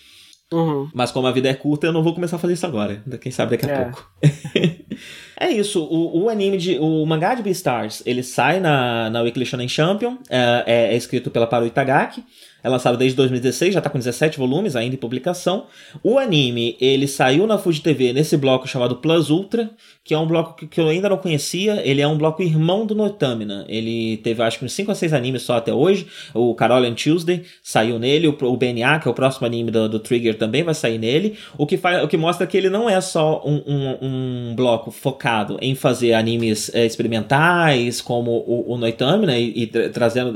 Uhum. 0.52 0.88
Mas 0.94 1.10
como 1.10 1.26
a 1.26 1.32
vida 1.32 1.48
é 1.48 1.54
curta, 1.54 1.86
eu 1.86 1.92
não 1.92 2.02
vou 2.02 2.14
começar 2.14 2.36
a 2.36 2.38
fazer 2.38 2.52
isso 2.52 2.66
agora. 2.66 3.02
Quem 3.20 3.32
sabe 3.32 3.56
daqui 3.56 3.66
a 3.66 3.74
é. 3.74 3.84
pouco. 3.84 4.10
é 5.40 5.50
isso. 5.50 5.82
O, 5.82 6.24
o, 6.24 6.28
anime 6.28 6.56
de. 6.56 6.78
O 6.78 7.04
mangá 7.06 7.34
de 7.34 7.42
Beastars, 7.42 8.02
ele 8.06 8.22
sai 8.22 8.60
na, 8.60 9.10
na 9.10 9.22
Weekly 9.22 9.46
Shonen 9.46 9.68
Champion. 9.68 10.18
É, 10.28 10.64
é, 10.66 10.94
é 10.94 10.96
escrito 10.96 11.30
pela 11.30 11.46
Paru 11.46 11.66
Itagaki. 11.66 12.22
É 12.64 12.68
lançado 12.70 12.96
desde 12.96 13.14
2016, 13.18 13.74
já 13.74 13.80
tá 13.82 13.90
com 13.90 13.98
17 13.98 14.38
volumes 14.38 14.74
ainda 14.74 14.94
em 14.94 14.98
publicação. 14.98 15.66
O 16.02 16.18
anime, 16.18 16.78
ele 16.80 17.06
saiu 17.06 17.46
na 17.46 17.58
Fuji 17.58 17.82
TV 17.82 18.14
nesse 18.14 18.38
bloco 18.38 18.66
chamado 18.66 18.96
Plus 18.96 19.28
Ultra, 19.28 19.70
que 20.02 20.14
é 20.14 20.18
um 20.18 20.26
bloco 20.26 20.66
que, 20.66 20.80
eu 20.80 20.88
ainda 20.88 21.10
não 21.10 21.18
conhecia. 21.18 21.82
Ele 21.84 22.00
é 22.00 22.08
um 22.08 22.16
bloco 22.16 22.42
irmão 22.42 22.86
do 22.86 22.94
Notamina. 22.94 23.66
Ele 23.68 24.16
teve 24.18 24.42
acho 24.42 24.58
que 24.58 24.64
uns 24.64 24.72
5 24.72 24.92
a 24.92 24.94
6 24.94 25.12
animes 25.12 25.42
só 25.42 25.56
até 25.56 25.74
hoje. 25.74 26.06
O 26.32 26.54
Carol 26.54 26.82
and 26.84 26.94
Tuesday 26.94 27.42
saiu 27.62 27.98
nele. 27.98 28.28
O, 28.28 28.30
o 28.30 28.56
BNA, 28.56 28.98
que 28.98 29.08
é 29.08 29.10
o 29.10 29.14
próximo 29.14 29.46
anime 29.46 29.70
do, 29.70 29.86
do, 29.86 29.98
Trigger, 29.98 30.38
também 30.38 30.62
vai 30.62 30.74
sair 30.74 30.96
nele. 30.96 31.36
O 31.58 31.66
que, 31.66 31.76
faz, 31.76 32.02
o 32.02 32.08
que 32.08 32.16
mostra 32.16 32.46
que 32.46 32.56
ele 32.56 32.70
não 32.70 32.88
é 32.88 32.98
só 33.02 33.42
um, 33.44 33.62
um, 33.66 33.98
um 34.00 34.54
bloco 34.54 34.90
focado 34.90 35.58
em 35.60 35.74
fazer 35.74 36.14
animes 36.14 36.74
é, 36.74 36.86
experimentais, 36.86 38.00
como 38.00 38.30
o, 38.30 38.72
o 38.72 38.78
Noitamina, 38.78 39.38
e, 39.38 39.64
e 39.64 39.66
trazendo, 39.66 40.34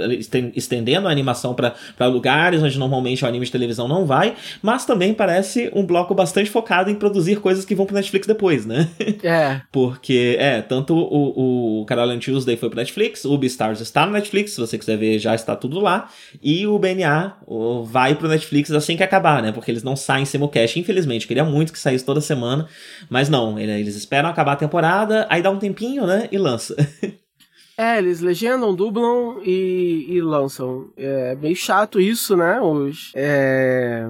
estendendo 0.55 1.09
a 1.09 1.11
animação 1.11 1.55
para 1.55 1.75
lugares 2.19 2.63
onde 2.63 2.79
normalmente 2.79 3.25
o 3.25 3.29
anime 3.29 3.47
de 3.47 3.53
televisão 3.53 3.87
não 3.87 4.05
vai, 4.05 4.35
mas 4.61 4.85
também 4.85 5.15
parece 5.15 5.71
um 5.73 5.87
bloco 5.87 6.15
bastante 6.15 6.51
focado 6.51 6.91
em 6.91 6.95
produzir 6.95 7.41
coisas 7.41 7.65
que 7.65 7.75
vão 7.75 7.87
pro 7.87 7.95
Netflix 7.95 8.27
depois, 8.27 8.67
né? 8.67 8.89
É. 9.23 9.61
Porque, 9.71 10.37
é, 10.39 10.61
tanto 10.61 10.97
o, 10.97 11.81
o 11.81 11.85
Carol 11.87 12.11
and 12.11 12.19
Tuesday 12.19 12.57
foi 12.57 12.69
pro 12.69 12.79
Netflix, 12.79 13.25
o 13.25 13.39
Beastars 13.39 13.81
está 13.81 14.05
no 14.05 14.13
Netflix, 14.13 14.53
se 14.53 14.61
você 14.61 14.77
quiser 14.77 14.97
ver, 14.97 15.19
já 15.19 15.35
está 15.35 15.55
tudo 15.55 15.79
lá, 15.79 16.09
e 16.43 16.67
o 16.67 16.79
BNA 16.79 17.37
o, 17.47 17.85
vai 17.85 18.15
pro 18.15 18.29
Netflix 18.29 18.71
assim 18.73 18.97
que 18.97 19.03
acabar, 19.03 19.41
né? 19.43 19.53
Porque 19.53 19.71
eles 19.71 19.83
não 19.83 19.95
saem 19.95 20.25
simulcast, 20.25 20.79
infelizmente. 20.79 21.27
Queria 21.27 21.45
muito 21.45 21.73
que 21.73 21.79
saísse 21.79 22.05
toda 22.05 22.21
semana, 22.21 22.67
mas 23.09 23.29
não, 23.29 23.59
eles 23.59 23.95
esperam 23.95 24.29
acabar 24.29 24.53
a 24.53 24.57
temporada, 24.57 25.27
aí 25.31 25.41
dá 25.41 25.51
um 25.51 25.59
tempinho, 25.59 26.07
né? 26.07 26.29
E 26.33 26.39
lança. 26.39 26.75
É, 27.81 27.97
eles 27.99 28.19
legendam, 28.21 28.75
dublam 28.75 29.41
e, 29.45 30.05
e 30.09 30.21
lançam. 30.21 30.91
É 30.97 31.37
meio 31.37 31.55
chato 31.55 32.01
isso, 32.01 32.37
né? 32.37 32.61
Os, 32.61 33.13
é, 33.15 34.05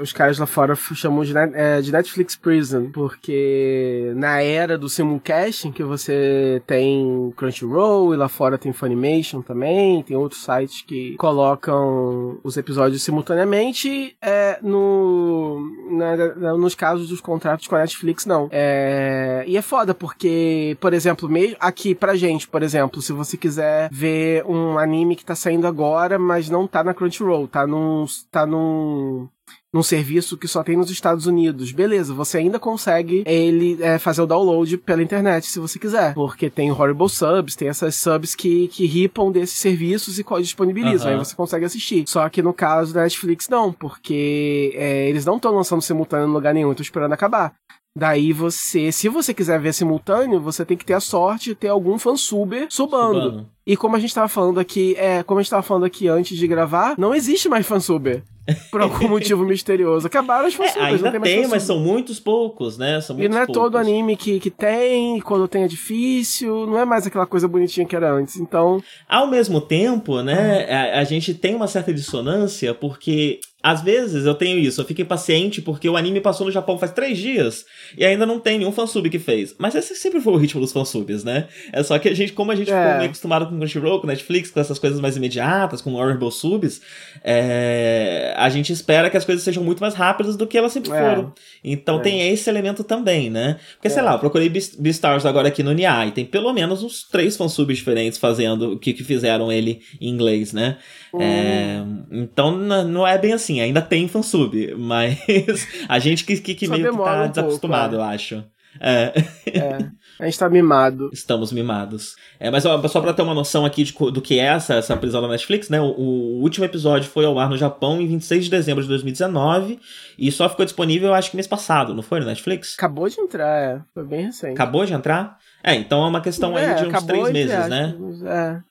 os 0.00 0.12
caras 0.12 0.38
lá 0.38 0.46
fora 0.46 0.74
chamam 0.74 1.24
de, 1.24 1.34
é, 1.36 1.80
de 1.80 1.92
Netflix 1.92 2.36
Prison, 2.36 2.90
porque 2.90 4.12
na 4.16 4.42
era 4.42 4.78
do 4.78 4.88
simulcasting, 4.88 5.72
que 5.72 5.82
você 5.82 6.62
tem 6.66 7.32
Crunchyroll 7.36 8.14
e 8.14 8.16
lá 8.16 8.28
fora 8.28 8.58
tem 8.58 8.72
Funimation 8.72 9.42
também, 9.42 10.02
tem 10.02 10.16
outros 10.16 10.42
sites 10.42 10.82
que 10.82 11.16
colocam 11.16 12.38
os 12.42 12.56
episódios 12.56 13.02
simultaneamente, 13.02 14.16
é, 14.20 14.58
no, 14.62 15.60
na, 15.90 16.54
nos 16.54 16.74
casos 16.74 17.08
dos 17.08 17.20
contratos 17.20 17.66
com 17.66 17.76
a 17.76 17.80
Netflix, 17.80 18.26
não. 18.26 18.48
É, 18.50 19.44
e 19.46 19.56
é 19.56 19.62
foda, 19.62 19.94
porque, 19.94 20.76
por 20.80 20.92
exemplo, 20.92 21.28
mesmo 21.28 21.56
aqui 21.60 21.94
pra 21.94 22.14
gente, 22.14 22.48
por 22.48 22.62
exemplo, 22.62 23.02
se 23.02 23.12
você 23.12 23.36
quiser 23.36 23.88
ver 23.92 24.44
um 24.46 24.78
anime 24.78 25.16
que 25.16 25.24
tá 25.24 25.34
saindo 25.34 25.66
agora, 25.66 26.18
mas 26.18 26.48
não 26.48 26.66
tá 26.66 26.82
na 26.82 26.94
Crunchyroll, 26.94 27.46
tá 27.46 27.66
num, 27.66 28.06
tá 28.30 28.46
num 28.46 29.28
num 29.72 29.82
serviço 29.82 30.36
que 30.36 30.48
só 30.48 30.62
tem 30.62 30.76
nos 30.76 30.90
Estados 30.90 31.26
Unidos. 31.26 31.72
Beleza, 31.72 32.12
você 32.12 32.38
ainda 32.38 32.58
consegue 32.58 33.22
ele 33.26 33.78
é, 33.80 33.98
fazer 33.98 34.22
o 34.22 34.26
download 34.26 34.76
pela 34.78 35.02
internet 35.02 35.46
se 35.46 35.60
você 35.60 35.78
quiser. 35.78 36.14
Porque 36.14 36.50
tem 36.50 36.70
Horrible 36.72 37.08
Subs, 37.08 37.54
tem 37.54 37.68
essas 37.68 37.94
subs 37.94 38.34
que, 38.34 38.68
que 38.68 38.86
ripam 38.86 39.30
desses 39.30 39.58
serviços 39.58 40.18
e 40.18 40.24
disponibilizam. 40.40 41.08
Uhum. 41.08 41.18
Aí 41.18 41.24
você 41.24 41.34
consegue 41.34 41.64
assistir. 41.64 42.04
Só 42.08 42.28
que 42.28 42.42
no 42.42 42.52
caso 42.52 42.92
da 42.92 43.02
Netflix, 43.02 43.48
não, 43.48 43.72
porque 43.72 44.72
é, 44.74 45.08
eles 45.08 45.24
não 45.24 45.36
estão 45.36 45.54
lançando 45.54 45.82
simultâneo 45.82 46.28
em 46.28 46.32
lugar 46.32 46.52
nenhum, 46.52 46.70
estão 46.72 46.82
esperando 46.82 47.12
acabar. 47.12 47.54
Daí 47.96 48.32
você, 48.32 48.92
se 48.92 49.08
você 49.08 49.34
quiser 49.34 49.60
ver 49.60 49.74
simultâneo, 49.74 50.40
você 50.40 50.64
tem 50.64 50.76
que 50.76 50.84
ter 50.84 50.94
a 50.94 51.00
sorte 51.00 51.50
de 51.50 51.54
ter 51.56 51.68
algum 51.68 51.98
fansuber 51.98 52.66
subando. 52.70 53.22
subando. 53.22 53.48
E 53.66 53.76
como 53.76 53.96
a 53.96 53.98
gente 53.98 54.14
tava 54.14 54.28
falando 54.28 54.58
aqui, 54.58 54.94
é, 54.96 55.22
como 55.22 55.38
a 55.38 55.42
gente 55.42 55.50
tava 55.50 55.62
falando 55.62 55.84
aqui 55.84 56.08
antes 56.08 56.36
de 56.36 56.46
gravar, 56.46 56.94
não 56.98 57.14
existe 57.14 57.48
mais 57.48 57.66
fansuber. 57.66 58.22
Por 58.70 58.80
algum 58.80 59.08
motivo 59.08 59.44
misterioso. 59.44 60.06
Acabaram 60.06 60.46
as 60.46 60.54
fansubs. 60.54 60.82
É, 60.82 60.86
ainda 60.86 61.10
tem, 61.12 61.20
tem 61.20 61.46
mas 61.46 61.62
são 61.62 61.78
muitos 61.78 62.18
poucos, 62.18 62.78
né? 62.78 63.00
São 63.00 63.14
muitos 63.14 63.30
e 63.30 63.36
não 63.36 63.42
é 63.42 63.46
poucos. 63.46 63.62
todo 63.62 63.78
anime 63.78 64.16
que, 64.16 64.40
que 64.40 64.50
tem, 64.50 65.20
quando 65.20 65.46
tem 65.46 65.64
é 65.64 65.68
difícil, 65.68 66.66
não 66.66 66.78
é 66.78 66.84
mais 66.84 67.06
aquela 67.06 67.26
coisa 67.26 67.46
bonitinha 67.46 67.86
que 67.86 67.94
era 67.94 68.10
antes. 68.12 68.36
Então. 68.36 68.82
Ao 69.08 69.28
mesmo 69.28 69.60
tempo, 69.60 70.22
né, 70.22 70.66
a, 70.68 71.00
a 71.00 71.04
gente 71.04 71.34
tem 71.34 71.54
uma 71.54 71.68
certa 71.68 71.92
dissonância, 71.92 72.74
porque 72.74 73.40
às 73.62 73.82
vezes 73.82 74.24
eu 74.24 74.34
tenho 74.34 74.58
isso, 74.58 74.80
eu 74.80 74.84
fico 74.86 75.02
impaciente 75.02 75.60
porque 75.60 75.88
o 75.88 75.96
anime 75.96 76.20
passou 76.20 76.46
no 76.46 76.52
Japão 76.52 76.78
faz 76.78 76.92
três 76.92 77.18
dias 77.18 77.66
e 77.96 78.04
ainda 78.04 78.24
não 78.24 78.40
tem 78.40 78.58
nenhum 78.58 78.72
fansub 78.72 79.08
que 79.10 79.18
fez. 79.18 79.54
Mas 79.58 79.74
esse 79.74 79.94
sempre 79.96 80.20
foi 80.20 80.32
o 80.32 80.36
ritmo 80.36 80.60
dos 80.60 80.72
fansubs, 80.72 81.24
né? 81.24 81.46
É 81.72 81.82
só 81.82 81.98
que 81.98 82.08
a 82.08 82.14
gente, 82.14 82.32
como 82.32 82.50
a 82.50 82.56
gente 82.56 82.70
é. 82.70 82.82
ficou 82.82 82.96
meio 82.96 83.10
acostumado 83.10 83.49
com 83.50 83.58
Crunchyroll, 83.58 84.00
com 84.00 84.06
Netflix, 84.06 84.50
com 84.50 84.60
essas 84.60 84.78
coisas 84.78 85.00
mais 85.00 85.16
imediatas, 85.16 85.80
com 85.80 85.92
Honorable 85.92 86.32
Subs, 86.32 86.80
é... 87.22 88.34
a 88.36 88.48
gente 88.48 88.72
espera 88.72 89.10
que 89.10 89.16
as 89.16 89.24
coisas 89.24 89.44
sejam 89.44 89.62
muito 89.62 89.80
mais 89.80 89.94
rápidas 89.94 90.36
do 90.36 90.46
que 90.46 90.56
elas 90.56 90.72
sempre 90.72 90.90
é. 90.92 90.98
foram. 90.98 91.32
Então 91.62 91.98
é. 91.98 92.02
tem 92.02 92.28
esse 92.32 92.48
elemento 92.48 92.82
também, 92.82 93.30
né? 93.30 93.58
Porque, 93.74 93.90
sei 93.90 94.00
é. 94.00 94.02
lá, 94.02 94.12
eu 94.12 94.18
procurei 94.18 94.48
Beastars 94.48 95.26
agora 95.26 95.48
aqui 95.48 95.62
no 95.62 95.72
NIA 95.72 96.06
e 96.06 96.12
tem 96.12 96.24
pelo 96.24 96.52
menos 96.52 96.82
uns 96.82 97.02
três 97.02 97.36
fansubs 97.36 97.76
diferentes 97.76 98.18
fazendo 98.18 98.72
o 98.72 98.78
que, 98.78 98.92
que 98.92 99.04
fizeram 99.04 99.50
ele 99.50 99.80
em 100.00 100.08
inglês, 100.08 100.52
né? 100.52 100.78
Hum. 101.12 102.04
então 102.08 102.56
não 102.56 103.04
é 103.04 103.18
bem 103.18 103.32
assim 103.32 103.60
ainda 103.60 103.82
tem 103.82 104.06
fansub, 104.06 104.74
mas 104.78 105.66
a 105.88 105.98
gente 105.98 106.24
que, 106.24 106.36
que, 106.36 106.54
que 106.54 106.68
meio 106.68 106.90
que 106.90 106.96
tá 106.96 107.24
um 107.24 107.28
desacostumado, 107.28 107.96
pouco, 107.96 108.04
é. 108.04 108.08
eu 108.08 108.14
acho. 108.14 108.44
É. 108.78 109.12
é. 109.46 109.78
A 110.20 110.26
gente 110.26 110.38
tá 110.38 110.50
mimado. 110.50 111.08
Estamos 111.14 111.50
mimados. 111.50 112.14
É, 112.38 112.50
mas 112.50 112.66
ó, 112.66 112.86
só 112.88 113.00
pra 113.00 113.14
ter 113.14 113.22
uma 113.22 113.32
noção 113.32 113.64
aqui 113.64 113.84
de, 113.84 113.92
do 114.12 114.20
que 114.20 114.38
é 114.38 114.44
essa, 114.44 114.74
essa 114.74 114.94
prisão 114.94 115.22
da 115.22 115.28
Netflix, 115.28 115.70
né? 115.70 115.80
O, 115.80 115.86
o, 115.86 116.42
último 116.42 116.66
episódio 116.66 117.08
foi 117.08 117.24
ao 117.24 117.38
ar 117.38 117.48
no 117.48 117.56
Japão 117.56 118.02
em 118.02 118.06
26 118.06 118.44
de 118.44 118.50
dezembro 118.50 118.82
de 118.82 118.88
2019 118.88 119.80
e 120.18 120.30
só 120.30 120.46
ficou 120.46 120.66
disponível, 120.66 121.14
acho 121.14 121.30
que 121.30 121.36
mês 121.36 121.46
passado, 121.46 121.94
não 121.94 122.02
foi 122.02 122.20
no 122.20 122.26
Netflix? 122.26 122.74
Acabou 122.76 123.08
de 123.08 123.18
entrar, 123.18 123.62
é. 123.62 123.80
Foi 123.94 124.04
bem 124.04 124.26
recente. 124.26 124.52
Acabou 124.52 124.84
de 124.84 124.92
entrar? 124.92 125.38
É, 125.64 125.74
então 125.74 126.04
é 126.04 126.08
uma 126.08 126.20
questão 126.20 126.58
é, 126.58 126.66
aí 126.66 126.82
de 126.82 126.94
uns 126.94 127.02
três 127.04 127.30
meses, 127.30 127.68
né? 127.68 127.94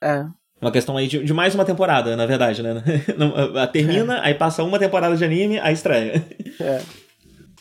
É, 0.02 0.08
é. 0.08 0.26
Uma 0.62 0.72
questão 0.72 0.98
aí 0.98 1.08
de, 1.08 1.24
de, 1.24 1.34
mais 1.34 1.56
uma 1.56 1.66
temporada, 1.66 2.16
na 2.16 2.28
verdade, 2.28 2.62
né? 2.62 2.84
Termina, 3.74 4.18
é. 4.18 4.28
aí 4.28 4.34
passa 4.36 4.62
uma 4.62 4.78
temporada 4.78 5.18
de 5.18 5.26
anime, 5.26 5.58
aí 5.58 5.74
estreia. 5.74 6.24
É. 6.60 6.82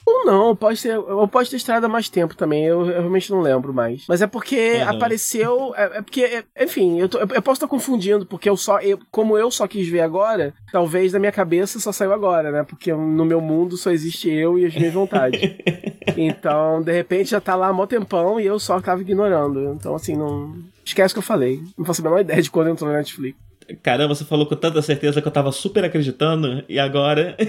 Ou 0.09 0.25
não, 0.25 0.57
pode 0.57 0.83
ter, 0.83 0.99
ou 0.99 1.29
pode 1.29 1.51
ter 1.51 1.57
estreado 1.57 1.85
há 1.85 1.89
mais 1.89 2.09
tempo 2.09 2.35
também, 2.35 2.65
eu, 2.65 2.81
eu, 2.87 3.01
realmente 3.01 3.31
não 3.31 3.43
lembro 3.43 3.75
mais. 3.75 4.07
Mas 4.09 4.23
é 4.23 4.27
porque 4.27 4.77
uhum. 4.77 4.89
apareceu. 4.89 5.75
É, 5.77 5.99
é 5.99 6.03
porque, 6.03 6.23
é, 6.23 6.45
enfim, 6.65 6.99
eu, 6.99 7.11
tô, 7.11 7.19
eu, 7.19 7.43
posso 7.43 7.59
estar 7.59 7.69
confundindo, 7.69 8.25
porque 8.25 8.49
eu 8.49 8.57
só. 8.57 8.81
Eu, 8.81 8.99
como 9.11 9.37
eu 9.37 9.51
só 9.51 9.69
quis 9.69 9.87
ver 9.87 10.01
agora, 10.01 10.55
talvez 10.73 11.13
na 11.13 11.19
minha 11.19 11.31
cabeça 11.31 11.79
só 11.79 11.93
saiu 11.93 12.15
agora, 12.15 12.51
né? 12.51 12.63
Porque 12.63 12.91
no 12.91 13.25
meu 13.27 13.41
mundo 13.41 13.77
só 13.77 13.91
existe 13.91 14.31
eu 14.31 14.59
e 14.59 14.65
as 14.65 14.75
minhas 14.75 14.95
vontades. 14.95 15.41
então, 16.17 16.81
de 16.81 16.93
repente 16.93 17.31
já 17.31 17.41
tá 17.41 17.55
lá 17.55 17.69
há 17.69 17.73
mó 17.73 17.87
tempão 17.87 18.41
e 18.41 18.47
eu 18.47 18.59
só 18.59 18.81
tava 18.81 19.03
ignorando. 19.03 19.75
Então, 19.75 19.95
assim, 19.95 20.17
não. 20.17 20.57
Esquece 20.83 21.13
o 21.13 21.17
que 21.17 21.19
eu 21.19 21.23
falei. 21.23 21.63
Não 21.77 21.85
faço 21.85 22.01
a 22.01 22.05
menor 22.05 22.21
ideia 22.21 22.41
de 22.41 22.51
quando 22.51 22.71
entrou 22.71 22.91
na 22.91 22.97
Netflix. 22.97 23.39
Caramba, 23.83 24.15
você 24.15 24.25
falou 24.25 24.47
com 24.47 24.57
tanta 24.57 24.81
certeza 24.81 25.21
que 25.21 25.29
eu 25.29 25.33
tava 25.33 25.53
super 25.53 25.85
acreditando 25.85 26.65
e 26.69 26.79
agora. 26.79 27.37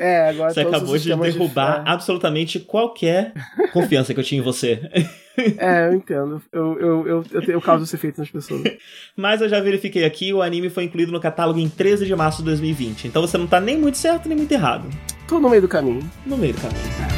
É, 0.00 0.28
agora 0.28 0.54
Você 0.54 0.60
acabou 0.60 0.96
de 0.96 1.12
derrubar 1.12 1.82
de... 1.82 1.90
absolutamente 1.90 2.60
qualquer 2.60 3.32
confiança 3.72 4.14
que 4.14 4.20
eu 4.20 4.24
tinha 4.24 4.40
em 4.40 4.44
você. 4.44 4.80
É, 5.56 5.86
eu 5.86 5.94
entendo. 5.94 6.42
Eu, 6.52 6.80
eu, 6.80 7.06
eu, 7.06 7.24
eu, 7.30 7.42
eu 7.42 7.60
causo 7.60 7.84
esse 7.84 7.94
efeito 7.94 8.18
nas 8.18 8.28
pessoas. 8.28 8.62
Mas 9.16 9.40
eu 9.40 9.48
já 9.48 9.60
verifiquei 9.60 10.04
aqui, 10.04 10.34
o 10.34 10.42
anime 10.42 10.68
foi 10.68 10.82
incluído 10.82 11.12
no 11.12 11.20
catálogo 11.20 11.60
em 11.60 11.68
13 11.68 12.06
de 12.06 12.16
março 12.16 12.38
de 12.38 12.46
2020. 12.46 13.06
Então 13.06 13.22
você 13.22 13.38
não 13.38 13.46
tá 13.46 13.60
nem 13.60 13.78
muito 13.78 13.98
certo 13.98 14.28
nem 14.28 14.36
muito 14.36 14.50
errado. 14.50 14.88
Tô 15.28 15.38
no 15.38 15.48
meio 15.48 15.62
do 15.62 15.68
caminho. 15.68 16.02
No 16.26 16.36
meio 16.36 16.54
do 16.54 16.60
caminho. 16.60 17.17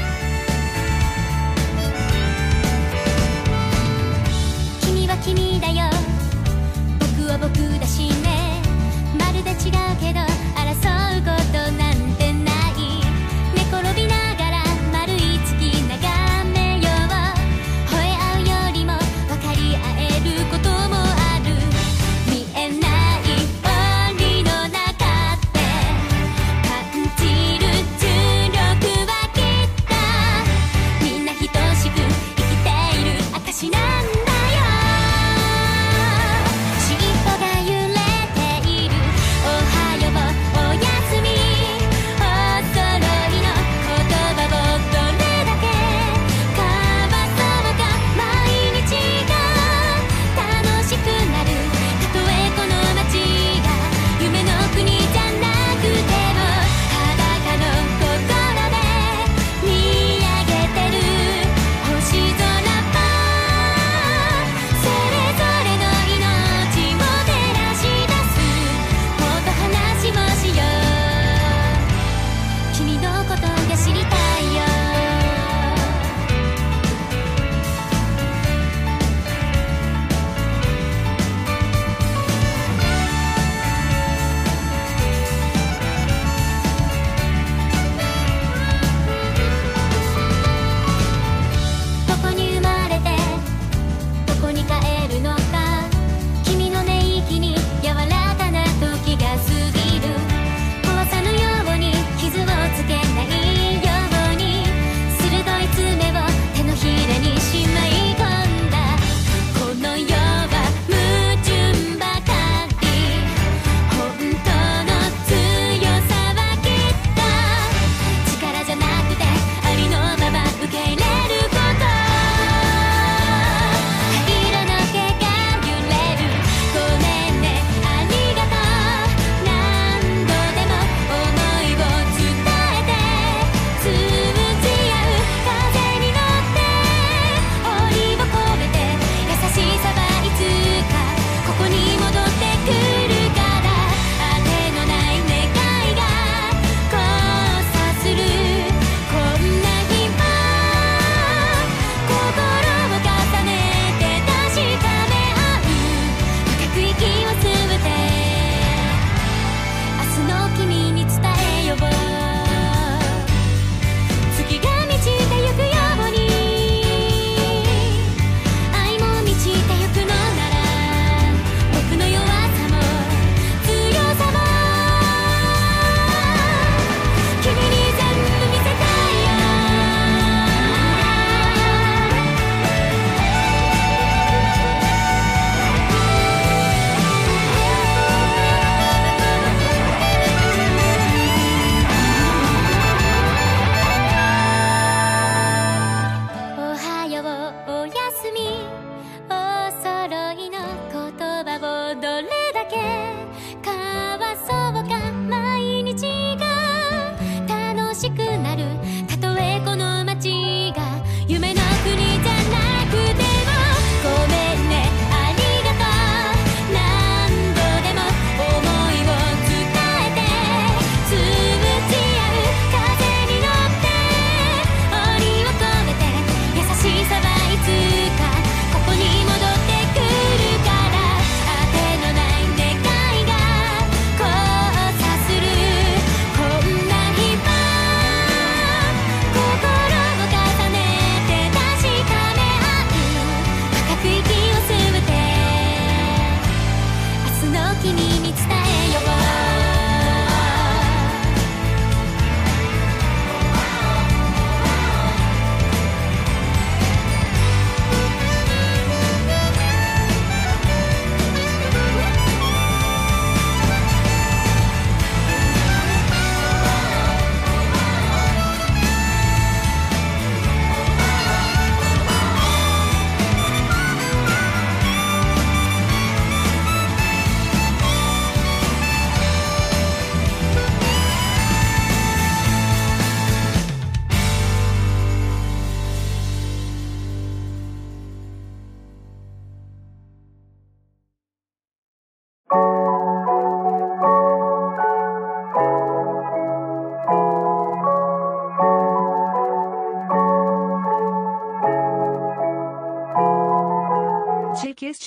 「か」 203.62 203.69